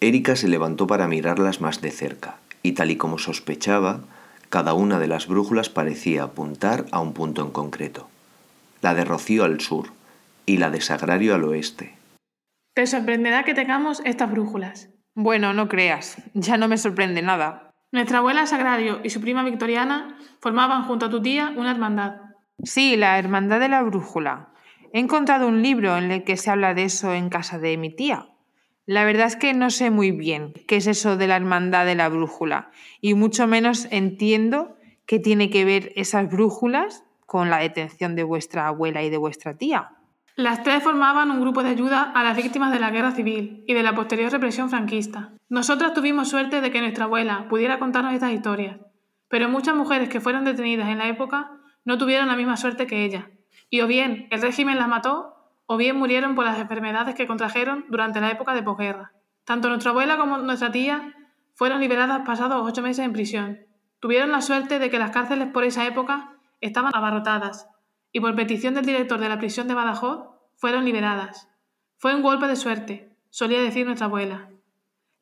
Erika 0.00 0.34
se 0.34 0.48
levantó 0.48 0.86
para 0.86 1.08
mirarlas 1.08 1.60
más 1.60 1.82
de 1.82 1.90
cerca, 1.90 2.36
y 2.62 2.72
tal 2.72 2.90
y 2.90 2.96
como 2.96 3.18
sospechaba, 3.18 4.00
cada 4.48 4.72
una 4.72 4.98
de 4.98 5.08
las 5.08 5.26
brújulas 5.26 5.68
parecía 5.68 6.22
apuntar 6.22 6.86
a 6.90 7.00
un 7.00 7.12
punto 7.12 7.42
en 7.42 7.50
concreto. 7.50 8.08
La 8.80 8.94
de 8.94 9.04
Rocío 9.04 9.44
al 9.44 9.60
sur 9.60 9.88
y 10.46 10.56
la 10.56 10.70
de 10.70 10.80
Sagrario 10.80 11.34
al 11.34 11.44
oeste. 11.44 11.94
Te 12.74 12.86
sorprenderá 12.86 13.44
que 13.44 13.52
tengamos 13.52 14.00
estas 14.06 14.30
brújulas. 14.30 14.88
Bueno, 15.14 15.52
no 15.52 15.68
creas, 15.68 16.16
ya 16.32 16.56
no 16.56 16.66
me 16.66 16.78
sorprende 16.78 17.20
nada. 17.20 17.68
Nuestra 17.92 18.20
abuela 18.20 18.46
Sagrario 18.46 19.00
y 19.04 19.10
su 19.10 19.20
prima 19.20 19.44
Victoriana 19.44 20.16
formaban 20.40 20.84
junto 20.84 21.04
a 21.04 21.10
tu 21.10 21.20
tía 21.20 21.52
una 21.54 21.72
hermandad. 21.72 22.31
Sí, 22.62 22.96
la 22.96 23.18
Hermandad 23.18 23.60
de 23.60 23.68
la 23.68 23.82
Brújula. 23.82 24.48
He 24.92 24.98
encontrado 24.98 25.48
un 25.48 25.62
libro 25.62 25.96
en 25.96 26.10
el 26.10 26.24
que 26.24 26.36
se 26.36 26.50
habla 26.50 26.74
de 26.74 26.84
eso 26.84 27.14
en 27.14 27.28
casa 27.28 27.58
de 27.58 27.76
mi 27.76 27.94
tía. 27.94 28.28
La 28.86 29.04
verdad 29.04 29.26
es 29.26 29.36
que 29.36 29.54
no 29.54 29.70
sé 29.70 29.90
muy 29.90 30.10
bien 30.10 30.52
qué 30.66 30.76
es 30.76 30.86
eso 30.86 31.16
de 31.16 31.26
la 31.26 31.36
Hermandad 31.36 31.86
de 31.86 31.94
la 31.94 32.08
Brújula 32.08 32.70
y 33.00 33.14
mucho 33.14 33.46
menos 33.46 33.86
entiendo 33.90 34.76
qué 35.06 35.18
tiene 35.18 35.50
que 35.50 35.64
ver 35.64 35.92
esas 35.96 36.30
brújulas 36.30 37.04
con 37.26 37.48
la 37.48 37.58
detención 37.58 38.16
de 38.16 38.24
vuestra 38.24 38.66
abuela 38.66 39.02
y 39.02 39.08
de 39.08 39.16
vuestra 39.16 39.56
tía. 39.56 39.92
Las 40.34 40.62
tres 40.62 40.82
formaban 40.82 41.30
un 41.30 41.40
grupo 41.40 41.62
de 41.62 41.70
ayuda 41.70 42.12
a 42.14 42.22
las 42.24 42.36
víctimas 42.36 42.72
de 42.72 42.80
la 42.80 42.90
guerra 42.90 43.12
civil 43.12 43.64
y 43.66 43.74
de 43.74 43.82
la 43.82 43.94
posterior 43.94 44.32
represión 44.32 44.68
franquista. 44.68 45.32
Nosotras 45.48 45.94
tuvimos 45.94 46.28
suerte 46.28 46.60
de 46.60 46.70
que 46.70 46.80
nuestra 46.80 47.04
abuela 47.04 47.46
pudiera 47.48 47.78
contarnos 47.78 48.14
estas 48.14 48.32
historias, 48.32 48.78
pero 49.28 49.48
muchas 49.48 49.76
mujeres 49.76 50.08
que 50.08 50.20
fueron 50.20 50.44
detenidas 50.44 50.88
en 50.88 50.98
la 50.98 51.08
época 51.08 51.61
no 51.84 51.98
tuvieron 51.98 52.28
la 52.28 52.36
misma 52.36 52.56
suerte 52.56 52.86
que 52.86 53.04
ella, 53.04 53.30
y 53.70 53.80
o 53.80 53.86
bien 53.86 54.28
el 54.30 54.42
régimen 54.42 54.78
las 54.78 54.88
mató, 54.88 55.36
o 55.66 55.76
bien 55.76 55.96
murieron 55.96 56.34
por 56.34 56.44
las 56.44 56.58
enfermedades 56.58 57.14
que 57.14 57.26
contrajeron 57.26 57.86
durante 57.88 58.20
la 58.20 58.30
época 58.30 58.54
de 58.54 58.62
posguerra. 58.62 59.12
Tanto 59.44 59.68
nuestra 59.68 59.90
abuela 59.90 60.16
como 60.16 60.38
nuestra 60.38 60.70
tía 60.70 61.14
fueron 61.54 61.80
liberadas 61.80 62.22
pasados 62.26 62.62
ocho 62.62 62.82
meses 62.82 63.04
en 63.04 63.12
prisión. 63.12 63.60
Tuvieron 64.00 64.32
la 64.32 64.40
suerte 64.40 64.78
de 64.78 64.90
que 64.90 64.98
las 64.98 65.10
cárceles 65.10 65.48
por 65.48 65.64
esa 65.64 65.86
época 65.86 66.34
estaban 66.60 66.92
abarrotadas, 66.94 67.68
y 68.12 68.20
por 68.20 68.34
petición 68.34 68.74
del 68.74 68.84
director 68.84 69.18
de 69.18 69.28
la 69.28 69.38
prisión 69.38 69.68
de 69.68 69.74
Badajoz 69.74 70.28
fueron 70.56 70.84
liberadas. 70.84 71.48
Fue 71.96 72.14
un 72.14 72.22
golpe 72.22 72.46
de 72.46 72.56
suerte, 72.56 73.16
solía 73.30 73.60
decir 73.60 73.86
nuestra 73.86 74.06
abuela. 74.06 74.50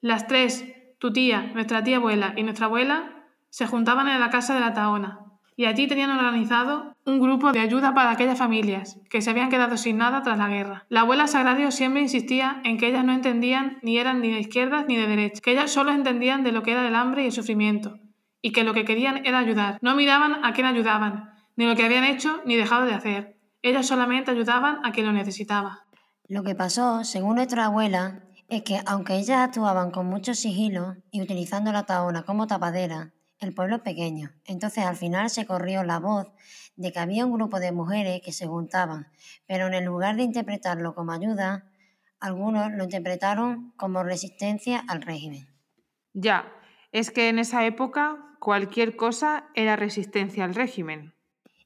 Las 0.01 0.27
tres, 0.27 0.65
tu 0.99 1.13
tía, 1.13 1.51
nuestra 1.55 1.85
tía 1.85 1.97
abuela 1.97 2.35
y 2.37 2.43
nuestra 2.43 2.67
abuela, 2.67 3.25
se 3.51 3.67
juntaban 3.67 4.09
en 4.09 4.19
la 4.21 4.31
casa 4.31 4.55
de 4.55 4.61
la 4.61 4.75
Taona, 4.75 5.30
y 5.57 5.67
allí 5.67 5.87
tenían 5.87 6.11
organizado 6.11 6.97
un 7.05 7.21
grupo 7.21 7.53
de 7.53 7.61
ayuda 7.61 7.93
para 7.95 8.11
aquellas 8.11 8.39
familias 8.39 8.99
que 9.11 9.21
se 9.21 9.31
habían 9.31 9.51
quedado 9.51 9.77
sin 9.77 9.99
nada 9.99 10.23
tras 10.23 10.39
la 10.39 10.49
guerra. 10.49 10.87
La 10.89 11.01
abuela 11.01 11.27
Sagrario 11.27 11.71
siempre 11.71 12.03
insistía 12.03 12.61
en 12.65 12.79
que 12.79 12.89
ellas 12.89 13.05
no 13.05 13.13
entendían 13.13 13.79
ni 13.83 13.99
eran 13.99 14.21
ni 14.21 14.31
de 14.31 14.41
izquierdas 14.41 14.87
ni 14.89 14.97
de 14.97 15.07
derechas, 15.07 15.41
que 15.41 15.53
ellas 15.53 15.71
solo 15.71 15.93
entendían 15.93 16.45
de 16.45 16.53
lo 16.53 16.63
que 16.63 16.73
era 16.73 16.87
el 16.87 16.95
hambre 16.95 17.23
y 17.23 17.27
el 17.27 17.33
sufrimiento, 17.33 17.99
y 18.43 18.53
que 18.53 18.65
lo 18.65 18.75
que 18.75 18.85
querían 18.85 19.27
era 19.27 19.39
ayudar. 19.39 19.79
No 19.83 19.95
miraban 19.95 20.45
a 20.45 20.53
quién 20.53 20.67
ayudaban, 20.67 21.31
ni 21.57 21.67
lo 21.67 21.77
que 21.77 21.85
habían 21.85 22.05
hecho 22.05 22.41
ni 22.45 22.57
dejado 22.57 22.87
de 22.87 22.95
hacer. 22.95 23.37
Ellas 23.63 23.87
solamente 23.87 24.31
ayudaban 24.31 24.79
a 24.85 24.93
quien 24.93 25.07
lo 25.07 25.13
necesitaba. 25.13 25.85
Lo 26.27 26.43
que 26.43 26.55
pasó, 26.55 27.05
según 27.05 27.35
nuestra 27.35 27.67
abuela, 27.67 28.23
es 28.49 28.63
que 28.63 28.81
aunque 28.87 29.17
ellas 29.17 29.39
actuaban 29.39 29.91
con 29.91 30.07
mucho 30.07 30.35
sigilo 30.35 30.97
y 31.11 31.21
utilizando 31.23 31.73
la 31.73 31.85
taona 31.85 32.23
como 32.23 32.47
tapadera, 32.47 33.13
el 33.41 33.55
pueblo 33.55 33.77
es 33.77 33.83
pequeño, 33.83 34.33
entonces 34.45 34.85
al 34.85 34.97
final 34.97 35.31
se 35.31 35.47
corrió 35.47 35.83
la 35.83 35.99
voz 35.99 36.29
de 36.77 36.93
que 36.93 36.99
había 36.99 37.27
un 37.27 37.33
grupo 37.33 37.61
de 37.61 37.73
mujeres 37.73 38.21
que 38.25 38.33
se 38.33 38.47
juntaban, 38.47 39.09
pero 39.47 39.67
en 39.67 39.85
lugar 39.85 40.17
de 40.17 40.23
interpretarlo 40.23 40.95
como 40.95 41.13
ayuda, 41.13 41.71
algunos 42.21 42.71
lo 42.73 42.85
interpretaron 42.85 43.73
como 43.77 44.03
resistencia 44.03 44.85
al 44.89 45.03
régimen. 45.03 45.49
Ya, 46.13 46.53
es 46.93 47.11
que 47.11 47.29
en 47.29 47.39
esa 47.39 47.65
época 47.65 48.37
cualquier 48.41 48.97
cosa 48.97 49.49
era 49.55 49.77
resistencia 49.77 50.45
al 50.45 50.55
régimen. 50.55 51.15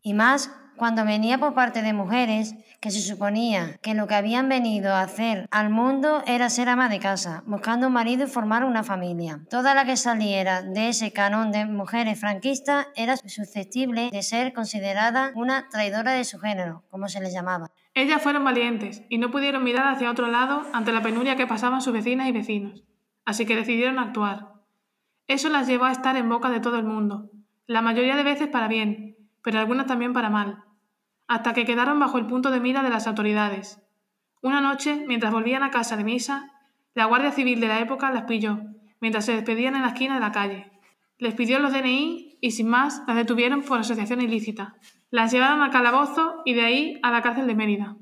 Y 0.02 0.14
más 0.14 0.50
cuando 0.76 1.04
venía 1.04 1.38
por 1.38 1.54
parte 1.54 1.82
de 1.82 1.92
mujeres 1.92 2.54
que 2.80 2.90
se 2.90 3.00
suponía 3.00 3.78
que 3.80 3.94
lo 3.94 4.06
que 4.06 4.14
habían 4.14 4.48
venido 4.48 4.92
a 4.92 5.02
hacer 5.02 5.46
al 5.50 5.70
mundo 5.70 6.22
era 6.26 6.50
ser 6.50 6.68
ama 6.68 6.88
de 6.88 6.98
casa, 6.98 7.42
buscando 7.46 7.86
un 7.86 7.92
marido 7.92 8.24
y 8.24 8.26
formar 8.26 8.64
una 8.64 8.82
familia. 8.82 9.40
Toda 9.48 9.74
la 9.74 9.84
que 9.84 9.96
saliera 9.96 10.62
de 10.62 10.88
ese 10.88 11.12
canon 11.12 11.52
de 11.52 11.64
mujeres 11.64 12.20
franquistas 12.20 12.88
era 12.96 13.16
susceptible 13.16 14.10
de 14.10 14.22
ser 14.22 14.52
considerada 14.52 15.32
una 15.34 15.68
traidora 15.68 16.12
de 16.12 16.24
su 16.24 16.38
género, 16.38 16.84
como 16.90 17.08
se 17.08 17.20
les 17.20 17.32
llamaba. 17.32 17.70
Ellas 17.94 18.20
fueron 18.20 18.44
valientes 18.44 19.02
y 19.08 19.18
no 19.18 19.30
pudieron 19.30 19.62
mirar 19.62 19.86
hacia 19.94 20.10
otro 20.10 20.26
lado 20.26 20.62
ante 20.72 20.92
la 20.92 21.02
penuria 21.02 21.36
que 21.36 21.46
pasaban 21.46 21.80
sus 21.80 21.92
vecinas 21.92 22.28
y 22.28 22.32
vecinos, 22.32 22.84
así 23.24 23.46
que 23.46 23.56
decidieron 23.56 23.98
actuar. 23.98 24.48
Eso 25.28 25.48
las 25.48 25.68
llevó 25.68 25.84
a 25.84 25.92
estar 25.92 26.16
en 26.16 26.28
boca 26.28 26.50
de 26.50 26.60
todo 26.60 26.76
el 26.76 26.84
mundo, 26.84 27.30
la 27.66 27.80
mayoría 27.80 28.16
de 28.16 28.24
veces 28.24 28.48
para 28.48 28.68
bien, 28.68 29.16
pero 29.42 29.58
algunas 29.58 29.86
también 29.86 30.12
para 30.12 30.28
mal 30.28 30.63
hasta 31.26 31.54
que 31.54 31.64
quedaron 31.64 31.98
bajo 31.98 32.18
el 32.18 32.26
punto 32.26 32.50
de 32.50 32.60
mira 32.60 32.82
de 32.82 32.90
las 32.90 33.06
autoridades. 33.06 33.80
Una 34.42 34.60
noche, 34.60 35.04
mientras 35.06 35.32
volvían 35.32 35.62
a 35.62 35.70
casa 35.70 35.96
de 35.96 36.04
misa, 36.04 36.52
la 36.94 37.06
Guardia 37.06 37.32
Civil 37.32 37.60
de 37.60 37.68
la 37.68 37.80
época 37.80 38.10
las 38.10 38.24
pilló, 38.24 38.60
mientras 39.00 39.24
se 39.24 39.32
despedían 39.32 39.74
en 39.74 39.82
la 39.82 39.88
esquina 39.88 40.14
de 40.14 40.20
la 40.20 40.32
calle. 40.32 40.70
Les 41.18 41.34
pidió 41.34 41.58
los 41.58 41.72
DNI 41.72 42.38
y 42.40 42.50
sin 42.50 42.68
más 42.68 43.02
las 43.06 43.16
detuvieron 43.16 43.62
por 43.62 43.80
asociación 43.80 44.20
ilícita. 44.20 44.74
Las 45.10 45.32
llevaron 45.32 45.62
al 45.62 45.70
calabozo 45.70 46.42
y 46.44 46.54
de 46.54 46.64
ahí 46.64 47.00
a 47.02 47.10
la 47.10 47.22
cárcel 47.22 47.46
de 47.46 47.54
Mérida. 47.54 47.96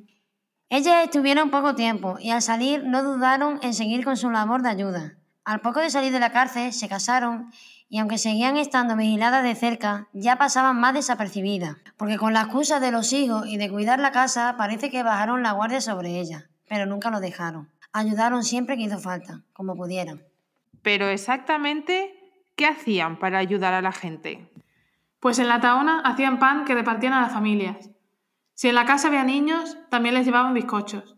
Ellas 0.69 1.05
estuvieron 1.05 1.51
poco 1.51 1.75
tiempo 1.75 2.17
y 2.19 2.31
al 2.31 2.41
salir 2.41 2.85
no 2.85 3.03
dudaron 3.03 3.61
en 3.63 3.75
seguir 3.75 4.05
con 4.05 4.17
su 4.17 4.31
labor 4.31 4.63
de 4.63 4.71
ayuda. 4.71 5.19
Al 5.45 5.61
poco 5.61 5.81
de 5.81 5.91
salir 5.91 6.13
de 6.13 6.21
la 6.21 6.33
cárcel 6.33 6.73
se 6.73 6.89
casaron 6.89 7.51
y 7.93 7.99
aunque 7.99 8.17
seguían 8.17 8.57
estando 8.57 8.97
vigiladas 8.97 9.45
de 9.45 9.55
cerca, 9.55 10.09
ya 10.15 10.37
pasaban 10.37 10.81
más 10.81 10.95
desapercibidas, 10.95 11.77
porque 11.99 12.17
con 12.17 12.33
la 12.33 12.41
excusa 12.41 12.81
de 12.81 12.91
los 12.91 13.13
hijos 13.13 13.47
y 13.47 13.59
de 13.59 13.69
cuidar 13.69 13.99
la 13.99 14.13
casa 14.13 14.55
parece 14.57 14.91
que 14.91 15.03
bajaron 15.03 15.43
la 15.43 15.53
guardia 15.53 15.83
sobre 15.83 16.19
ella, 16.19 16.49
pero 16.67 16.87
nunca 16.87 17.11
lo 17.11 17.21
dejaron. 17.21 17.69
Ayudaron 17.93 18.45
siempre 18.45 18.79
que 18.79 18.85
hizo 18.85 18.99
falta, 18.99 19.43
como 19.53 19.77
pudieran. 19.77 20.23
Pero 20.81 21.09
exactamente, 21.09 22.15
¿qué 22.57 22.65
hacían 22.65 23.19
para 23.19 23.37
ayudar 23.37 23.75
a 23.75 23.83
la 23.83 23.93
gente? 23.93 24.51
Pues 25.21 25.39
en 25.39 25.49
la 25.49 25.61
taona 25.61 26.01
hacían 26.01 26.39
pan 26.39 26.65
que 26.65 26.75
repartían 26.75 27.13
a 27.13 27.21
las 27.21 27.33
familias. 27.33 27.91
Si 28.55 28.71
en 28.71 28.75
la 28.75 28.87
casa 28.87 29.09
había 29.09 29.25
niños, 29.25 29.77
también 29.91 30.15
les 30.15 30.25
llevaban 30.25 30.55
bizcochos. 30.55 31.17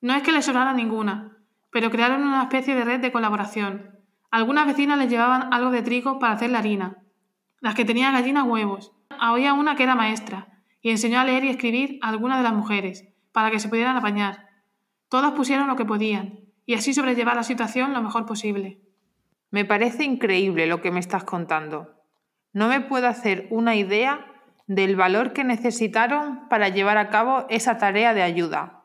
No 0.00 0.14
es 0.14 0.22
que 0.22 0.30
les 0.30 0.44
sobrara 0.44 0.74
ninguna, 0.74 1.38
pero 1.72 1.90
crearon 1.90 2.22
una 2.22 2.44
especie 2.44 2.76
de 2.76 2.84
red 2.84 3.00
de 3.00 3.10
colaboración. 3.10 3.93
Algunas 4.34 4.66
vecinas 4.66 4.98
les 4.98 5.08
llevaban 5.08 5.54
algo 5.54 5.70
de 5.70 5.82
trigo 5.82 6.18
para 6.18 6.32
hacer 6.32 6.50
la 6.50 6.58
harina. 6.58 6.98
Las 7.60 7.76
que 7.76 7.84
tenían 7.84 8.14
gallinas 8.14 8.44
huevos. 8.44 8.90
Había 9.08 9.52
una 9.52 9.76
que 9.76 9.84
era 9.84 9.94
maestra 9.94 10.48
y 10.82 10.90
enseñó 10.90 11.20
a 11.20 11.24
leer 11.24 11.44
y 11.44 11.50
escribir 11.50 12.00
a 12.02 12.08
algunas 12.08 12.38
de 12.38 12.42
las 12.42 12.52
mujeres 12.52 13.04
para 13.30 13.52
que 13.52 13.60
se 13.60 13.68
pudieran 13.68 13.96
apañar. 13.96 14.48
Todas 15.08 15.34
pusieron 15.34 15.68
lo 15.68 15.76
que 15.76 15.84
podían 15.84 16.40
y 16.66 16.74
así 16.74 16.92
sobrellevar 16.92 17.36
la 17.36 17.44
situación 17.44 17.92
lo 17.92 18.02
mejor 18.02 18.26
posible. 18.26 18.80
Me 19.52 19.64
parece 19.64 20.02
increíble 20.02 20.66
lo 20.66 20.80
que 20.80 20.90
me 20.90 20.98
estás 20.98 21.22
contando. 21.22 22.02
No 22.52 22.66
me 22.66 22.80
puedo 22.80 23.06
hacer 23.06 23.46
una 23.50 23.76
idea 23.76 24.26
del 24.66 24.96
valor 24.96 25.32
que 25.32 25.44
necesitaron 25.44 26.48
para 26.48 26.70
llevar 26.70 26.98
a 26.98 27.08
cabo 27.08 27.46
esa 27.50 27.78
tarea 27.78 28.14
de 28.14 28.22
ayuda. 28.22 28.82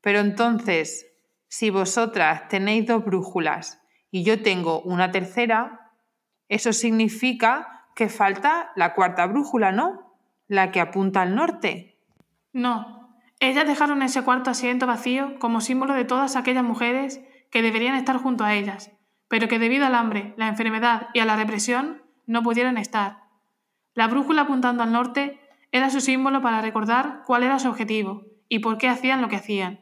Pero 0.00 0.18
entonces, 0.18 1.06
si 1.46 1.70
vosotras 1.70 2.48
tenéis 2.48 2.88
dos 2.88 3.04
brújulas 3.04 3.78
y 4.12 4.22
yo 4.22 4.42
tengo 4.42 4.80
una 4.82 5.10
tercera, 5.10 5.90
eso 6.48 6.72
significa 6.72 7.86
que 7.96 8.08
falta 8.08 8.70
la 8.76 8.94
cuarta 8.94 9.26
brújula, 9.26 9.72
¿no? 9.72 10.14
La 10.46 10.70
que 10.70 10.80
apunta 10.80 11.22
al 11.22 11.34
norte. 11.34 11.98
No, 12.52 13.16
ellas 13.40 13.66
dejaron 13.66 14.02
ese 14.02 14.22
cuarto 14.22 14.50
asiento 14.50 14.86
vacío 14.86 15.38
como 15.40 15.62
símbolo 15.62 15.94
de 15.94 16.04
todas 16.04 16.36
aquellas 16.36 16.62
mujeres 16.62 17.22
que 17.50 17.62
deberían 17.62 17.94
estar 17.94 18.18
junto 18.18 18.44
a 18.44 18.54
ellas, 18.54 18.92
pero 19.28 19.48
que 19.48 19.58
debido 19.58 19.86
al 19.86 19.94
hambre, 19.94 20.34
la 20.36 20.48
enfermedad 20.48 21.08
y 21.14 21.20
a 21.20 21.24
la 21.24 21.36
represión 21.36 22.02
no 22.26 22.42
pudieron 22.42 22.76
estar. 22.76 23.24
La 23.94 24.08
brújula 24.08 24.42
apuntando 24.42 24.82
al 24.82 24.92
norte 24.92 25.40
era 25.70 25.88
su 25.88 26.02
símbolo 26.02 26.42
para 26.42 26.60
recordar 26.60 27.22
cuál 27.26 27.44
era 27.44 27.58
su 27.58 27.68
objetivo 27.68 28.26
y 28.48 28.58
por 28.58 28.76
qué 28.76 28.88
hacían 28.88 29.22
lo 29.22 29.28
que 29.28 29.36
hacían. 29.36 29.80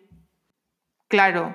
Claro, 1.09 1.55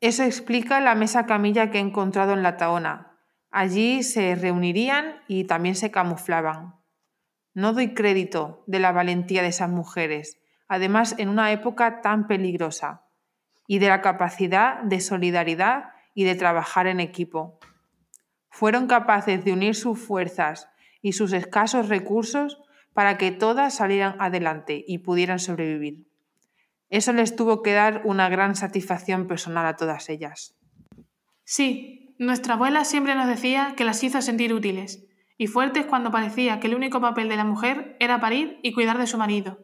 eso 0.00 0.24
explica 0.24 0.80
la 0.80 0.94
mesa 0.94 1.26
camilla 1.26 1.70
que 1.70 1.78
he 1.78 1.80
encontrado 1.80 2.32
en 2.34 2.42
la 2.42 2.56
Taona. 2.56 3.18
Allí 3.50 4.02
se 4.02 4.34
reunirían 4.34 5.22
y 5.26 5.44
también 5.44 5.74
se 5.74 5.90
camuflaban. 5.90 6.74
No 7.54 7.72
doy 7.72 7.94
crédito 7.94 8.62
de 8.66 8.80
la 8.80 8.92
valentía 8.92 9.40
de 9.40 9.48
esas 9.48 9.70
mujeres, 9.70 10.38
además 10.68 11.14
en 11.16 11.30
una 11.30 11.52
época 11.52 12.02
tan 12.02 12.26
peligrosa, 12.26 13.06
y 13.66 13.78
de 13.78 13.88
la 13.88 14.02
capacidad 14.02 14.82
de 14.82 15.00
solidaridad 15.00 15.90
y 16.14 16.24
de 16.24 16.34
trabajar 16.34 16.86
en 16.86 17.00
equipo. 17.00 17.58
Fueron 18.50 18.86
capaces 18.86 19.44
de 19.44 19.52
unir 19.52 19.74
sus 19.74 19.98
fuerzas 19.98 20.68
y 21.00 21.12
sus 21.12 21.32
escasos 21.32 21.88
recursos 21.88 22.62
para 22.92 23.16
que 23.16 23.30
todas 23.32 23.74
salieran 23.74 24.16
adelante 24.18 24.84
y 24.86 24.98
pudieran 24.98 25.38
sobrevivir. 25.38 26.06
Eso 26.90 27.12
les 27.12 27.34
tuvo 27.34 27.62
que 27.62 27.72
dar 27.72 28.02
una 28.04 28.28
gran 28.28 28.54
satisfacción 28.54 29.26
personal 29.26 29.66
a 29.66 29.76
todas 29.76 30.08
ellas. 30.08 30.54
Sí, 31.44 32.14
nuestra 32.18 32.54
abuela 32.54 32.84
siempre 32.84 33.14
nos 33.14 33.26
decía 33.26 33.74
que 33.76 33.84
las 33.84 34.02
hizo 34.02 34.22
sentir 34.22 34.54
útiles 34.54 35.04
y 35.38 35.48
fuertes 35.48 35.86
cuando 35.86 36.10
parecía 36.10 36.60
que 36.60 36.68
el 36.68 36.74
único 36.74 37.00
papel 37.00 37.28
de 37.28 37.36
la 37.36 37.44
mujer 37.44 37.96
era 38.00 38.20
parir 38.20 38.58
y 38.62 38.72
cuidar 38.72 38.98
de 38.98 39.06
su 39.06 39.18
marido. 39.18 39.58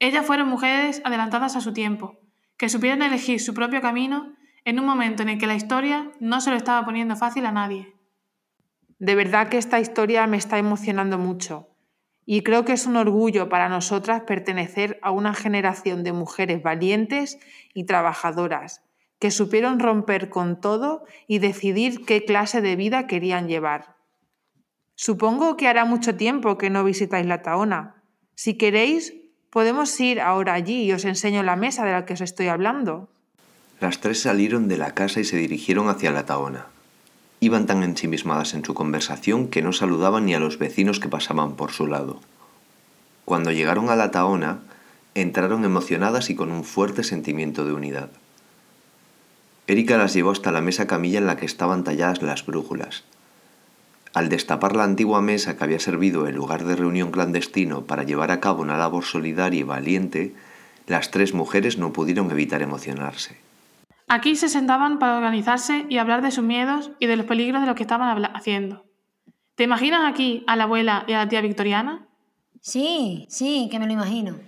Ellas 0.00 0.26
fueron 0.26 0.48
mujeres 0.48 1.02
adelantadas 1.04 1.56
a 1.56 1.60
su 1.60 1.72
tiempo, 1.72 2.18
que 2.56 2.68
supieron 2.68 3.02
elegir 3.02 3.40
su 3.40 3.54
propio 3.54 3.80
camino 3.80 4.34
en 4.64 4.80
un 4.80 4.86
momento 4.86 5.22
en 5.22 5.28
el 5.28 5.38
que 5.38 5.46
la 5.46 5.54
historia 5.54 6.10
no 6.20 6.40
se 6.40 6.50
lo 6.50 6.56
estaba 6.56 6.84
poniendo 6.84 7.16
fácil 7.16 7.46
a 7.46 7.52
nadie. 7.52 7.94
De 8.98 9.14
verdad 9.14 9.48
que 9.48 9.58
esta 9.58 9.78
historia 9.78 10.26
me 10.26 10.36
está 10.36 10.58
emocionando 10.58 11.18
mucho 11.18 11.67
y 12.30 12.42
creo 12.42 12.66
que 12.66 12.74
es 12.74 12.84
un 12.84 12.96
orgullo 12.96 13.48
para 13.48 13.70
nosotras 13.70 14.24
pertenecer 14.26 14.98
a 15.00 15.12
una 15.12 15.32
generación 15.32 16.04
de 16.04 16.12
mujeres 16.12 16.62
valientes 16.62 17.38
y 17.72 17.84
trabajadoras 17.84 18.82
que 19.18 19.30
supieron 19.30 19.80
romper 19.80 20.28
con 20.28 20.60
todo 20.60 21.06
y 21.26 21.38
decidir 21.38 22.04
qué 22.04 22.26
clase 22.26 22.60
de 22.60 22.76
vida 22.76 23.06
querían 23.06 23.48
llevar. 23.48 23.96
Supongo 24.94 25.56
que 25.56 25.68
hará 25.68 25.86
mucho 25.86 26.16
tiempo 26.16 26.58
que 26.58 26.68
no 26.68 26.84
visitáis 26.84 27.24
la 27.24 27.40
Taona. 27.40 28.02
Si 28.34 28.58
queréis, 28.58 29.14
podemos 29.48 29.98
ir 29.98 30.20
ahora 30.20 30.52
allí 30.52 30.82
y 30.82 30.92
os 30.92 31.06
enseño 31.06 31.42
la 31.42 31.56
mesa 31.56 31.86
de 31.86 31.92
la 31.92 32.04
que 32.04 32.12
os 32.12 32.20
estoy 32.20 32.48
hablando. 32.48 33.08
Las 33.80 34.00
tres 34.00 34.20
salieron 34.20 34.68
de 34.68 34.76
la 34.76 34.92
casa 34.92 35.20
y 35.20 35.24
se 35.24 35.38
dirigieron 35.38 35.88
hacia 35.88 36.10
la 36.10 36.26
Taona. 36.26 36.66
Iban 37.40 37.66
tan 37.66 37.82
ensimismadas 37.82 38.54
en 38.54 38.64
su 38.64 38.74
conversación 38.74 39.48
que 39.48 39.62
no 39.62 39.72
saludaban 39.72 40.26
ni 40.26 40.34
a 40.34 40.40
los 40.40 40.58
vecinos 40.58 40.98
que 40.98 41.08
pasaban 41.08 41.54
por 41.54 41.70
su 41.72 41.86
lado. 41.86 42.20
Cuando 43.24 43.52
llegaron 43.52 43.90
a 43.90 43.96
la 43.96 44.10
taona, 44.10 44.60
entraron 45.14 45.64
emocionadas 45.64 46.30
y 46.30 46.34
con 46.34 46.50
un 46.50 46.64
fuerte 46.64 47.04
sentimiento 47.04 47.64
de 47.64 47.72
unidad. 47.72 48.10
Erika 49.68 49.98
las 49.98 50.14
llevó 50.14 50.30
hasta 50.30 50.50
la 50.50 50.62
mesa 50.62 50.86
camilla 50.86 51.18
en 51.18 51.26
la 51.26 51.36
que 51.36 51.46
estaban 51.46 51.84
talladas 51.84 52.22
las 52.22 52.46
brújulas. 52.46 53.04
Al 54.14 54.30
destapar 54.30 54.74
la 54.74 54.84
antigua 54.84 55.20
mesa 55.20 55.56
que 55.56 55.64
había 55.64 55.78
servido 55.78 56.26
en 56.26 56.34
lugar 56.34 56.64
de 56.64 56.74
reunión 56.74 57.10
clandestino 57.10 57.84
para 57.84 58.02
llevar 58.02 58.30
a 58.30 58.40
cabo 58.40 58.62
una 58.62 58.78
labor 58.78 59.04
solidaria 59.04 59.60
y 59.60 59.64
valiente, 59.64 60.34
las 60.86 61.10
tres 61.10 61.34
mujeres 61.34 61.76
no 61.76 61.92
pudieron 61.92 62.30
evitar 62.30 62.62
emocionarse. 62.62 63.36
Aquí 64.08 64.36
se 64.36 64.48
sentaban 64.48 64.98
para 64.98 65.18
organizarse 65.18 65.84
y 65.90 65.98
hablar 65.98 66.22
de 66.22 66.30
sus 66.30 66.42
miedos 66.42 66.92
y 66.98 67.06
de 67.06 67.16
los 67.16 67.26
peligros 67.26 67.60
de 67.60 67.66
lo 67.66 67.74
que 67.74 67.82
estaban 67.82 68.24
haciendo. 68.34 68.86
¿Te 69.54 69.64
imaginas 69.64 70.10
aquí 70.10 70.44
a 70.46 70.56
la 70.56 70.64
abuela 70.64 71.04
y 71.06 71.12
a 71.12 71.18
la 71.18 71.28
tía 71.28 71.42
Victoriana? 71.42 72.08
Sí, 72.60 73.26
sí, 73.28 73.68
que 73.70 73.78
me 73.78 73.86
lo 73.86 73.92
imagino. 73.92 74.38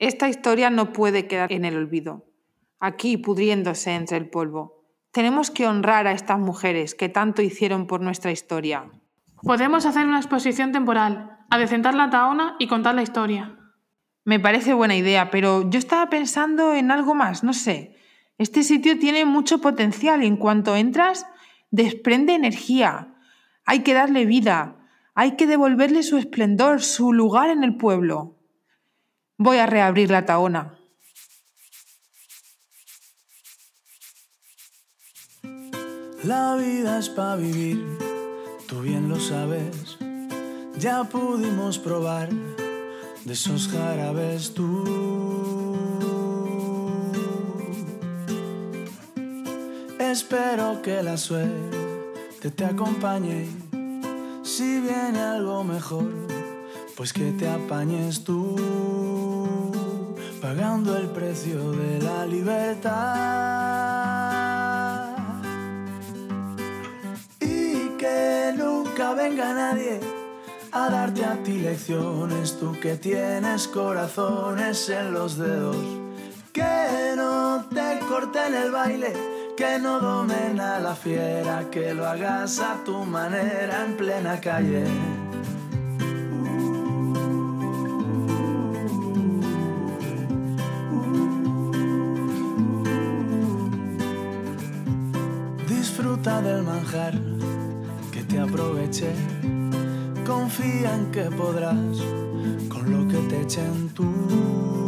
Esta 0.00 0.28
historia 0.28 0.70
no 0.70 0.92
puede 0.92 1.28
quedar 1.28 1.52
en 1.52 1.64
el 1.64 1.76
olvido, 1.76 2.26
aquí 2.80 3.16
pudriéndose 3.16 3.94
entre 3.94 4.16
el 4.16 4.30
polvo. 4.30 4.84
Tenemos 5.12 5.50
que 5.50 5.66
honrar 5.66 6.06
a 6.06 6.12
estas 6.12 6.38
mujeres 6.38 6.94
que 6.94 7.08
tanto 7.08 7.42
hicieron 7.42 7.86
por 7.86 8.00
nuestra 8.00 8.30
historia. 8.32 8.90
Podemos 9.42 9.86
hacer 9.86 10.06
una 10.06 10.18
exposición 10.18 10.72
temporal, 10.72 11.38
adecentar 11.50 11.94
la 11.94 12.10
taona 12.10 12.56
y 12.58 12.66
contar 12.66 12.94
la 12.94 13.02
historia. 13.02 13.58
Me 14.24 14.40
parece 14.40 14.74
buena 14.74 14.96
idea, 14.96 15.30
pero 15.30 15.68
yo 15.70 15.78
estaba 15.78 16.10
pensando 16.10 16.74
en 16.74 16.90
algo 16.90 17.14
más, 17.14 17.44
no 17.44 17.52
sé. 17.52 17.97
Este 18.38 18.62
sitio 18.62 18.98
tiene 18.98 19.24
mucho 19.24 19.60
potencial. 19.60 20.22
En 20.22 20.36
cuanto 20.36 20.76
entras, 20.76 21.26
desprende 21.70 22.34
energía. 22.34 23.14
Hay 23.66 23.80
que 23.80 23.94
darle 23.94 24.24
vida. 24.24 24.76
Hay 25.14 25.36
que 25.36 25.48
devolverle 25.48 26.04
su 26.04 26.16
esplendor, 26.16 26.80
su 26.80 27.12
lugar 27.12 27.50
en 27.50 27.64
el 27.64 27.76
pueblo. 27.76 28.38
Voy 29.36 29.58
a 29.58 29.66
reabrir 29.66 30.10
la 30.10 30.24
taona. 30.24 30.78
La 36.24 36.56
vida 36.56 36.98
es 36.98 37.08
para 37.08 37.36
vivir, 37.36 37.98
tú 38.66 38.82
bien 38.82 39.08
lo 39.08 39.18
sabes. 39.18 39.98
Ya 40.78 41.04
pudimos 41.04 41.78
probar 41.78 42.28
de 43.24 43.32
esos 43.32 43.68
jarabes 43.68 44.52
tú 44.54 45.57
Espero 50.10 50.80
que 50.80 51.02
la 51.02 51.18
suerte 51.18 52.50
te 52.50 52.64
acompañe. 52.64 53.46
Si 54.42 54.80
viene 54.80 55.20
algo 55.20 55.62
mejor, 55.64 56.10
pues 56.96 57.12
que 57.12 57.30
te 57.32 57.46
apañes 57.46 58.24
tú, 58.24 58.56
pagando 60.40 60.96
el 60.96 61.08
precio 61.08 61.72
de 61.72 62.00
la 62.00 62.24
libertad. 62.24 62.88
Y 67.40 67.88
que 67.98 68.54
nunca 68.56 69.12
venga 69.12 69.52
nadie 69.52 70.00
a 70.72 70.88
darte 70.88 71.22
a 71.22 71.42
ti 71.42 71.58
lecciones, 71.58 72.58
tú 72.58 72.74
que 72.80 72.96
tienes 72.96 73.68
corazones 73.68 74.88
en 74.88 75.12
los 75.12 75.36
dedos. 75.36 75.76
Que 76.54 77.12
no 77.14 77.66
te 77.68 77.98
corten 78.08 78.54
el 78.54 78.70
baile 78.70 79.37
que 79.58 79.76
no 79.80 79.98
domena 79.98 80.78
la 80.78 80.94
fiera, 80.94 81.68
que 81.68 81.92
lo 81.92 82.06
hagas 82.06 82.60
a 82.60 82.76
tu 82.84 83.04
manera 83.04 83.84
en 83.86 83.96
plena 83.96 84.40
calle. 84.40 84.84
Disfruta 95.66 96.40
del 96.40 96.62
manjar 96.62 97.14
que 98.12 98.22
te 98.22 98.38
aproveche, 98.38 99.12
confía 100.24 100.94
en 100.94 101.10
que 101.10 101.24
podrás 101.32 101.96
con 102.68 102.84
lo 102.92 103.08
que 103.08 103.18
te 103.28 103.40
echen 103.40 103.88
tú. 103.88 104.87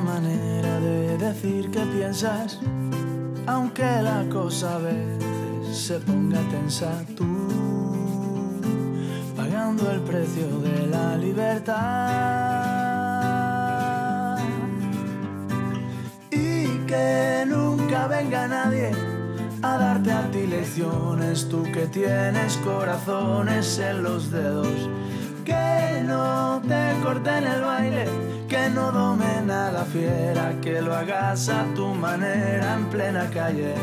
Manera 0.00 0.80
de 0.80 1.18
decir 1.18 1.70
que 1.70 1.80
piensas, 1.80 2.58
aunque 3.46 4.02
la 4.02 4.24
cosa 4.30 4.76
a 4.76 4.78
veces 4.78 5.76
se 5.76 5.98
ponga 6.00 6.40
tensa 6.50 7.04
tú. 7.16 7.24
pagando 9.36 9.90
el 9.90 10.00
precio 10.00 10.48
de 10.60 10.86
la 10.86 11.16
libertad. 11.16 11.76
Y 16.30 16.66
que 16.86 17.44
nunca 17.46 18.06
venga 18.08 18.48
nadie 18.48 18.92
a 19.62 19.78
darte 19.78 20.12
a 20.12 20.30
ti 20.30 20.46
lecciones, 20.46 21.48
tú 21.48 21.62
que 21.62 21.86
tienes 21.86 22.56
corazones 22.58 23.78
en 23.78 24.02
los 24.02 24.30
dedos. 24.30 24.88
Que 25.44 26.02
no 26.04 26.25
te 26.68 27.00
corten 27.02 27.46
el 27.46 27.60
baile, 27.60 28.04
que 28.48 28.68
no 28.70 28.90
domen 28.92 29.50
a 29.50 29.70
la 29.70 29.84
fiera, 29.84 30.52
que 30.60 30.80
lo 30.82 30.94
hagas 30.94 31.48
a 31.48 31.64
tu 31.74 31.86
manera 31.94 32.74
en 32.74 32.86
plena 32.86 33.28
calle. 33.30 33.74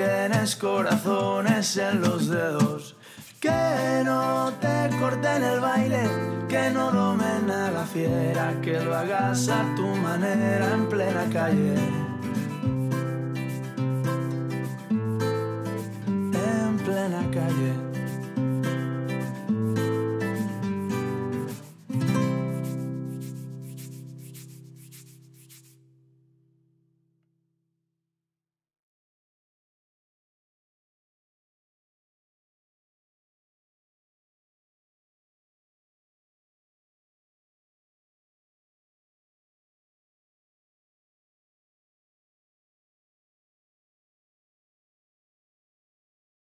Tienes 0.00 0.56
corazones 0.56 1.76
en 1.76 2.00
los 2.00 2.28
dedos. 2.28 2.96
Que 3.40 4.02
no 4.04 4.52
te 4.60 4.90
corten 4.98 5.42
el 5.42 5.60
baile, 5.60 6.02
que 6.48 6.70
no 6.70 6.90
domen 6.90 7.50
a 7.50 7.70
la 7.70 7.84
fiera, 7.84 8.54
que 8.62 8.80
lo 8.80 8.94
hagas 8.94 9.48
a 9.48 9.64
tu 9.76 9.86
manera 9.86 10.74
en 10.74 10.88
plena 10.88 11.24
calle. 11.32 11.99